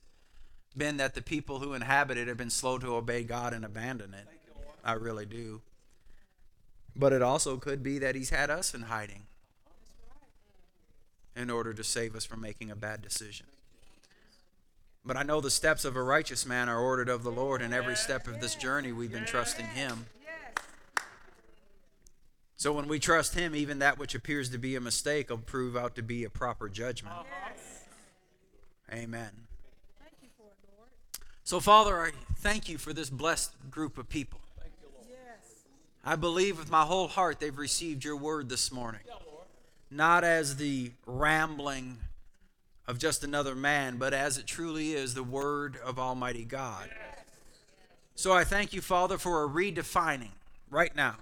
been 0.77 0.95
that 0.95 1.13
the 1.13 1.21
people 1.21 1.59
who 1.59 1.73
inhabit 1.73 2.17
it 2.17 2.29
have 2.29 2.37
been 2.37 2.49
slow 2.49 2.77
to 2.77 2.95
obey 2.95 3.23
God 3.23 3.51
and 3.51 3.65
abandon 3.65 4.13
it. 4.13 4.27
I 4.85 4.93
really 4.93 5.25
do. 5.25 5.61
But 6.95 7.11
it 7.11 7.21
also 7.21 7.57
could 7.57 7.83
be 7.83 7.99
that 7.99 8.15
He's 8.15 8.29
had 8.29 8.49
us 8.49 8.73
in 8.73 8.83
hiding 8.83 9.23
in 11.37 11.49
order 11.49 11.73
to 11.73 11.83
save 11.83 12.15
us 12.15 12.25
from 12.25 12.41
making 12.41 12.71
a 12.71 12.75
bad 12.75 13.01
decision. 13.01 13.45
But 15.05 15.15
I 15.15 15.23
know 15.23 15.39
the 15.39 15.51
steps 15.51 15.85
of 15.85 15.95
a 15.95 16.01
righteous 16.03 16.45
man 16.45 16.67
are 16.67 16.79
ordered 16.79 17.07
of 17.07 17.23
the 17.23 17.31
Lord, 17.31 17.61
and 17.61 17.73
every 17.73 17.95
step 17.95 18.27
of 18.27 18.41
this 18.41 18.55
journey 18.55 18.91
we've 18.91 19.11
been 19.11 19.25
trusting 19.25 19.67
Him. 19.67 20.07
So 22.57 22.73
when 22.73 22.87
we 22.87 22.99
trust 22.99 23.35
Him, 23.35 23.55
even 23.55 23.79
that 23.79 23.99
which 23.99 24.15
appears 24.15 24.49
to 24.49 24.57
be 24.57 24.75
a 24.75 24.81
mistake 24.81 25.29
will 25.29 25.37
prove 25.37 25.77
out 25.77 25.95
to 25.95 26.01
be 26.01 26.23
a 26.23 26.29
proper 26.29 26.67
judgment. 26.67 27.15
Amen. 28.91 29.29
So, 31.43 31.61
Father, 31.61 32.01
I 32.01 32.11
thank 32.39 32.67
you 32.67 32.77
for 32.77 32.91
this 32.91 33.09
blessed 33.09 33.51
group 33.71 33.97
of 33.97 34.09
people. 34.09 34.41
I 36.03 36.15
believe 36.15 36.57
with 36.57 36.71
my 36.71 36.83
whole 36.83 37.07
heart 37.07 37.39
they've 37.39 37.57
received 37.57 38.03
your 38.03 38.17
word 38.17 38.49
this 38.49 38.71
morning. 38.71 39.01
Not 39.89 40.23
as 40.23 40.57
the 40.57 40.91
rambling 41.05 41.97
of 42.87 42.99
just 42.99 43.23
another 43.23 43.55
man, 43.55 43.97
but 43.97 44.13
as 44.13 44.37
it 44.37 44.47
truly 44.47 44.93
is 44.93 45.13
the 45.13 45.23
word 45.23 45.77
of 45.83 45.99
Almighty 45.99 46.43
God. 46.43 46.89
So 48.15 48.33
I 48.33 48.43
thank 48.43 48.73
you, 48.73 48.81
Father, 48.81 49.17
for 49.17 49.43
a 49.43 49.47
redefining 49.47 50.31
right 50.69 50.95
now. 50.95 51.15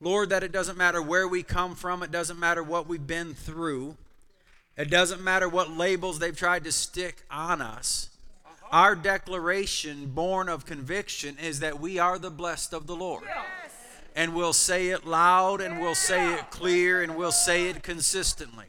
Lord, 0.00 0.30
that 0.30 0.44
it 0.44 0.52
doesn't 0.52 0.78
matter 0.78 1.02
where 1.02 1.26
we 1.26 1.42
come 1.42 1.74
from, 1.74 2.02
it 2.02 2.12
doesn't 2.12 2.38
matter 2.38 2.62
what 2.62 2.86
we've 2.86 3.06
been 3.06 3.34
through, 3.34 3.96
it 4.76 4.90
doesn't 4.90 5.22
matter 5.22 5.48
what 5.48 5.70
labels 5.70 6.20
they've 6.20 6.36
tried 6.36 6.64
to 6.64 6.72
stick 6.72 7.22
on 7.30 7.60
us. 7.60 8.10
Our 8.70 8.94
declaration, 8.94 10.06
born 10.06 10.48
of 10.48 10.66
conviction, 10.66 11.36
is 11.42 11.60
that 11.60 11.80
we 11.80 11.98
are 11.98 12.18
the 12.18 12.30
blessed 12.30 12.72
of 12.74 12.86
the 12.86 12.94
Lord. 12.94 13.24
And 14.18 14.34
we'll 14.34 14.52
say 14.52 14.88
it 14.88 15.06
loud, 15.06 15.60
and 15.60 15.80
we'll 15.80 15.94
say 15.94 16.34
it 16.34 16.50
clear, 16.50 17.02
and 17.02 17.14
we'll 17.14 17.30
say 17.30 17.68
it 17.68 17.84
consistently. 17.84 18.64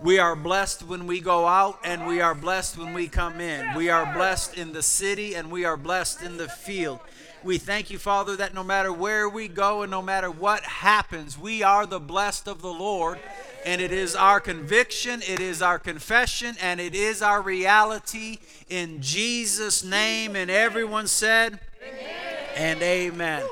We 0.00 0.18
are 0.18 0.34
blessed 0.34 0.84
when 0.84 1.06
we 1.06 1.20
go 1.20 1.46
out, 1.46 1.78
and 1.84 2.06
we 2.06 2.22
are 2.22 2.34
blessed 2.34 2.78
when 2.78 2.94
we 2.94 3.06
come 3.06 3.42
in. 3.42 3.74
We 3.76 3.90
are 3.90 4.10
blessed 4.14 4.56
in 4.56 4.72
the 4.72 4.82
city, 4.82 5.34
and 5.34 5.50
we 5.50 5.66
are 5.66 5.76
blessed 5.76 6.22
in 6.22 6.38
the 6.38 6.48
field. 6.48 7.00
We 7.44 7.58
thank 7.58 7.90
you, 7.90 7.98
Father, 7.98 8.36
that 8.36 8.54
no 8.54 8.64
matter 8.64 8.90
where 8.90 9.28
we 9.28 9.48
go 9.48 9.82
and 9.82 9.90
no 9.90 10.00
matter 10.00 10.30
what 10.30 10.62
happens, 10.62 11.38
we 11.38 11.62
are 11.62 11.84
the 11.84 12.00
blessed 12.00 12.48
of 12.48 12.62
the 12.62 12.72
Lord. 12.72 13.18
And 13.66 13.82
it 13.82 13.92
is 13.92 14.16
our 14.16 14.40
conviction, 14.40 15.20
it 15.28 15.40
is 15.40 15.60
our 15.60 15.78
confession, 15.78 16.56
and 16.58 16.80
it 16.80 16.94
is 16.94 17.20
our 17.20 17.42
reality 17.42 18.38
in 18.70 19.02
Jesus' 19.02 19.84
name. 19.84 20.36
And 20.36 20.50
everyone 20.50 21.06
said, 21.06 21.60
Amen. 21.86 22.14
and 22.56 22.82
Amen. 22.82 23.42